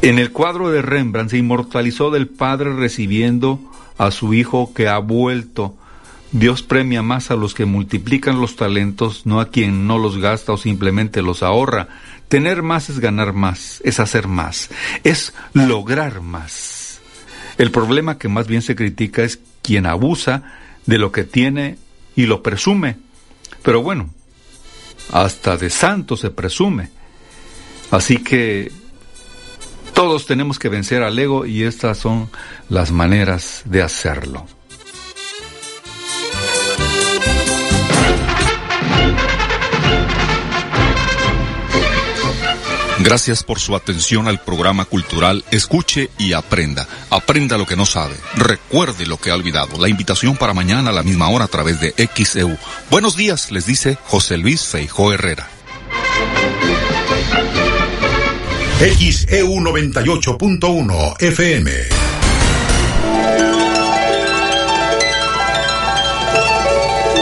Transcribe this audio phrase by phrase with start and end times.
[0.00, 3.60] En el cuadro de Rembrandt se inmortalizó del padre recibiendo
[3.98, 5.74] a su hijo que ha vuelto.
[6.30, 10.52] Dios premia más a los que multiplican los talentos, no a quien no los gasta
[10.52, 11.88] o simplemente los ahorra.
[12.28, 14.70] Tener más es ganar más, es hacer más,
[15.02, 17.00] es lograr más.
[17.56, 20.44] El problema que más bien se critica es quien abusa
[20.86, 21.76] de lo que tiene
[22.14, 22.98] y lo presume.
[23.62, 24.10] Pero bueno,
[25.10, 26.90] hasta de santo se presume.
[27.90, 28.70] Así que
[29.98, 32.30] todos tenemos que vencer al ego y estas son
[32.68, 34.46] las maneras de hacerlo.
[43.00, 46.86] Gracias por su atención al programa cultural Escuche y Aprenda.
[47.10, 48.14] Aprenda lo que no sabe.
[48.36, 49.80] Recuerde lo que ha olvidado.
[49.80, 52.56] La invitación para mañana a la misma hora a través de XEU.
[52.88, 55.57] Buenos días, les dice José Luis Feijó Herrera.
[58.78, 61.70] XEU 98.1 FM.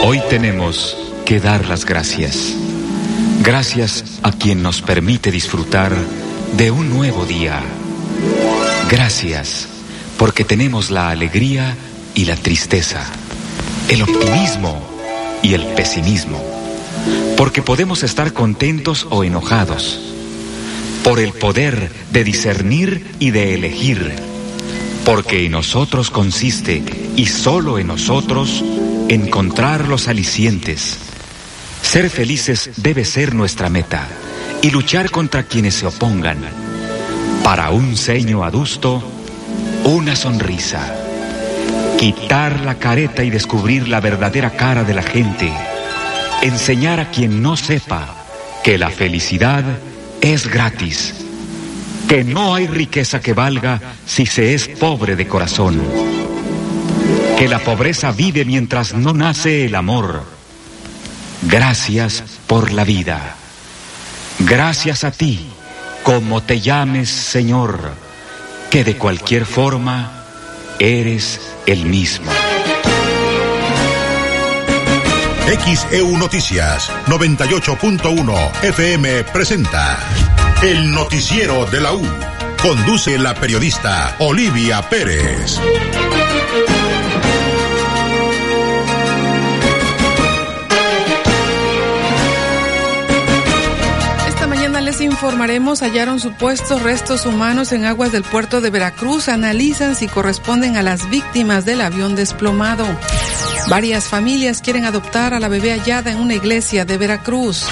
[0.03, 2.53] Hoy tenemos que dar las gracias.
[3.41, 5.95] Gracias a quien nos permite disfrutar
[6.55, 7.63] de un nuevo día.
[8.87, 9.67] Gracias
[10.19, 11.75] porque tenemos la alegría
[12.13, 13.03] y la tristeza,
[13.89, 14.79] el optimismo
[15.41, 16.39] y el pesimismo,
[17.35, 20.16] porque podemos estar contentos o enojados
[21.07, 24.11] por el poder de discernir y de elegir,
[25.05, 26.83] porque en nosotros consiste,
[27.15, 28.61] y solo en nosotros,
[29.07, 30.97] encontrar los alicientes.
[31.81, 34.05] Ser felices debe ser nuestra meta,
[34.61, 36.39] y luchar contra quienes se opongan.
[37.41, 39.01] Para un ceño adusto,
[39.85, 40.93] una sonrisa.
[41.97, 45.53] Quitar la careta y descubrir la verdadera cara de la gente.
[46.41, 48.13] Enseñar a quien no sepa
[48.61, 49.63] que la felicidad
[50.21, 51.13] es gratis,
[52.07, 55.81] que no hay riqueza que valga si se es pobre de corazón,
[57.37, 60.23] que la pobreza vive mientras no nace el amor.
[61.43, 63.35] Gracias por la vida.
[64.39, 65.47] Gracias a ti,
[66.03, 67.93] como te llames Señor,
[68.69, 70.25] que de cualquier forma
[70.79, 72.31] eres el mismo.
[75.47, 79.97] XEU Noticias 98.1 FM presenta
[80.61, 82.01] El Noticiero de la U.
[82.61, 85.57] Conduce la periodista Olivia Pérez.
[94.27, 99.95] Esta mañana les informaremos, hallaron supuestos restos humanos en aguas del puerto de Veracruz, analizan
[99.95, 102.85] si corresponden a las víctimas del avión desplomado.
[103.69, 107.65] Varias familias quieren adoptar a la bebé hallada en una iglesia de Veracruz.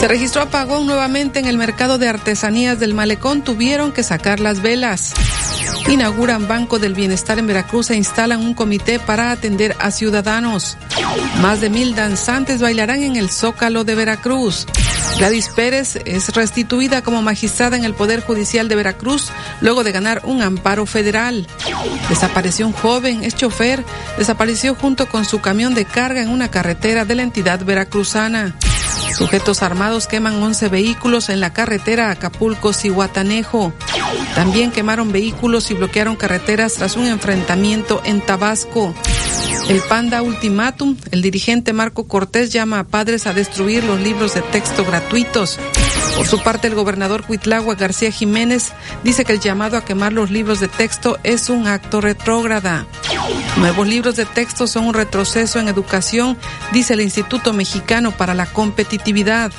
[0.00, 4.62] Se registró apagón nuevamente en el mercado de artesanías del malecón, tuvieron que sacar las
[4.62, 5.12] velas.
[5.88, 10.76] Inauguran Banco del Bienestar en Veracruz e instalan un comité para atender a ciudadanos.
[11.40, 14.66] Más de mil danzantes bailarán en el Zócalo de Veracruz.
[15.18, 20.20] Gladys Pérez es restituida como magistrada en el Poder Judicial de Veracruz luego de ganar
[20.24, 21.46] un amparo federal.
[22.08, 23.84] Desapareció un joven, es chofer,
[24.16, 28.56] desapareció junto con su camión de carga en una carretera de la entidad veracruzana.
[29.16, 33.72] Sujetos armados queman 11 vehículos en la carretera Acapulco-Cihuatanejo.
[34.34, 38.94] También quemaron vehículos y bloquearon carreteras tras un enfrentamiento en Tabasco.
[39.68, 44.42] El Panda Ultimátum, el dirigente Marco Cortés llama a padres a destruir los libros de
[44.42, 45.58] texto gratuitos.
[46.18, 48.72] Por su parte, el gobernador Cuitlagua García Jiménez
[49.04, 52.86] dice que el llamado a quemar los libros de texto es un acto retrógrada.
[53.56, 56.36] Nuevos libros de texto son un retroceso en educación,
[56.72, 59.52] dice el Instituto Mexicano para la Competitividad.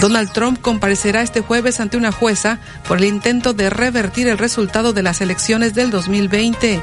[0.00, 4.92] Donald Trump comparecerá este jueves ante una jueza por el intento de revertir el resultado
[4.92, 6.80] de las elecciones del 2020.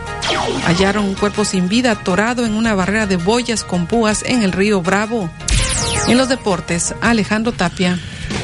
[0.65, 4.51] Hallaron un cuerpo sin vida atorado en una barrera de boyas con púas en el
[4.51, 5.29] río Bravo.
[6.09, 7.97] En los deportes, Alejandro Tapia.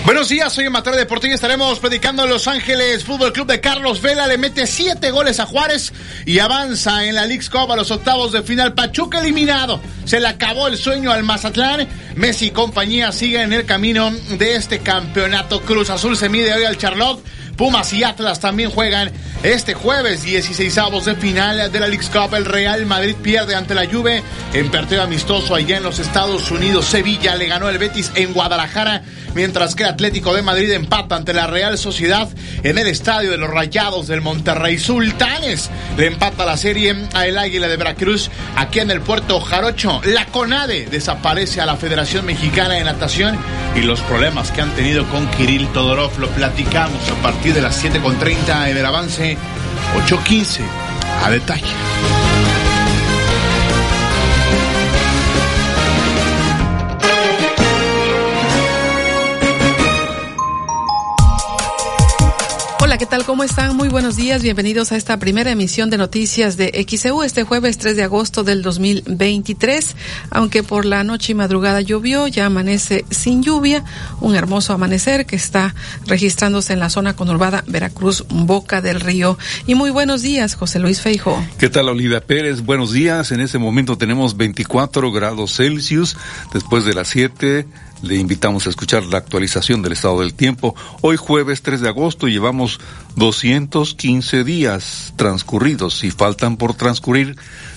[0.03, 1.35] Buenos días, soy en materia deportiva.
[1.35, 4.25] Estaremos predicando en Los Ángeles Fútbol Club de Carlos Vela.
[4.25, 5.94] Le mete siete goles a Juárez
[6.25, 8.74] y avanza en la League's Cup a los octavos de final.
[8.74, 9.80] Pachuca eliminado.
[10.06, 11.88] Se le acabó el sueño al Mazatlán.
[12.15, 15.62] Messi y compañía siguen en el camino de este campeonato.
[15.62, 17.24] Cruz Azul se mide hoy al Charlotte.
[17.62, 19.12] Pumas y Atlas también juegan
[19.44, 22.34] este jueves 16 avos de final de la League's Cup.
[22.34, 24.24] El Real Madrid pierde ante la Juve
[24.54, 26.86] en partido amistoso allá en los Estados Unidos.
[26.86, 29.04] Sevilla le ganó el Betis en Guadalajara,
[29.36, 32.28] mientras que el Atlético de Madrid empata ante la Real Sociedad
[32.63, 34.80] en el estadio de los Rayados del Monterrey.
[34.80, 40.02] Sultanes le empata la serie a el Águila de Veracruz aquí en el puerto Jarocho.
[40.04, 43.38] La CONADE desaparece a la Federación Mexicana de Natación
[43.75, 46.19] y los problemas que han tenido con Kirill Todorov.
[46.19, 49.38] Lo platicamos a partir de las 7.30 en el avance
[50.07, 50.62] 8.15
[51.24, 52.40] a detalle.
[63.01, 63.25] ¿Qué tal?
[63.25, 63.75] ¿Cómo están?
[63.75, 64.44] Muy buenos días.
[64.44, 68.62] Bienvenidos a esta primera emisión de noticias de XEU este jueves 3 de agosto del
[68.62, 69.95] 2023.
[70.30, 73.83] Aunque por la noche y madrugada llovió, ya amanece sin lluvia.
[74.19, 75.74] Un hermoso amanecer que está
[76.06, 79.36] registrándose en la zona conurbada Veracruz, Boca del Río.
[79.65, 81.44] Y muy buenos días, José Luis Feijo.
[81.57, 82.62] ¿Qué tal, Olivia Pérez?
[82.62, 83.31] Buenos días.
[83.31, 86.18] En este momento tenemos 24 grados Celsius.
[86.53, 87.65] Después de las 7
[88.01, 90.75] le invitamos a escuchar la actualización del estado del tiempo.
[91.01, 92.80] Hoy jueves 3 de agosto llevamos
[93.15, 97.36] 215 días transcurridos y faltan por transcurrir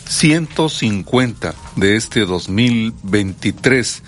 [0.08, 4.02] 150 de este 2023.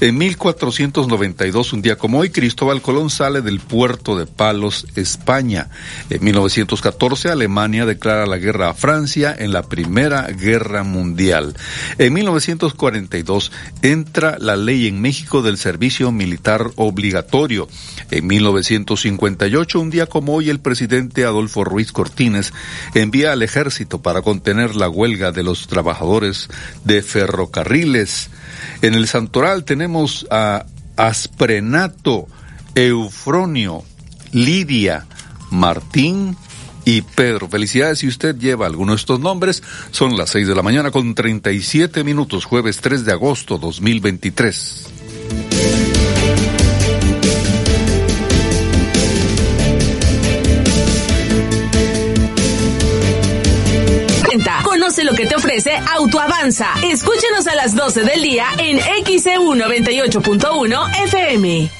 [0.00, 5.68] En 1492, un día como hoy, Cristóbal Colón sale del puerto de Palos, España.
[6.10, 11.54] En 1914, Alemania declara la guerra a Francia en la Primera Guerra Mundial.
[11.98, 13.52] En 1942,
[13.82, 17.68] entra la ley en México del servicio militar obligatorio.
[18.10, 22.52] En 1958, un día como hoy, el presidente Adolfo Ruiz Cortines
[22.94, 26.48] envía al ejército para contener la huelga de los trabajadores
[26.84, 28.30] de ferrocarriles.
[28.82, 30.66] En el Santoral tenemos a
[30.96, 32.26] Asprenato,
[32.74, 33.84] Eufronio,
[34.32, 35.06] Lidia,
[35.50, 36.36] Martín
[36.84, 37.48] y Pedro.
[37.48, 39.62] Felicidades si usted lleva alguno de estos nombres.
[39.90, 44.88] Son las 6 de la mañana con 37 minutos, jueves 3 de agosto 2023.
[55.94, 56.68] Autoavanza.
[56.82, 61.70] Escúchanos a las 12 del día en XEU 98.1 FM.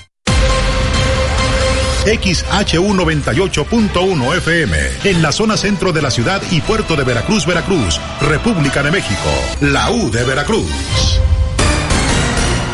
[2.05, 7.99] XHU 98.1 FM, en la zona centro de la ciudad y puerto de Veracruz, Veracruz,
[8.21, 9.31] República de México,
[9.63, 10.71] la U de Veracruz.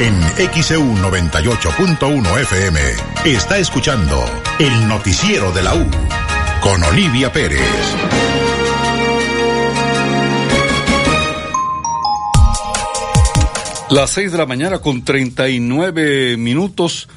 [0.00, 0.20] En
[0.52, 2.80] XEU 98.1 FM
[3.24, 4.24] está escuchando
[4.58, 5.86] el noticiero de la U
[6.60, 7.62] con Olivia Pérez.
[13.90, 17.08] Las 6 de la mañana con 39 minutos.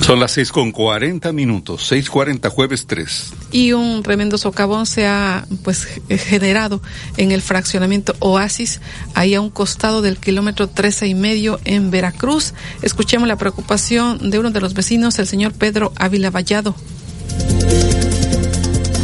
[0.00, 3.32] Son las seis con cuarenta minutos, seis cuarenta jueves 3.
[3.52, 6.80] Y un tremendo socavón se ha pues generado
[7.18, 8.80] en el fraccionamiento Oasis,
[9.14, 12.54] ahí a un costado del kilómetro trece y medio en Veracruz.
[12.80, 16.74] Escuchemos la preocupación de uno de los vecinos, el señor Pedro Ávila Vallado.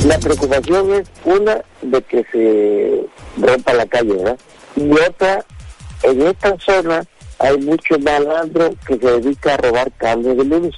[0.06, 4.38] La preocupación es una de que se rompa la calle, ¿verdad?
[4.76, 5.44] Y otra,
[6.02, 7.04] en esta zona
[7.44, 10.74] hay mucho malandro que se dedica a robar cables de luz.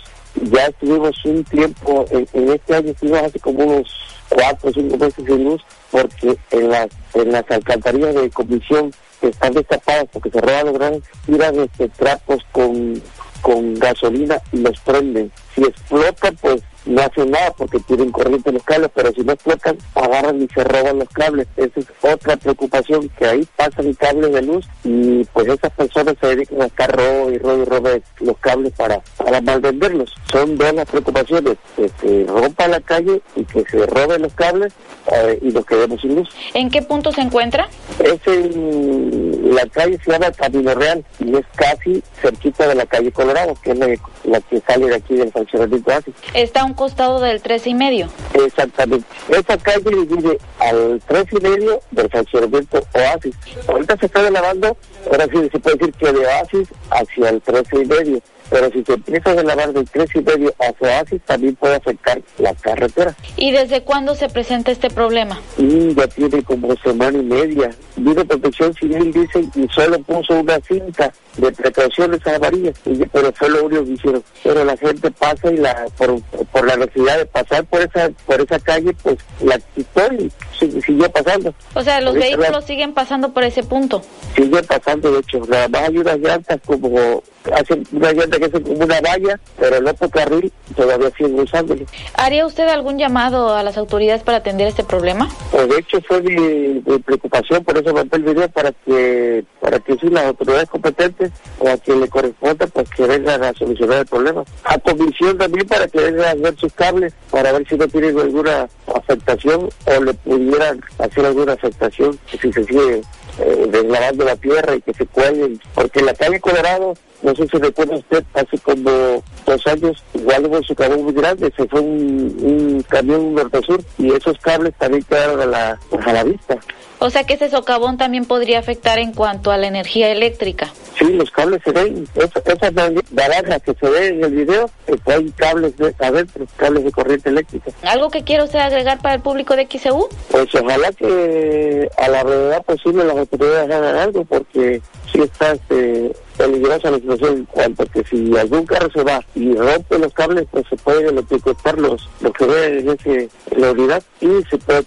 [0.51, 3.89] Ya estuvimos un tiempo, en, este año estuvimos hace como unos
[4.29, 9.29] cuatro o cinco meses sin luz, porque en las, en las alcantarillas de comisión que
[9.29, 13.01] están destapadas porque se roban los grandes, tiran este, trapos con,
[13.41, 15.31] con gasolina y los prenden.
[15.55, 19.77] Si explotan, pues no hacen nada porque tienen corriente los cables, pero si no explotan,
[19.95, 21.47] agarran y se roban los cables.
[21.57, 26.29] Esa es otra preocupación, que ahí pasan cables de luz y pues esas personas se
[26.29, 27.89] dedican a estar robo y robo y robo
[28.21, 30.15] los cables para, para malvenderlos.
[30.31, 34.73] Son dos las preocupaciones, que se rompa la calle y que se roben los cables
[35.13, 36.29] eh, y nos quedemos sin luz.
[36.55, 37.69] ¿En qué punto se encuentra?
[37.99, 43.11] Es en la calle se llama Camino Real y es casi cerquita de la calle
[43.13, 43.87] Colorado, que es la,
[44.25, 46.13] la que sale de aquí del funcionamiento así.
[46.35, 48.09] Está un costado del tres y medio.
[48.35, 49.07] Exactamente.
[49.29, 53.35] Esa calle divide al tres y medio del fraccionamiento Oasis.
[53.67, 54.77] Ahorita se está lavando,
[55.11, 58.21] ahora sí se puede decir que de Oasis hacia el tres y medio.
[58.51, 62.21] Pero si se empieza a lavar del tres y medio hacia Oasis, también puede afectar
[62.39, 63.15] la carretera.
[63.37, 65.41] ¿Y desde cuándo se presenta este problema?
[65.59, 67.71] Y ya tiene como semana y media.
[67.97, 73.49] Vino Protección Civil, dicen, y solo puso una cinta de precauciones amarillas, y- pero fue
[73.51, 74.23] lo único que hicieron.
[74.43, 78.41] Pero la gente pasa y la por, por la necesidad de pasar por esa por
[78.41, 81.55] esa calle, pues la quitó y siguió pasando.
[81.75, 84.03] O sea, los vehículos siguen pasando por ese punto.
[84.35, 87.23] Sigue pasando, de hecho, nada más hay unas llantas como
[87.53, 91.85] hacen una llanta que es como una valla, pero el otro carril todavía siguen usándolo.
[92.15, 95.29] ¿Haría usted algún llamado a las autoridades para atender este problema?
[95.51, 99.97] Pues de hecho fue mi, preocupación, por eso mandé el video para que para que
[99.97, 104.07] si las autoridades competentes o a quien le corresponda, pues que vengan a solucionar el
[104.07, 104.45] problema.
[104.65, 108.19] A comisión también para que vengan a ver sus cables, para ver si no tienen
[108.19, 110.15] alguna afectación o le
[110.47, 113.03] pudieran hacer alguna afectación si se sigue
[113.39, 117.59] eh, deslavando la tierra y que se cuelguen, porque la calle Colorado, no sé si
[117.59, 122.85] recuerda usted, hace como dos años, igual hubo un socavón muy grande, se fue un,
[122.89, 126.59] camión norte-sur y esos cables también quedaron a la, a la vista.
[126.99, 130.73] O sea que ese socavón también podría afectar en cuanto a la energía eléctrica.
[130.99, 132.71] Sí, los cables se ven, esa, esa
[133.11, 134.71] naranja que se ve en el video,
[135.05, 137.71] hay cables de, adentro, cables de corriente eléctrica.
[137.83, 140.09] ¿Algo que quiero usted agregar para el público de XEU?
[140.31, 144.81] Pues ojalá que a la brevedad posible las autoridades hagan algo, porque
[145.13, 149.55] sí está este, peligrosa la situación en cuanto que si algún carro se va y
[149.55, 154.03] rompe los cables, pues se puede electrocutar los, los que ve en, ese, la unidad
[154.21, 154.83] y se puede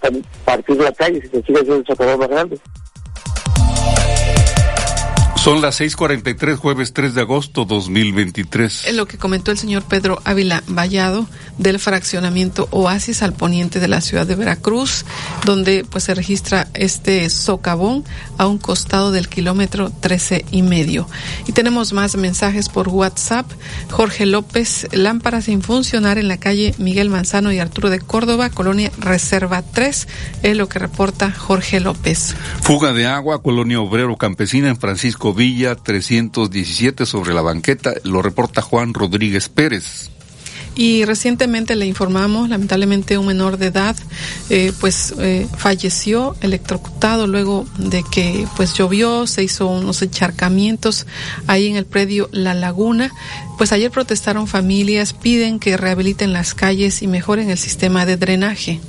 [0.46, 2.60] partir la calle si se sigue haciendo socavón más grande.
[5.50, 8.86] Son las 6:43, jueves 3 de agosto 2023.
[8.86, 11.25] En lo que comentó el señor Pedro Ávila Vallado
[11.58, 15.06] del fraccionamiento Oasis al poniente de la ciudad de Veracruz,
[15.46, 18.06] donde pues se registra este socavón
[18.38, 21.08] a un costado del kilómetro 13 y medio.
[21.48, 23.51] Y tenemos más mensajes por WhatsApp.
[23.89, 28.91] Jorge López, lámpara sin funcionar en la calle Miguel Manzano y Arturo de Córdoba, colonia
[29.00, 30.08] Reserva 3,
[30.44, 32.36] es lo que reporta Jorge López.
[32.62, 38.62] Fuga de agua, colonia obrero campesina en Francisco Villa 317 sobre la banqueta, lo reporta
[38.62, 40.10] Juan Rodríguez Pérez.
[40.75, 43.96] Y recientemente le informamos, lamentablemente un menor de edad,
[44.50, 51.08] eh, pues eh, falleció electrocutado luego de que pues llovió, se hizo unos encharcamientos
[51.48, 53.10] ahí en el predio La Laguna.
[53.58, 58.81] Pues ayer protestaron familias, piden que rehabiliten las calles y mejoren el sistema de drenaje.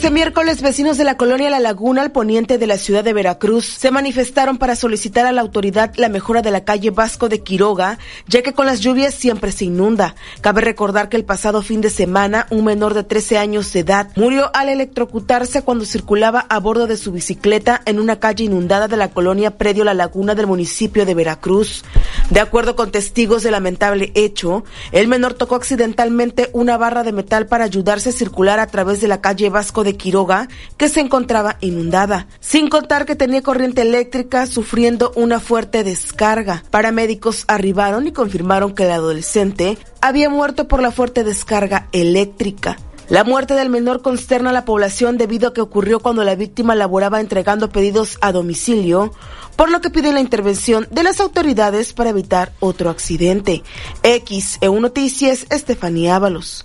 [0.00, 3.66] Este miércoles, vecinos de la colonia La Laguna, al poniente de la ciudad de Veracruz,
[3.66, 7.98] se manifestaron para solicitar a la autoridad la mejora de la calle Vasco de Quiroga,
[8.26, 10.14] ya que con las lluvias siempre se inunda.
[10.40, 14.08] Cabe recordar que el pasado fin de semana, un menor de 13 años de edad
[14.16, 18.96] murió al electrocutarse cuando circulaba a bordo de su bicicleta en una calle inundada de
[18.96, 21.84] la colonia Predio La Laguna del municipio de Veracruz.
[22.30, 27.48] De acuerdo con testigos del lamentable hecho, el menor tocó accidentalmente una barra de metal
[27.48, 31.56] para ayudarse a circular a través de la calle Vasco de Quiroga, que se encontraba
[31.60, 36.64] inundada, sin contar que tenía corriente eléctrica sufriendo una fuerte descarga.
[36.70, 42.76] Paramédicos arribaron y confirmaron que el adolescente había muerto por la fuerte descarga eléctrica.
[43.10, 46.76] La muerte del menor consterna a la población debido a que ocurrió cuando la víctima
[46.76, 49.12] laboraba entregando pedidos a domicilio,
[49.56, 53.64] por lo que piden la intervención de las autoridades para evitar otro accidente.
[54.04, 56.64] X, EU Noticias, Estefanía Ábalos.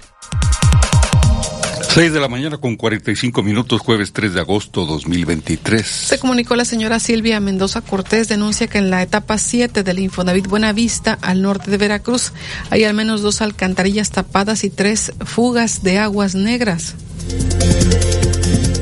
[1.95, 5.85] 6 de la mañana con 45 minutos, jueves 3 de agosto 2023.
[5.85, 10.45] Se comunicó la señora Silvia Mendoza Cortés, denuncia que en la etapa 7 del Infonavit
[10.45, 12.33] Buenavista, al norte de Veracruz,
[12.69, 16.95] hay al menos dos alcantarillas tapadas y tres fugas de aguas negras.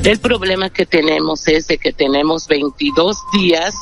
[0.02, 3.76] El problema que tenemos es de que tenemos 22 días,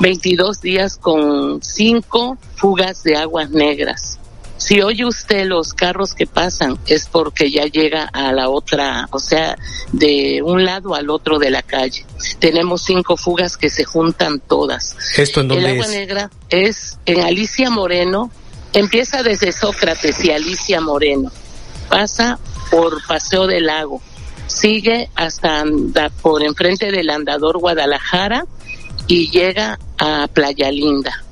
[0.00, 4.15] 22 días con cinco fugas de aguas negras
[4.58, 9.18] si oye usted los carros que pasan es porque ya llega a la otra, o
[9.18, 9.56] sea,
[9.92, 12.04] de un lado al otro de la calle.
[12.38, 14.96] Tenemos cinco fugas que se juntan todas.
[15.16, 18.30] ¿Esto en dónde El agua negra es en Alicia Moreno,
[18.72, 21.30] empieza desde Sócrates y Alicia Moreno,
[21.88, 22.38] pasa
[22.70, 24.00] por Paseo del Lago,
[24.46, 28.46] sigue hasta anda por enfrente del andador Guadalajara
[29.06, 31.25] y llega a Playa Linda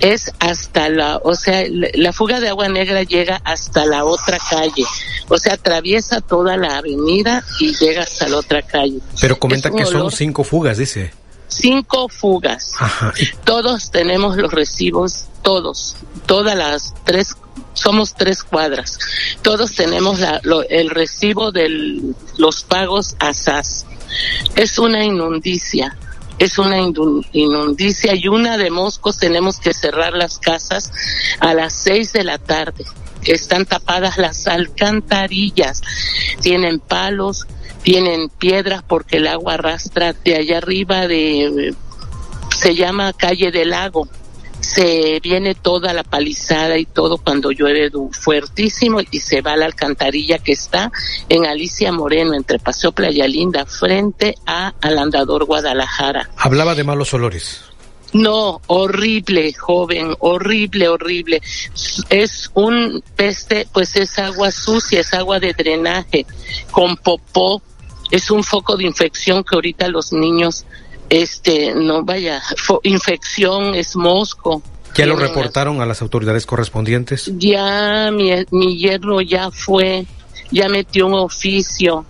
[0.00, 4.84] es hasta la, o sea, la fuga de agua negra llega hasta la otra calle,
[5.28, 8.98] o sea, atraviesa toda la avenida y llega hasta la otra calle.
[9.20, 11.12] Pero comenta que son cinco fugas, dice.
[11.48, 12.72] Cinco fugas.
[12.78, 13.12] Ajá.
[13.44, 17.34] Todos tenemos los recibos, todos, todas las tres,
[17.72, 18.98] somos tres cuadras.
[19.42, 23.86] Todos tenemos la, el recibo de los pagos a SAS.
[24.56, 25.96] Es una inundicia
[26.38, 26.78] es una
[27.32, 30.92] inundicia y una de moscos tenemos que cerrar las casas
[31.40, 32.84] a las seis de la tarde.
[33.24, 35.82] Están tapadas las alcantarillas,
[36.40, 37.46] tienen palos,
[37.82, 41.74] tienen piedras porque el agua arrastra de allá arriba de,
[42.56, 44.08] se llama calle del lago,
[44.68, 49.64] se viene toda la palizada y todo cuando llueve fuertísimo y se va a la
[49.64, 50.92] alcantarilla que está
[51.28, 56.28] en Alicia Moreno, entre Paseo Playa Linda, frente a al andador Guadalajara.
[56.36, 57.62] Hablaba de malos olores.
[58.12, 61.42] No, horrible, joven, horrible, horrible.
[62.08, 66.26] Es un peste, pues es agua sucia, es agua de drenaje,
[66.70, 67.62] con popó.
[68.10, 70.64] Es un foco de infección que ahorita los niños,
[71.08, 72.42] este, no vaya,
[72.82, 74.62] infección es mosco.
[74.94, 77.30] ¿Ya lo reportaron a las autoridades correspondientes?
[77.38, 80.06] Ya, mi, mi yerno ya fue,
[80.50, 82.04] ya metió un oficio.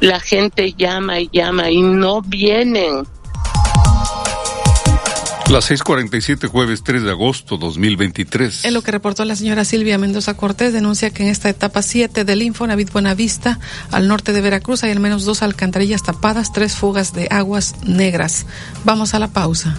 [0.00, 3.04] La gente llama y llama y no vienen
[5.50, 8.64] las 6:47, jueves 3 de agosto 2023.
[8.64, 12.24] En lo que reportó la señora Silvia Mendoza Cortés, denuncia que en esta etapa 7
[12.24, 13.58] del Infonavit Buenavista,
[13.90, 18.46] al norte de Veracruz, hay al menos dos alcantarillas tapadas, tres fugas de aguas negras.
[18.84, 19.76] Vamos a la pausa.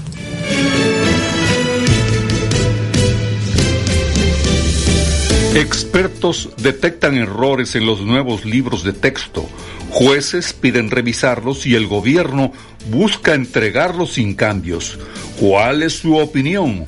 [5.56, 9.48] Expertos detectan errores en los nuevos libros de texto.
[9.92, 12.54] Jueces piden revisarlos y el gobierno
[12.90, 14.98] busca entregarlos sin cambios.
[15.38, 16.86] ¿Cuál es su opinión?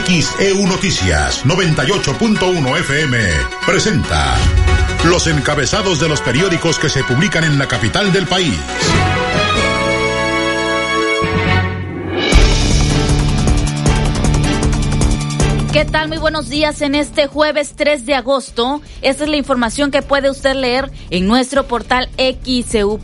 [0.06, 3.18] XEU Noticias 98.1 FM
[3.66, 4.36] presenta
[5.06, 8.60] los encabezados de los periódicos que se publican en la capital del país.
[15.76, 16.08] ¿Qué tal?
[16.08, 18.82] Muy buenos días en este jueves 3 de agosto.
[19.02, 23.02] Esta es la información que puede usted leer en nuestro portal xcu.mx.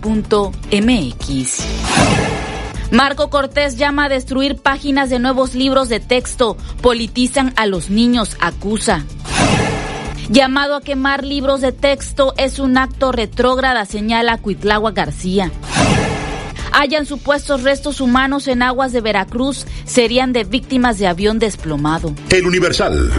[2.90, 6.56] Marco Cortés llama a destruir páginas de nuevos libros de texto.
[6.82, 9.04] Politizan a los niños, acusa.
[10.30, 15.52] Llamado a quemar libros de texto es un acto retrógrada, señala Cuitlagua García
[16.72, 22.14] hayan supuestos restos humanos en aguas de Veracruz serían de víctimas de avión desplomado.
[22.30, 23.12] El Universal.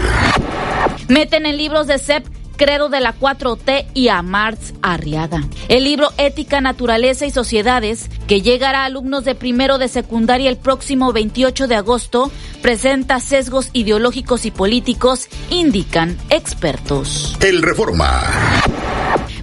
[1.09, 5.43] Meten en libros de CEP Credo de la 4T y a Marx Arriaga.
[5.69, 10.59] El libro Ética, Naturaleza y Sociedades, que llegará a alumnos de primero de secundaria el
[10.59, 17.37] próximo 28 de agosto, presenta sesgos ideológicos y políticos, indican expertos.
[17.41, 18.62] El Reforma.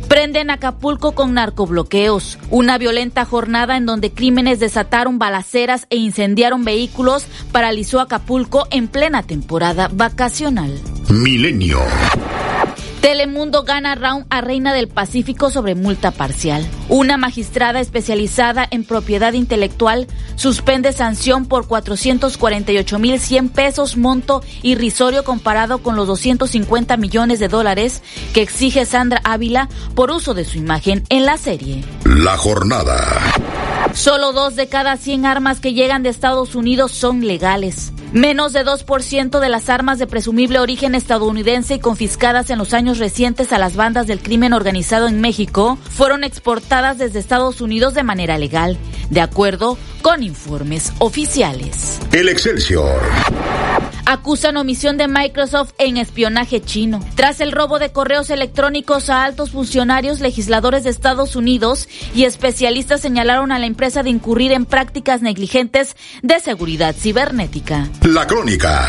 [0.09, 2.39] Prenden Acapulco con narcobloqueos.
[2.49, 9.21] Una violenta jornada en donde crímenes desataron balaceras e incendiaron vehículos paralizó Acapulco en plena
[9.21, 10.73] temporada vacacional.
[11.09, 11.79] Milenio.
[13.01, 16.67] Telemundo gana round a Reina del Pacífico sobre multa parcial.
[16.89, 25.95] Una magistrada especializada en propiedad intelectual suspende sanción por 448.100 pesos monto irrisorio comparado con
[25.95, 31.25] los 250 millones de dólares que exige Sandra Ávila por uso de su imagen en
[31.25, 31.85] la serie.
[32.03, 32.97] La jornada.
[33.93, 37.93] Solo dos de cada 100 armas que llegan de Estados Unidos son legales.
[38.11, 42.88] Menos de 2% de las armas de presumible origen estadounidense y confiscadas en los años
[42.97, 48.03] recientes a las bandas del crimen organizado en México fueron exportadas desde Estados Unidos de
[48.03, 48.77] manera legal,
[49.09, 51.99] de acuerdo con informes oficiales.
[52.11, 52.99] El Excelsior.
[54.05, 56.99] Acusan omisión de Microsoft en espionaje chino.
[57.13, 63.01] Tras el robo de correos electrónicos a altos funcionarios, legisladores de Estados Unidos y especialistas
[63.01, 67.87] señalaron a la empresa de incurrir en prácticas negligentes de seguridad cibernética.
[68.01, 68.87] La crónica.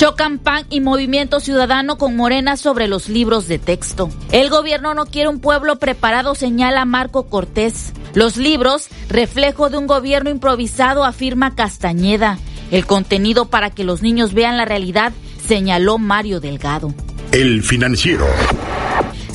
[0.00, 4.08] Chocan PAN y Movimiento Ciudadano con Morena sobre los libros de texto.
[4.32, 7.92] El gobierno no quiere un pueblo preparado, señala Marco Cortés.
[8.14, 12.38] Los libros, reflejo de un gobierno improvisado, afirma Castañeda.
[12.70, 15.12] El contenido para que los niños vean la realidad,
[15.46, 16.94] señaló Mario Delgado.
[17.32, 18.24] El financiero.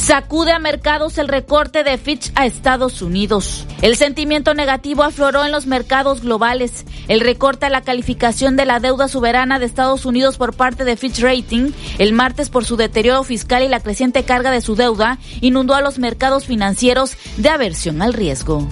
[0.05, 3.65] Sacude a mercados el recorte de Fitch a Estados Unidos.
[3.81, 6.85] El sentimiento negativo afloró en los mercados globales.
[7.07, 10.95] El recorte a la calificación de la deuda soberana de Estados Unidos por parte de
[10.95, 15.17] Fitch Rating el martes por su deterioro fiscal y la creciente carga de su deuda
[15.41, 18.67] inundó a los mercados financieros de aversión al riesgo.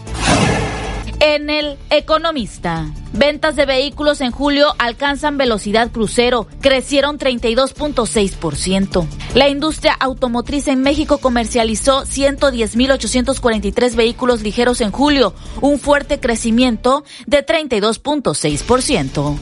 [1.25, 9.07] En el Economista, ventas de vehículos en julio alcanzan velocidad crucero, crecieron 32.6%.
[9.33, 17.45] La industria automotriz en México comercializó 110.843 vehículos ligeros en julio, un fuerte crecimiento de
[17.45, 19.37] 32.6%.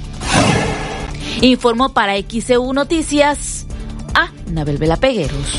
[1.42, 3.66] Informó para XEU Noticias
[4.14, 5.58] a Nabel Vela Pegueros.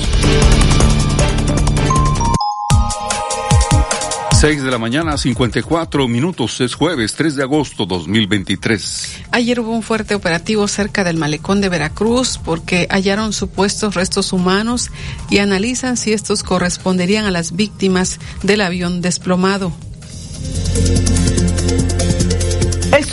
[4.42, 6.61] 6 de la mañana, 54 minutos.
[6.61, 9.20] Es jueves 3 de agosto 2023.
[9.31, 14.90] Ayer hubo un fuerte operativo cerca del malecón de Veracruz porque hallaron supuestos restos humanos
[15.31, 19.72] y analizan si estos corresponderían a las víctimas del avión desplomado.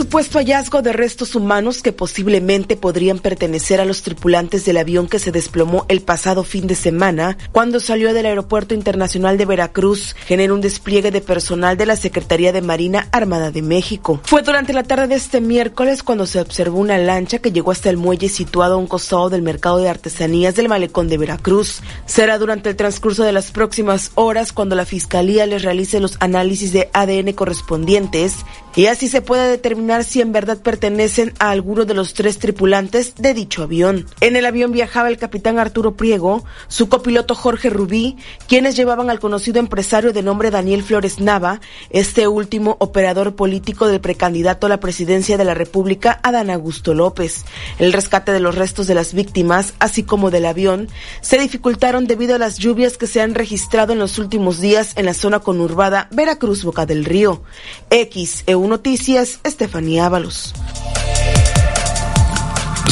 [0.09, 5.19] Supuesto hallazgo de restos humanos que posiblemente podrían pertenecer a los tripulantes del avión que
[5.19, 10.55] se desplomó el pasado fin de semana cuando salió del Aeropuerto Internacional de Veracruz genera
[10.55, 14.19] un despliegue de personal de la Secretaría de Marina Armada de México.
[14.23, 17.91] Fue durante la tarde de este miércoles cuando se observó una lancha que llegó hasta
[17.91, 21.81] el muelle situado a un costado del mercado de artesanías del malecón de Veracruz.
[22.07, 26.73] Será durante el transcurso de las próximas horas cuando la Fiscalía les realice los análisis
[26.73, 28.37] de ADN correspondientes
[28.79, 33.13] y así se puede determinar si en verdad pertenecen a alguno de los tres tripulantes
[33.15, 34.05] de dicho avión.
[34.21, 38.15] En el avión viajaba el capitán Arturo Priego, su copiloto Jorge Rubí,
[38.47, 43.99] quienes llevaban al conocido empresario de nombre Daniel Flores Nava, este último operador político del
[43.99, 47.43] precandidato a la presidencia de la República, Adán Augusto López.
[47.79, 50.87] El rescate de los restos de las víctimas, así como del avión,
[51.19, 55.05] se dificultaron debido a las lluvias que se han registrado en los últimos días en
[55.05, 57.43] la zona conurbada Veracruz Boca del Río.
[57.89, 60.53] X, EU Noticias, Estefanía Ábalos.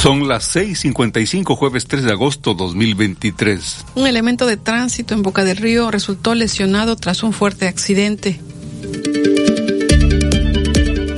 [0.01, 3.85] Son las 6:55, jueves 3 de agosto 2023.
[3.95, 8.39] Un elemento de tránsito en Boca del Río resultó lesionado tras un fuerte accidente.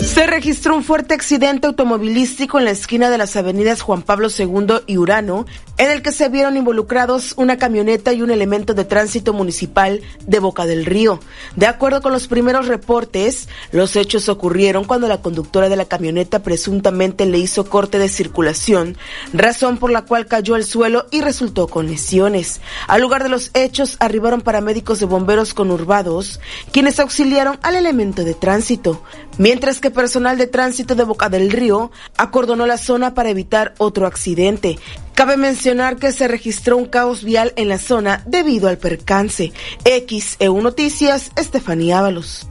[0.01, 4.81] Se registró un fuerte accidente automovilístico en la esquina de las avenidas Juan Pablo II
[4.87, 5.45] y Urano,
[5.79, 10.39] en el que se vieron involucrados una camioneta y un elemento de tránsito municipal de
[10.39, 11.21] Boca del Río.
[11.55, 16.43] De acuerdo con los primeros reportes, los hechos ocurrieron cuando la conductora de la camioneta
[16.43, 18.97] presuntamente le hizo corte de circulación,
[19.31, 22.59] razón por la cual cayó al suelo y resultó con lesiones.
[22.87, 26.41] Al lugar de los hechos arribaron paramédicos de bomberos conurbados,
[26.73, 29.01] quienes auxiliaron al elemento de tránsito,
[29.37, 34.07] mientras que personal de tránsito de Boca del Río acordonó la zona para evitar otro
[34.07, 34.77] accidente.
[35.19, 39.51] Cabe mencionar que se registró un caos vial en la zona debido al percance.
[39.83, 42.47] XEU Noticias, Estefanía Ábalos.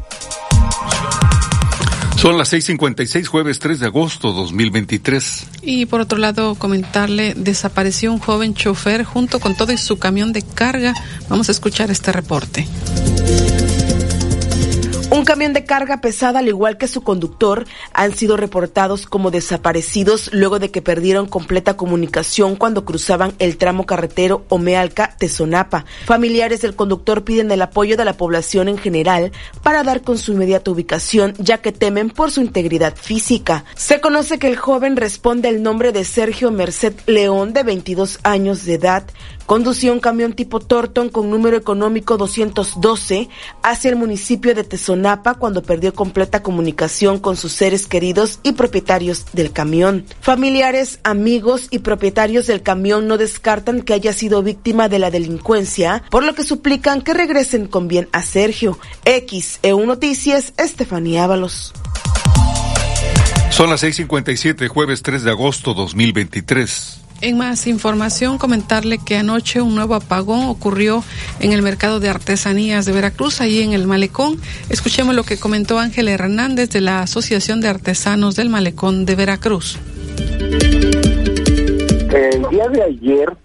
[2.18, 5.46] Son las 6:56, jueves 3 de agosto 2023.
[5.62, 10.35] Y por otro lado, comentarle, desapareció un joven chofer junto con todo y su camión
[10.35, 10.92] de carga.
[11.31, 12.68] Vamos a escuchar este reporte.
[15.18, 20.31] Un camión de carga pesada, al igual que su conductor, han sido reportados como desaparecidos
[20.33, 25.87] luego de que perdieron completa comunicación cuando cruzaban el tramo carretero Omealca-Tezonapa.
[26.04, 29.33] Familiares del conductor piden el apoyo de la población en general
[29.64, 33.64] para dar con su inmediata ubicación, ya que temen por su integridad física.
[33.74, 38.64] Se conoce que el joven responde al nombre de Sergio Merced León, de 22 años
[38.64, 39.02] de edad,
[39.48, 43.30] conducía un camión tipo Torton con número económico 212
[43.62, 49.24] hacia el municipio de Tezonapa cuando perdió completa comunicación con sus seres queridos y propietarios
[49.32, 50.04] del camión.
[50.20, 56.02] Familiares, amigos y propietarios del camión no descartan que haya sido víctima de la delincuencia,
[56.11, 58.78] por lo que suplican que regresen con bien a Sergio.
[59.06, 61.72] X, EU Noticias, Estefanía Ábalos.
[63.48, 67.07] Son las 6:57, jueves 3 de agosto 2023.
[67.20, 71.02] En más información, comentarle que anoche un nuevo apagón ocurrió
[71.40, 74.40] en el mercado de artesanías de Veracruz, ahí en el Malecón.
[74.70, 79.81] Escuchemos lo que comentó Ángel Hernández de la Asociación de Artesanos del Malecón de Veracruz.
[82.11, 83.37] El día de ayer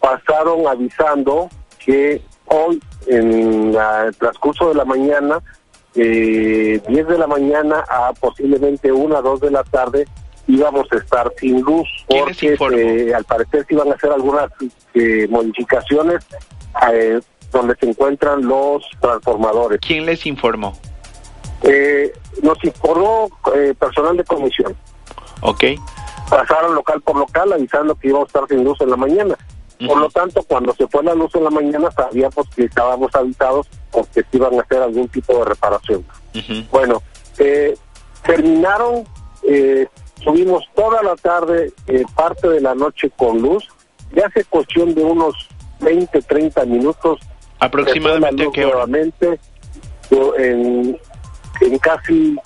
[0.00, 5.40] pasaron avisando que hoy, en el transcurso de la mañana,
[5.94, 10.04] eh, 10 de la mañana a posiblemente 1 2 de la tarde,
[10.48, 14.50] íbamos a estar sin luz porque eh, al parecer se iban a hacer algunas
[14.94, 16.26] eh, modificaciones
[16.92, 17.20] eh,
[17.52, 19.78] donde se encuentran los transformadores.
[19.80, 20.76] ¿Quién les informó?
[21.62, 24.76] Eh, nos informó eh, personal de comisión.
[25.42, 25.64] Ok.
[26.28, 29.36] Pasaron local por local avisando que íbamos a estar sin luz en la mañana.
[29.86, 33.68] Por lo tanto, cuando se fue la luz en la mañana sabíamos que estábamos avisados
[33.92, 36.04] porque se iban a hacer algún tipo de reparación.
[36.72, 37.00] Bueno,
[37.38, 37.76] eh,
[38.24, 39.04] terminaron,
[39.44, 39.86] eh,
[40.22, 43.66] subimos toda la tarde, eh, parte de la noche con luz,
[44.12, 45.34] ya hace cuestión de unos
[45.80, 47.20] 20, 30 minutos.
[47.60, 48.86] ¿Aproximadamente qué hora?
[48.86, 49.40] Nuevamente,
[50.38, 50.98] en,
[51.60, 52.36] en casi,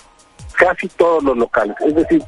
[0.54, 1.76] casi todos los locales.
[1.80, 2.22] Es decir,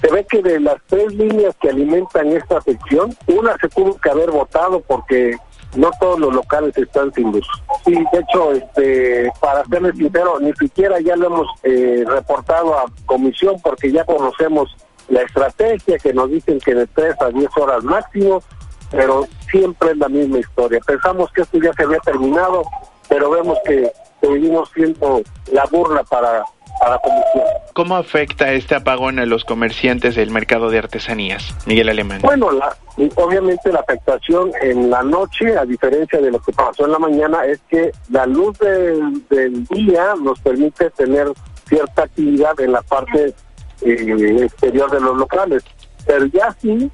[0.00, 4.10] se ve que de las tres líneas que alimentan esta sección, una se tuvo que
[4.10, 5.36] haber votado porque
[5.76, 7.46] no todos los locales están sin luz.
[7.84, 12.86] Sí, de hecho, este, para serles sincero, ni siquiera ya lo hemos eh, reportado a
[13.06, 14.74] comisión porque ya conocemos
[15.10, 18.42] la estrategia que nos dicen que de 3 a 10 horas máximo,
[18.90, 20.80] pero siempre es la misma historia.
[20.86, 22.62] Pensamos que esto ya se había terminado,
[23.08, 26.44] pero vemos que seguimos siendo la burla para
[26.80, 27.44] a la comisión.
[27.74, 32.20] ¿Cómo afecta este apagón a los comerciantes del mercado de artesanías, Miguel Alemán?
[32.22, 32.74] Bueno, la,
[33.16, 37.44] obviamente la afectación en la noche, a diferencia de lo que pasó en la mañana,
[37.44, 41.28] es que la luz del, día nos permite tener
[41.68, 43.34] cierta actividad en la parte
[43.82, 45.62] eh, exterior de los locales,
[46.06, 46.90] pero ya sí,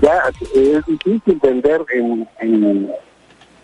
[0.00, 0.22] ya
[0.54, 2.90] es difícil vender en,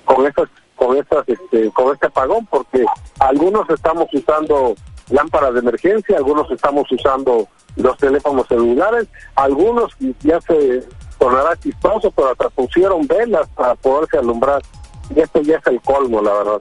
[0.04, 2.86] con estas con estas este, con este apagón porque
[3.18, 4.74] algunos estamos usando
[5.10, 10.82] lámparas de emergencia, algunos estamos usando los teléfonos celulares, algunos ya se
[11.18, 14.62] sonará chistoso, pero hasta pusieron velas para poderse alumbrar.
[15.14, 16.60] Y esto ya es el colmo, la verdad.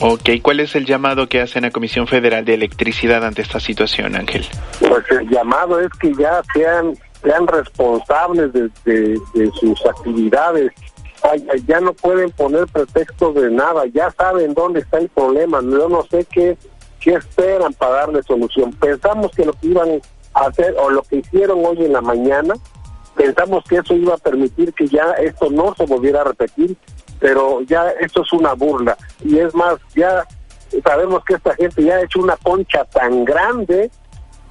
[0.00, 4.16] Ok, ¿cuál es el llamado que hacen a Comisión Federal de Electricidad ante esta situación,
[4.16, 4.44] Ángel?
[4.80, 10.72] Pues el llamado es que ya sean, sean responsables de, de sus actividades,
[11.66, 16.04] ya no pueden poner pretextos de nada, ya saben dónde está el problema, yo no
[16.10, 16.56] sé qué
[17.04, 18.72] ¿Qué esperan para darle solución?
[18.72, 20.00] Pensamos que lo que iban
[20.32, 22.54] a hacer o lo que hicieron hoy en la mañana,
[23.14, 26.74] pensamos que eso iba a permitir que ya esto no se volviera a repetir,
[27.20, 28.96] pero ya esto es una burla.
[29.24, 30.26] Y es más, ya
[30.82, 33.90] sabemos que esta gente ya ha hecho una concha tan grande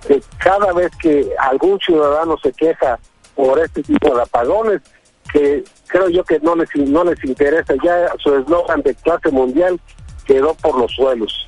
[0.07, 2.99] que cada vez que algún ciudadano se queja
[3.35, 4.81] por este tipo de apagones,
[5.31, 9.79] que creo yo que no les, no les interesa, ya su eslogan de clase mundial
[10.25, 11.47] quedó por los suelos.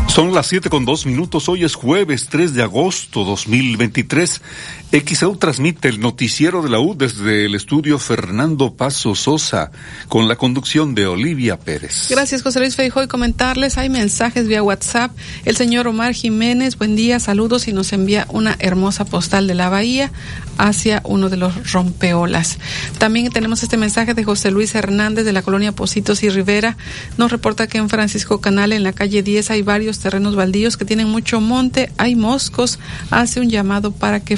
[0.08, 1.48] Son las siete con dos minutos.
[1.48, 4.42] Hoy es jueves 3 de agosto 2023.
[4.90, 9.70] XEU transmite el noticiero de la U desde el estudio Fernando Paso Sosa
[10.08, 12.08] con la conducción de Olivia Pérez.
[12.10, 13.04] Gracias, José Luis Feijo.
[13.04, 15.12] Y comentarles, hay mensajes vía WhatsApp.
[15.44, 19.68] El señor Omar Jiménez, buen día, saludos y nos envía una hermosa postal de la
[19.68, 20.10] bahía
[20.58, 22.58] hacia uno de los rompeolas.
[22.98, 26.78] También tenemos este mensaje de José Luis Hernández de la colonia Positos y Rivera.
[27.18, 30.86] Nos reporta que en Francisco Canal, en la calle 10, hay varios terrenos baldíos que
[30.86, 32.80] tienen mucho monte, hay moscos.
[33.12, 34.38] Hace un llamado para que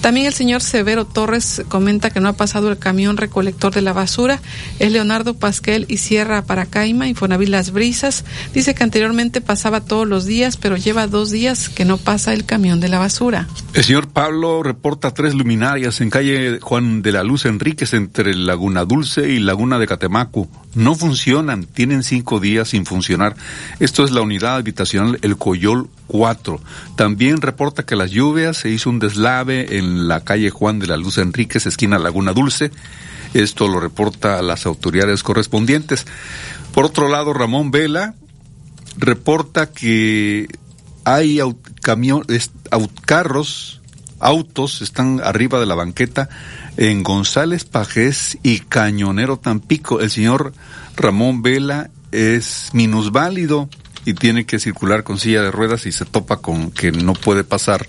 [0.00, 3.92] también el señor Severo Torres comenta que no ha pasado el camión recolector de la
[3.92, 4.40] basura.
[4.78, 8.24] Es Leonardo Pasquel y Sierra Paracaima, Infonavit Las Brisas.
[8.54, 12.46] Dice que anteriormente pasaba todos los días, pero lleva dos días que no pasa el
[12.46, 13.46] camión de la basura.
[13.74, 18.84] El señor Pablo reporta tres luminarias en calle Juan de la Luz Enríquez entre Laguna
[18.84, 20.48] Dulce y Laguna de Catemacu.
[20.74, 23.36] No funcionan, tienen cinco días sin funcionar.
[23.80, 26.60] Esto es la unidad habitacional El Coyol 4.
[26.96, 30.96] También reporta que las lluvias se hizo un deslave en la calle Juan de la
[30.96, 32.70] Luz Enríquez, esquina Laguna Dulce.
[33.34, 36.06] Esto lo reporta a las autoridades correspondientes.
[36.72, 38.14] Por otro lado, Ramón Vela
[38.96, 40.48] reporta que
[41.04, 41.40] hay
[43.04, 43.80] carros
[44.20, 46.28] autos están arriba de la banqueta
[46.76, 50.00] en González Pajés y Cañonero Tampico.
[50.00, 50.52] El señor
[50.96, 53.68] Ramón Vela es minusválido
[54.04, 57.44] y tiene que circular con silla de ruedas y se topa con que no puede
[57.44, 57.86] pasar.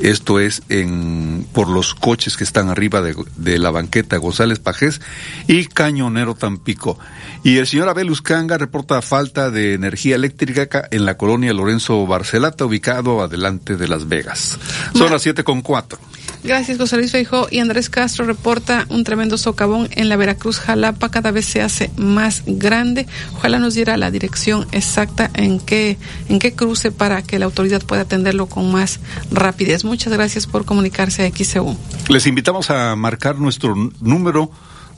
[0.00, 5.00] Esto es en por los coches que están arriba de, de la banqueta González Pajés
[5.46, 6.98] y Cañonero Tampico.
[7.42, 12.64] Y el señor Abel Uscanga reporta falta de energía eléctrica en la colonia Lorenzo Barcelata,
[12.64, 14.58] ubicado adelante de Las Vegas.
[14.94, 15.98] Son las siete con cuatro.
[16.44, 17.46] Gracias, José Luis Feijó.
[17.50, 21.10] Y Andrés Castro reporta un tremendo socavón en la Veracruz Jalapa.
[21.10, 23.06] Cada vez se hace más grande.
[23.36, 27.82] Ojalá nos diera la dirección exacta en qué, en qué cruce para que la autoridad
[27.82, 28.98] pueda atenderlo con más
[29.30, 29.84] rapidez.
[29.84, 31.76] Muchas gracias por comunicarse a XCU.
[32.08, 34.50] Les invitamos a marcar nuestro número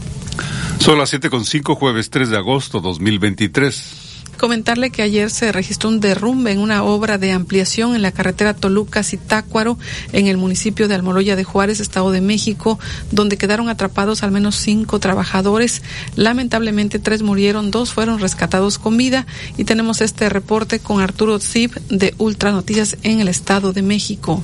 [0.78, 4.05] Son las 7.5, jueves 3 de agosto 2023.
[4.38, 8.54] Comentarle que ayer se registró un derrumbe en una obra de ampliación en la carretera
[8.54, 9.78] Toluca-Zitácuaro,
[10.12, 12.78] en el municipio de Almoloya de Juárez, Estado de México,
[13.10, 15.82] donde quedaron atrapados al menos cinco trabajadores.
[16.14, 19.26] Lamentablemente, tres murieron, dos fueron rescatados con vida.
[19.56, 24.42] Y tenemos este reporte con Arturo Zip de Ultra Noticias en el Estado de México.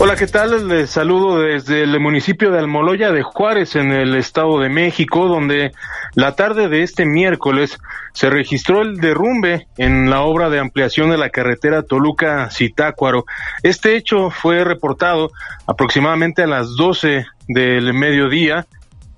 [0.00, 0.68] Hola, ¿qué tal?
[0.68, 5.72] Les saludo desde el municipio de Almoloya de Juárez, en el Estado de México, donde
[6.14, 7.78] la tarde de este miércoles
[8.12, 13.24] se registró el derrumbe en la obra de ampliación de la carretera Toluca-Zitácuaro.
[13.64, 15.32] Este hecho fue reportado
[15.66, 18.66] aproximadamente a las 12 del mediodía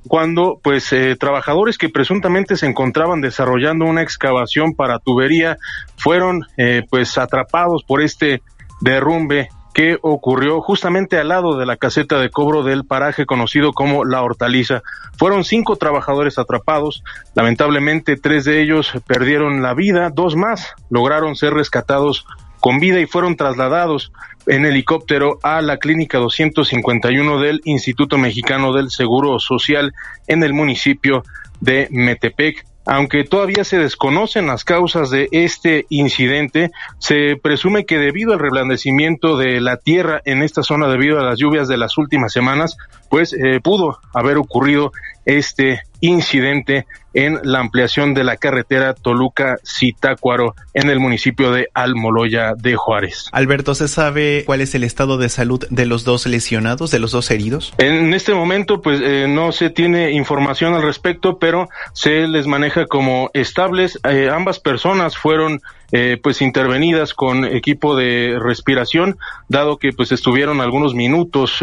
[0.09, 5.59] cuando pues eh, trabajadores que presuntamente se encontraban desarrollando una excavación para tubería
[5.99, 8.41] fueron eh, pues atrapados por este
[8.81, 14.05] derrumbe que ocurrió justamente al lado de la caseta de cobro del paraje conocido como
[14.05, 14.83] La Hortaliza.
[15.17, 17.05] Fueron cinco trabajadores atrapados,
[17.35, 22.27] lamentablemente tres de ellos perdieron la vida, dos más lograron ser rescatados
[22.61, 24.13] con vida y fueron trasladados
[24.47, 29.93] en helicóptero a la clínica 251 del Instituto Mexicano del Seguro Social
[30.27, 31.23] en el municipio
[31.61, 32.67] de Metepec.
[32.87, 39.37] Aunque todavía se desconocen las causas de este incidente, se presume que debido al reblandecimiento
[39.37, 42.77] de la tierra en esta zona debido a las lluvias de las últimas semanas,
[43.11, 44.93] pues eh, pudo haber ocurrido
[45.25, 52.77] este incidente en la ampliación de la carretera Toluca-Zitácuaro en el municipio de Almoloya de
[52.77, 53.29] Juárez.
[53.33, 57.11] Alberto, ¿se sabe cuál es el estado de salud de los dos lesionados, de los
[57.11, 57.75] dos heridos?
[57.79, 62.87] En este momento, pues eh, no se tiene información al respecto, pero se les maneja
[62.87, 63.99] como estables.
[64.09, 65.61] Eh, ambas personas fueron
[65.93, 71.59] eh, pues intervenidas con equipo de respiración, dado que pues estuvieron algunos minutos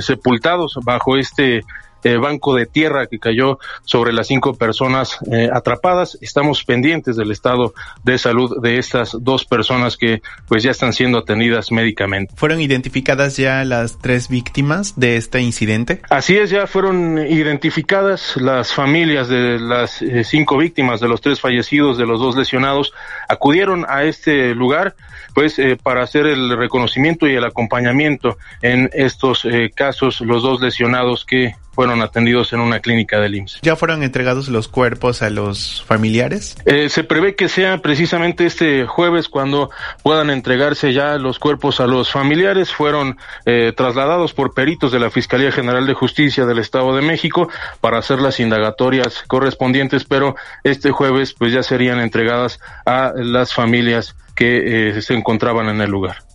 [0.00, 1.64] sepultados bajo este
[2.08, 6.16] eh, banco de tierra que cayó sobre las cinco personas eh, atrapadas.
[6.22, 11.18] Estamos pendientes del estado de salud de estas dos personas que pues ya están siendo
[11.18, 12.32] atendidas médicamente.
[12.34, 16.00] ¿Fueron identificadas ya las tres víctimas de este incidente?
[16.08, 21.42] Así es, ya fueron identificadas las familias de las eh, cinco víctimas, de los tres
[21.42, 22.94] fallecidos, de los dos lesionados,
[23.28, 24.96] acudieron a este lugar
[25.34, 31.54] pues para hacer el reconocimiento y el acompañamiento en estos casos, los dos lesionados que
[31.78, 33.60] fueron atendidos en una clínica del IMSS.
[33.62, 36.56] ¿Ya fueron entregados los cuerpos a los familiares?
[36.66, 39.70] Eh, se prevé que sea precisamente este jueves cuando
[40.02, 42.72] puedan entregarse ya los cuerpos a los familiares.
[42.72, 47.48] Fueron eh, trasladados por peritos de la Fiscalía General de Justicia del Estado de México
[47.80, 54.16] para hacer las indagatorias correspondientes, pero este jueves pues ya serían entregadas a las familias
[54.34, 56.27] que eh, se encontraban en el lugar.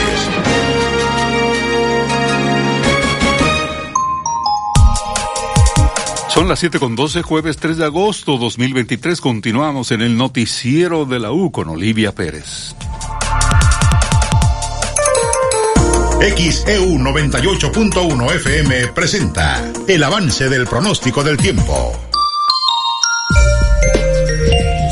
[6.39, 9.21] Son las 7 con 12, jueves 3 de agosto 2023.
[9.21, 12.77] Continuamos en el noticiero de la U con Olivia Pérez.
[16.21, 21.93] XEU 98.1 FM presenta el avance del pronóstico del tiempo.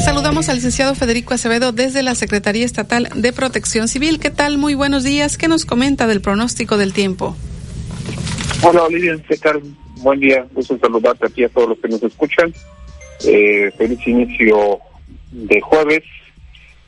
[0.05, 4.19] Saludamos al licenciado Federico Acevedo desde la Secretaría Estatal de Protección Civil.
[4.19, 4.59] ¿Qué tal?
[4.59, 5.39] Muy buenos días.
[5.39, 7.37] ¿Qué nos comenta del pronóstico del tiempo?
[8.63, 9.63] Hola Olivia, ¿qué tal?
[10.03, 12.53] Buen día, gusto saludarte aquí a todos los que nos escuchan.
[13.27, 14.79] Eh, feliz inicio
[15.33, 16.03] de jueves.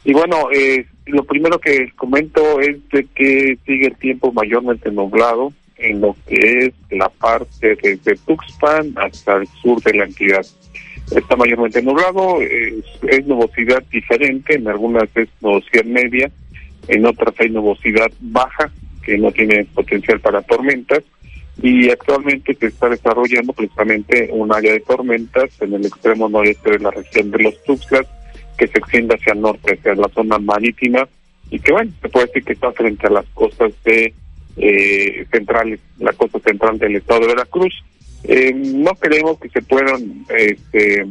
[0.05, 5.53] Y bueno, eh, lo primero que comento es de que sigue el tiempo mayormente nublado
[5.79, 10.45] en lo que es la parte desde Tuxpan hasta el sur de la entidad.
[11.11, 16.31] Está mayormente nublado, es, es nubosidad diferente, en algunas es nubosidad media,
[16.89, 18.71] en otras hay nubosidad baja,
[19.03, 21.03] que no tiene potencial para tormentas,
[21.61, 26.79] y actualmente se está desarrollando precisamente un área de tormentas en el extremo noreste de
[26.79, 28.07] la región de los Tuxtlas,
[28.57, 31.09] que se extiende hacia el norte, hacia la zona marítima,
[31.51, 34.15] y que bueno, se puede decir que está frente a las costas de
[34.57, 37.75] eh, centrales, la costa central del estado de Veracruz.
[38.25, 41.07] Eh, no creemos que se puedan este,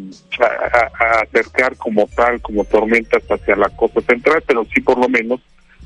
[1.21, 5.41] acercar como tal, como tormentas hacia la costa central, pero sí por lo menos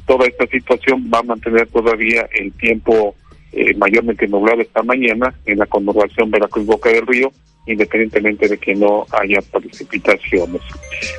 [0.05, 3.15] toda esta situación va a mantener todavía el tiempo
[3.53, 7.31] eh, mayormente nublado esta mañana en la conurbación Veracruz-Boca del Río,
[7.67, 10.61] independientemente de que no haya precipitaciones.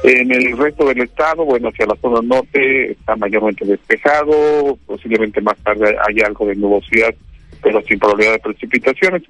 [0.03, 5.57] En el resto del estado, bueno, hacia la zona norte está mayormente despejado, posiblemente más
[5.59, 7.15] tarde haya algo de nubosidad,
[7.63, 9.23] pero sin probabilidad de precipitaciones.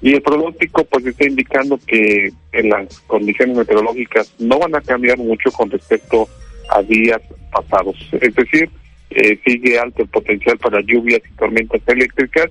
[0.00, 5.18] Y el pronóstico pues está indicando que en las condiciones meteorológicas no van a cambiar
[5.18, 6.28] mucho con respecto
[6.70, 7.96] a días pasados.
[8.12, 8.70] Es decir,
[9.10, 12.50] eh, sigue alto el potencial para lluvias y tormentas eléctricas,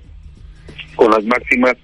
[0.96, 1.76] con las máximas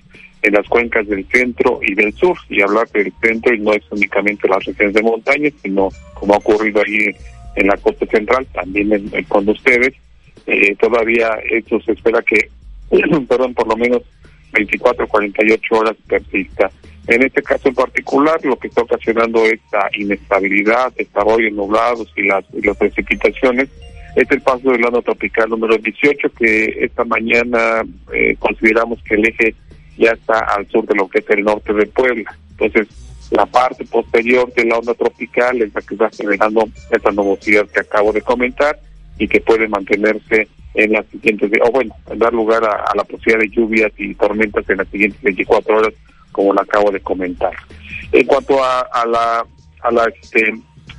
[0.42, 2.36] en las cuencas del centro y del sur.
[2.48, 6.38] Y hablar del centro y no es únicamente las regiones de montaña, sino como ha
[6.38, 7.14] ocurrido ahí
[7.56, 9.94] en la costa central, también con ustedes.
[10.46, 12.50] Eh, todavía eso se espera que,
[13.28, 14.02] perdón, por lo menos
[14.52, 16.70] 24 48 horas persista.
[17.06, 22.44] En este caso en particular, lo que está ocasionando esta inestabilidad, desarrollos nublados y las,
[22.52, 23.68] y las precipitaciones
[24.16, 29.26] es el paso del lado tropical número 18, que esta mañana eh, consideramos que el
[29.26, 29.54] eje
[29.96, 32.36] ya está al sur de lo que es el norte de Puebla.
[32.50, 32.88] Entonces,
[33.30, 37.80] la parte posterior de la onda tropical es la que está generando esta nubosidad que
[37.80, 38.78] acabo de comentar
[39.18, 43.48] y que puede mantenerse en las siguientes, o bueno, dar lugar a, la posibilidad de
[43.48, 45.94] lluvias y tormentas en las siguientes 24 horas,
[46.32, 47.52] como lo acabo de comentar.
[48.12, 49.46] En cuanto a, a la
[49.82, 50.54] a la este,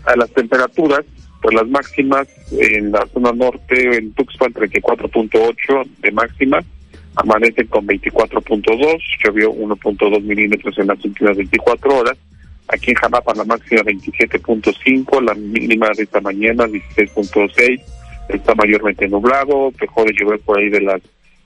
[0.06, 1.04] a las temperaturas,
[1.42, 6.64] pues las máximas en la zona norte, en Tuxpan 34.8 de máxima,
[7.16, 12.18] amanecen con 24.2, llovió 1.2 milímetros en las últimas 24 horas.
[12.68, 17.82] Aquí en Jamapa la máxima 27.5, la mínima de esta mañana 16.6,
[18.30, 21.02] está mayormente nublado, dejó de llover por ahí de las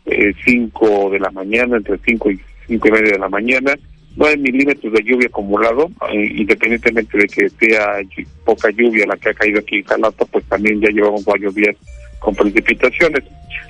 [0.06, 3.74] eh, 5 de la mañana, entre 5 y 5 y media de la mañana,
[4.20, 8.02] 9 milímetros de lluvia acumulado, eh, independientemente de que sea
[8.44, 11.78] poca lluvia la que ha caído aquí en Jalapa, pues también ya llevamos varios días
[12.20, 13.24] con precipitaciones.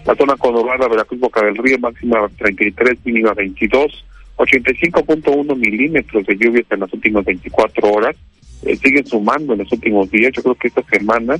[0.08, 4.06] La zona conurbada Veracruz Boca del Río máxima 33, mínima 22,
[4.38, 8.16] 85.1 milímetros de lluvias en las últimas 24 horas.
[8.64, 10.32] Eh, siguen sumando en los últimos días.
[10.34, 11.36] Yo creo que esta semana,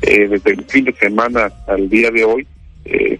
[0.00, 2.46] eh, desde el fin de semana hasta el día de hoy,
[2.86, 3.18] eh,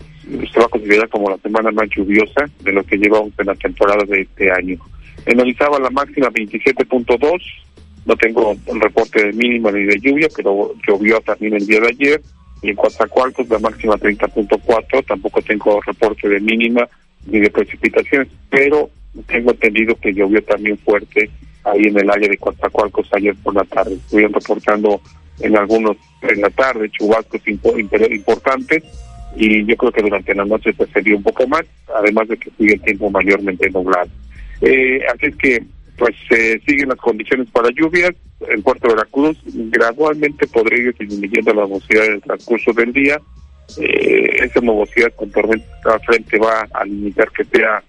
[0.51, 3.55] se va a considerar como la semana más lluviosa de lo que llevamos en la
[3.55, 4.79] temporada de este año.
[5.27, 7.43] Analizaba la máxima 27.2,
[8.07, 11.89] no tengo un reporte de mínima ni de lluvia, pero llovió también el día de
[11.89, 12.23] ayer.
[12.63, 16.89] Y en Coatzacoalcos la máxima 30.4, tampoco tengo reporte de mínima
[17.27, 18.91] ni de precipitaciones, pero
[19.27, 21.31] tengo entendido que llovió también fuerte
[21.65, 23.95] ahí en el área de Coatzacoalcos ayer por la tarde.
[23.95, 25.01] Estuvieron reportando
[25.41, 28.83] en algunos en la tarde chubascos importantes
[29.37, 31.65] y yo creo que durante la noche se sería un poco más,
[31.95, 34.09] además de que sigue el tiempo mayormente nublado.
[34.61, 35.63] Eh, así es que
[35.97, 38.13] pues se siguen las condiciones para lluvias.
[38.49, 43.21] El puerto de Veracruz gradualmente podría ir disminuyendo la velocidad en el transcurso del día.
[43.79, 47.83] Eh, esa nubosidad con tormenta frente va a limitar que sea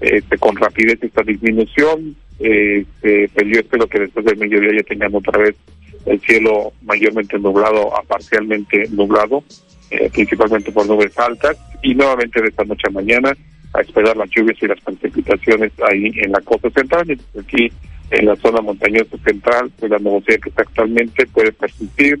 [0.00, 2.16] este, con rapidez esta disminución.
[2.40, 5.56] Eh, pero yo espero que después del mediodía ya tengamos otra vez
[6.06, 9.42] el cielo mayormente nublado a parcialmente nublado,
[9.90, 13.36] eh, principalmente por nubes altas, y nuevamente de esta noche a mañana
[13.74, 17.72] a esperar las lluvias y las precipitaciones ahí en la costa central, y aquí
[18.10, 22.20] en la zona montañosa central, pues la nubosidad que está actualmente puede persistir,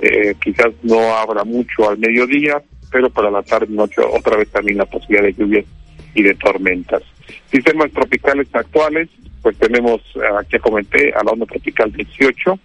[0.00, 4.78] eh, quizás no habrá mucho al mediodía, pero para la tarde noche otra vez también
[4.78, 5.64] la posibilidad de lluvias
[6.14, 7.02] y de tormentas.
[7.50, 9.08] Sistemas tropicales actuales,
[9.42, 10.00] pues tenemos,
[10.38, 12.58] aquí ya comenté, a la onda tropical 18,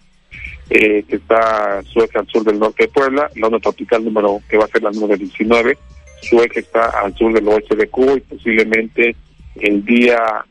[0.70, 4.40] eh, que está su eje al sur del norte de Puebla, la onda tropical número
[4.50, 5.78] que va a ser la número 19,
[6.22, 9.16] su eje está al sur del oeste de Cuba y posiblemente
[9.56, 10.46] el día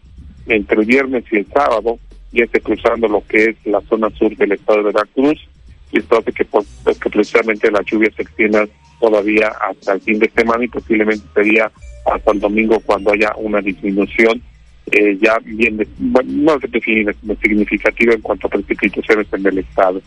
[0.47, 1.99] entre viernes y el sábado
[2.33, 5.39] ya esté cruzando lo que es la zona sur del estado de Veracruz.
[5.93, 8.69] Y esto hace que, pues, que precisamente las lluvias se extiendan
[9.01, 11.71] todavía hasta el fin de semana y posiblemente sería
[12.07, 14.41] hasta el domingo cuando haya una disminución
[14.93, 20.03] eh, ya bien, no es significativa en cuanto a precipitaciones en el estado.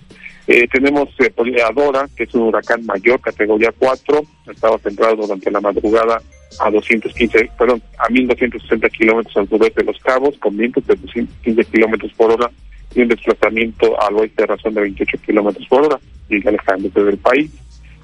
[0.45, 4.21] Eh, tenemos eh, Adora, que es un huracán mayor, categoría 4,
[4.51, 6.21] estaba centrado durante la madrugada
[6.59, 11.63] a 215, perdón, a 1260 kilómetros al sureste de Los Cabos, con vientos de 215
[11.65, 12.51] kilómetros por hora
[12.93, 15.99] y un desplazamiento al oeste de razón de 28 kilómetros por hora,
[16.29, 17.49] y alejándose del país.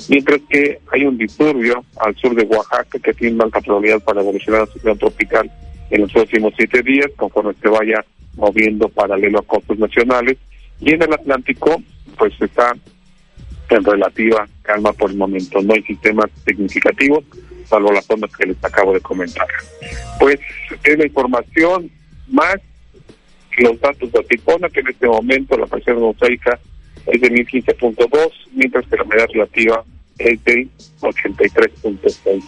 [0.08, 4.62] Mientras que hay un disturbio al sur de Oaxaca que tiene alta probabilidad para evolucionar
[4.62, 5.52] a ciclón tropical
[5.90, 8.04] en los próximos siete días, conforme se vaya
[8.36, 10.38] moviendo paralelo a costos nacionales.
[10.80, 11.82] Y en el Atlántico,
[12.18, 12.74] pues está
[13.70, 15.62] en relativa calma por el momento.
[15.62, 17.24] No hay sistemas significativos,
[17.66, 19.48] salvo las zonas que les acabo de comentar.
[20.20, 20.40] Pues
[20.84, 21.92] es la información
[22.28, 22.58] más
[23.60, 26.60] los datos de Atipona, que en este momento la presión mosaica
[27.06, 29.84] es de 1015.2, mientras que la medida relativa
[30.20, 30.68] es de
[31.02, 32.44] 83.6%.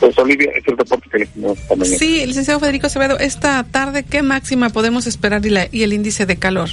[0.00, 1.98] Pues Olivia, es el reporte que le tenemos mañana.
[1.98, 6.24] Sí, licenciado Federico Acevedo, esta tarde, ¿qué máxima podemos esperar y, la, y el índice
[6.24, 6.68] de calor?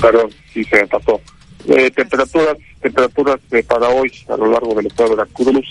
[0.00, 1.20] Claro, sí se me pasó.
[1.68, 5.66] Eh, temperaturas temperaturas eh, para hoy a lo largo del estado de Veracruz,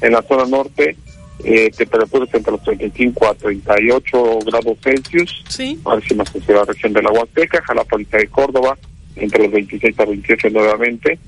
[0.00, 0.96] en la zona norte,
[1.44, 5.78] eh, temperaturas entre los 35 a 38 grados Celsius, sí.
[5.84, 8.76] máximas en la región de la Huasteca, Jalapa de Córdoba,
[9.14, 11.18] entre los 26 a 28 nuevamente,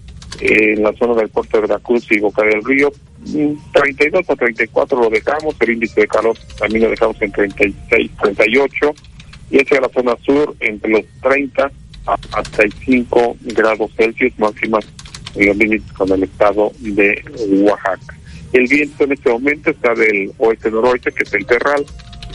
[0.41, 2.93] en la zona del puerto de Veracruz y Boca del Río,
[3.73, 8.95] 32 a 34 lo dejamos, el índice de calor también lo dejamos en 36, 38,
[9.51, 11.71] y hacia la zona sur entre los 30
[12.07, 14.87] a 35 grados Celsius máximas
[15.35, 17.23] en los límites con el estado de
[17.63, 18.17] Oaxaca.
[18.53, 21.85] El viento en este momento está del oeste-noroeste, que es el terral,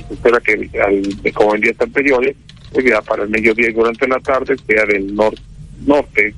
[0.10, 2.36] espera que al, como en días anteriores,
[2.72, 6.34] pues ya para el mediodía y durante la tarde sea del norte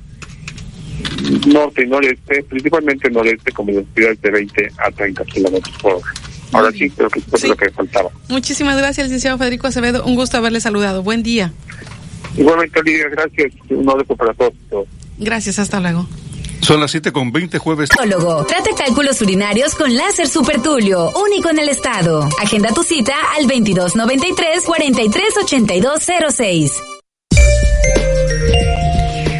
[1.46, 6.06] norte y noreste, principalmente noreste, como velocidades de 20 a 30 kilómetros por hora.
[6.52, 8.10] Ahora sí, creo que es lo que faltaba.
[8.28, 10.04] Muchísimas gracias, licenciado Federico Acevedo.
[10.04, 11.02] Un gusto haberle saludado.
[11.02, 11.52] Buen día.
[12.36, 13.52] Igualmente, Lidia, gracias.
[13.68, 14.54] Un abrazo para todos.
[15.18, 16.06] Gracias, hasta luego.
[16.60, 17.88] Son las 7 con 20 jueves.
[17.88, 22.28] Trata cálculos urinarios con láser Super Tulio, único en el estado.
[22.42, 26.97] Agenda tu cita al 2293 438206.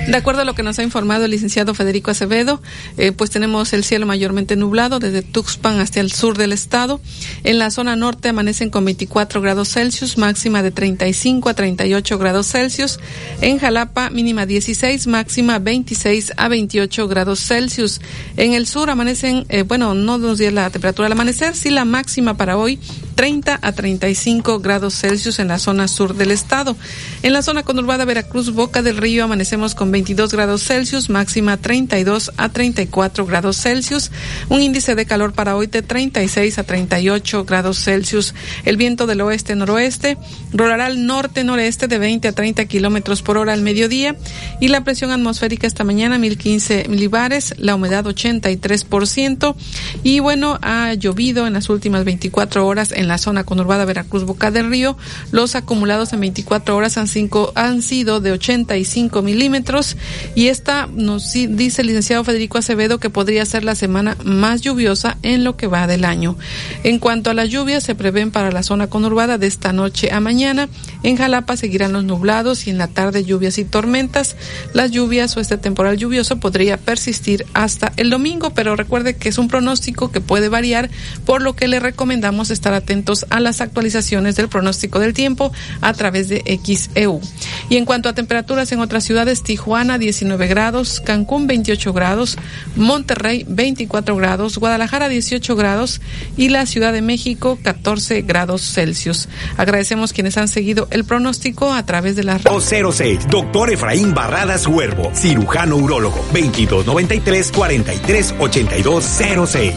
[0.09, 2.62] De acuerdo a lo que nos ha informado el licenciado Federico Acevedo,
[2.96, 6.98] eh, pues tenemos el cielo mayormente nublado desde Tuxpan hasta el sur del estado.
[7.44, 12.46] En la zona norte amanecen con 24 grados Celsius, máxima de 35 a 38 grados
[12.46, 12.98] Celsius.
[13.42, 18.00] En Jalapa, mínima 16, máxima 26 a 28 grados Celsius.
[18.38, 21.84] En el sur amanecen, eh, bueno, no nos dio la temperatura al amanecer, sí la
[21.84, 22.80] máxima para hoy
[23.18, 26.76] 30 a 35 grados Celsius en la zona sur del estado.
[27.24, 32.30] En la zona conurbada Veracruz, Boca del Río, amanecemos con 22 grados Celsius, máxima 32
[32.36, 34.12] a 34 grados Celsius,
[34.49, 38.32] un índice de calor para hoy de 36 a 38 grados Celsius.
[38.64, 40.16] El viento del oeste-noroeste
[40.53, 44.14] rolará al norte-noreste de 20 a 30 kilómetros por hora al mediodía
[44.61, 49.57] y la presión atmosférica esta mañana 1015 milibares, la humedad 83%
[50.05, 54.53] y bueno, ha llovido en las últimas 24 horas en la zona conurbada Veracruz Boca
[54.53, 54.96] del Río.
[55.32, 59.88] Los acumulados en 24 horas han, cinco, han sido de 85 milímetros
[60.34, 65.18] y esta nos dice el licenciado Federico Acevedo que podría ser la semana más lluviosa
[65.22, 66.36] en lo que va del año.
[66.84, 70.20] En cuanto a las lluvias, se prevén para la zona conurbada de esta noche a
[70.20, 70.68] mañana.
[71.03, 74.36] En Jalapa seguirán los nublados y en la tarde lluvias y tormentas.
[74.72, 79.39] Las lluvias o este temporal lluvioso podría persistir hasta el domingo, pero recuerde que es
[79.39, 80.91] un pronóstico que puede variar,
[81.24, 85.93] por lo que le recomendamos estar atentos a las actualizaciones del pronóstico del tiempo a
[85.93, 87.20] través de XEU.
[87.68, 92.36] Y en cuanto a temperaturas en otras ciudades, Tijuana 19 grados, Cancún 28 grados,
[92.74, 96.00] Monterrey 24 grados, Guadalajara 18 grados
[96.36, 99.28] y la Ciudad de México 14 grados Celsius.
[99.56, 105.12] Agradecemos quienes han seguido el pronóstico a través de las 06, doctor Efraín Barradas Huervo,
[105.14, 108.34] cirujano urólogo, 2293 43
[109.46, 109.74] 06.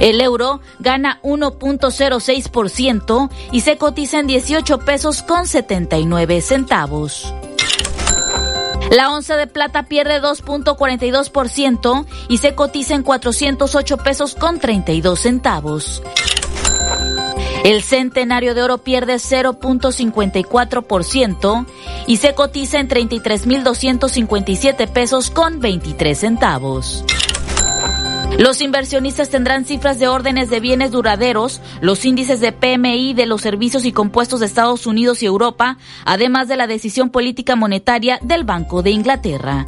[0.00, 7.34] El euro gana 1.06% y se cotiza en 18 pesos con 79 centavos.
[8.90, 16.02] La onza de plata pierde 2.42% y se cotiza en 408 pesos con 32 centavos.
[17.64, 21.66] El centenario de oro pierde 0.54%
[22.06, 27.04] y se cotiza en 33.257 pesos con 23 centavos.
[28.36, 33.40] Los inversionistas tendrán cifras de órdenes de bienes duraderos, los índices de PMI de los
[33.40, 38.44] servicios y compuestos de Estados Unidos y Europa, además de la decisión política monetaria del
[38.44, 39.66] Banco de Inglaterra.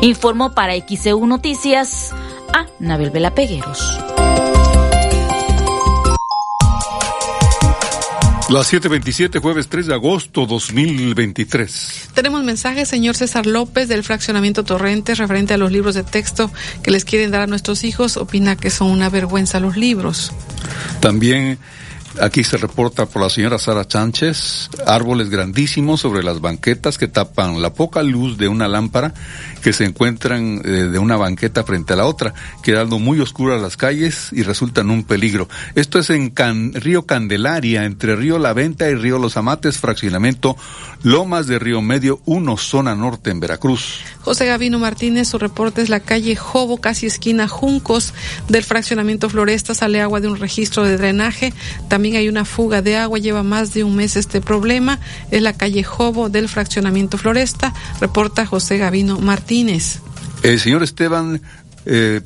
[0.00, 2.12] Informó para XEU Noticias
[2.52, 4.11] a Nabel Vela Pegueros.
[8.52, 12.10] Las 7:27, jueves 3 de agosto 2023.
[12.12, 16.50] Tenemos mensaje, señor César López, del fraccionamiento Torrentes, referente a los libros de texto
[16.82, 18.18] que les quieren dar a nuestros hijos.
[18.18, 20.32] Opina que son una vergüenza los libros.
[21.00, 21.56] También
[22.20, 27.62] Aquí se reporta por la señora Sara Sánchez, árboles grandísimos sobre las banquetas que tapan
[27.62, 29.14] la poca luz de una lámpara
[29.62, 33.76] que se encuentran eh, de una banqueta frente a la otra, quedando muy oscuras las
[33.76, 35.48] calles y resultan un peligro.
[35.74, 36.32] Esto es en
[36.74, 40.56] Río Candelaria, entre Río La Venta y Río Los Amates, fraccionamiento
[41.02, 44.00] Lomas de Río Medio 1, zona norte en Veracruz.
[44.20, 48.12] José Gavino Martínez, su reporte es la calle Jobo, casi esquina Juncos
[48.48, 51.52] del fraccionamiento Floresta, sale agua de un registro de drenaje.
[51.88, 54.98] También hay una fuga de agua, lleva más de un mes este problema.
[55.30, 60.00] Es la calle Jobo del fraccionamiento Floresta, reporta José Gavino Martínez.
[60.42, 61.40] El señor Esteban
[61.86, 62.20] eh,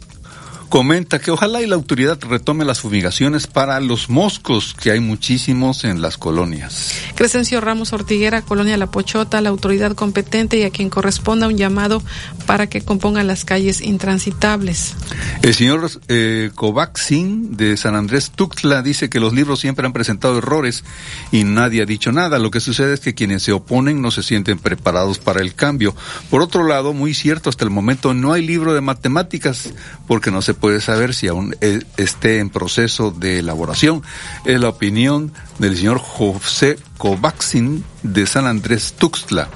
[0.68, 5.84] comenta que ojalá y la autoridad retome las fumigaciones para los moscos, que hay muchísimos
[5.84, 6.92] en las colonias.
[7.14, 12.02] Crescencio Ramos Ortiguera, Colonia La Pochota, la autoridad competente y a quien corresponda un llamado
[12.46, 14.94] para que compongan las calles intransitables.
[15.42, 20.38] El señor eh, Kovaxin de San Andrés Tuxtla dice que los libros siempre han presentado
[20.38, 20.84] errores
[21.32, 22.38] y nadie ha dicho nada.
[22.38, 25.94] Lo que sucede es que quienes se oponen no se sienten preparados para el cambio.
[26.30, 29.70] Por otro lado, muy cierto, hasta el momento no hay libro de matemáticas
[30.06, 34.02] porque no se puede saber si aún eh, esté en proceso de elaboración.
[34.44, 39.48] Es la opinión del señor José Kovaxin de San Andrés Tuxtla.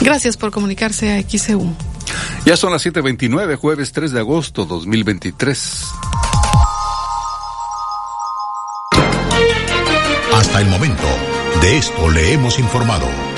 [0.00, 1.74] Gracias por comunicarse a XEU.
[2.44, 5.84] Ya son las 7:29, jueves 3 de agosto 2023.
[10.34, 11.06] Hasta el momento,
[11.62, 13.35] de esto le hemos informado.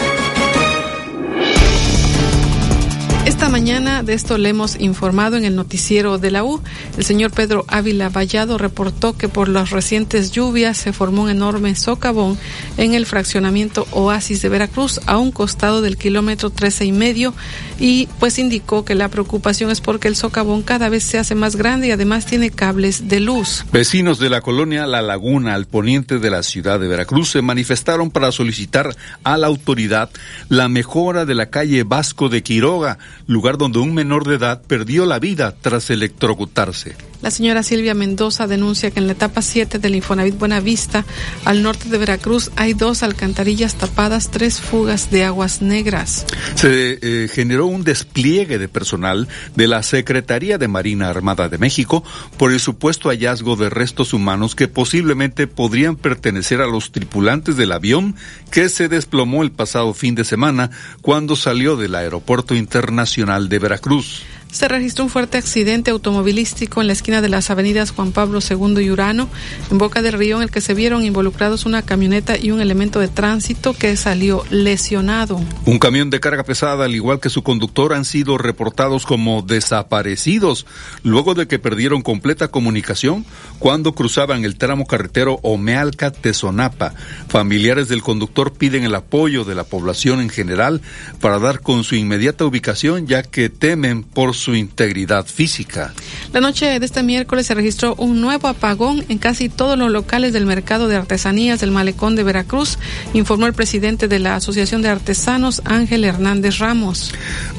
[3.39, 6.61] Esta mañana de esto le hemos informado en el noticiero de la U.
[6.97, 11.76] El señor Pedro Ávila Vallado reportó que por las recientes lluvias se formó un enorme
[11.76, 12.36] socavón
[12.78, 17.32] en el fraccionamiento Oasis de Veracruz a un costado del kilómetro trece y medio
[17.78, 21.55] y pues indicó que la preocupación es porque el socavón cada vez se hace más
[21.55, 23.64] grande y además tiene cables de luz.
[23.70, 28.11] Vecinos de la colonia La Laguna al poniente de la ciudad de Veracruz se manifestaron
[28.11, 30.11] para solicitar a la autoridad
[30.49, 32.99] la mejora de la calle Vasco de Quiroga
[33.29, 36.97] lugar donde un menor de edad perdió la vida tras electrocutarse.
[37.20, 41.04] La señora Silvia Mendoza denuncia que en la etapa 7 del Infonavit Buenavista,
[41.44, 46.26] al norte de Veracruz, hay dos alcantarillas tapadas, tres fugas de aguas negras.
[46.54, 52.04] Se eh, generó un despliegue de personal de la Secretaría de Marina Armada de México
[52.36, 57.72] por el supuesto hallazgo de restos humanos que posiblemente podrían pertenecer a los tripulantes del
[57.72, 58.14] avión
[58.52, 60.70] que se desplomó el pasado fin de semana
[61.02, 66.92] cuando salió del Aeropuerto Internacional de Veracruz se registró un fuerte accidente automovilístico en la
[66.92, 69.28] esquina de las avenidas Juan Pablo II y Urano,
[69.70, 73.01] en Boca del Río, en el que se vieron involucrados una camioneta y un elemento
[73.01, 75.40] de tránsito que salió lesionado.
[75.66, 80.66] Un camión de carga pesada, al igual que su conductor, han sido reportados como desaparecidos
[81.03, 83.24] luego de que perdieron completa comunicación
[83.59, 86.94] cuando cruzaban el tramo carretero Omealca-Tezonapa.
[87.28, 90.80] Familiares del conductor piden el apoyo de la población en general
[91.20, 95.93] para dar con su inmediata ubicación, ya que temen por su integridad física.
[96.32, 100.32] La noche de este miércoles se registró un nuevo apagón en casi todos los locales
[100.32, 102.78] del mercado de artesanías del malecón de Veracruz,
[103.12, 107.12] informó el presidente de la Asociación de Artesanos, Ángel Hernández Ramos.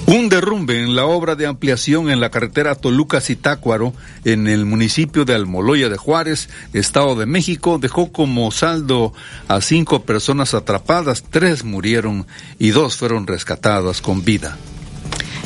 [0.08, 3.94] Un derrumbe en la obra de ampliación en la carretera Toluca-Zitácuaro,
[4.26, 9.14] en el municipio de Almoloya de Juárez, Estado de México, dejó como saldo
[9.48, 12.26] a cinco personas atrapadas, tres murieron
[12.58, 14.58] y dos fueron rescatadas con vida.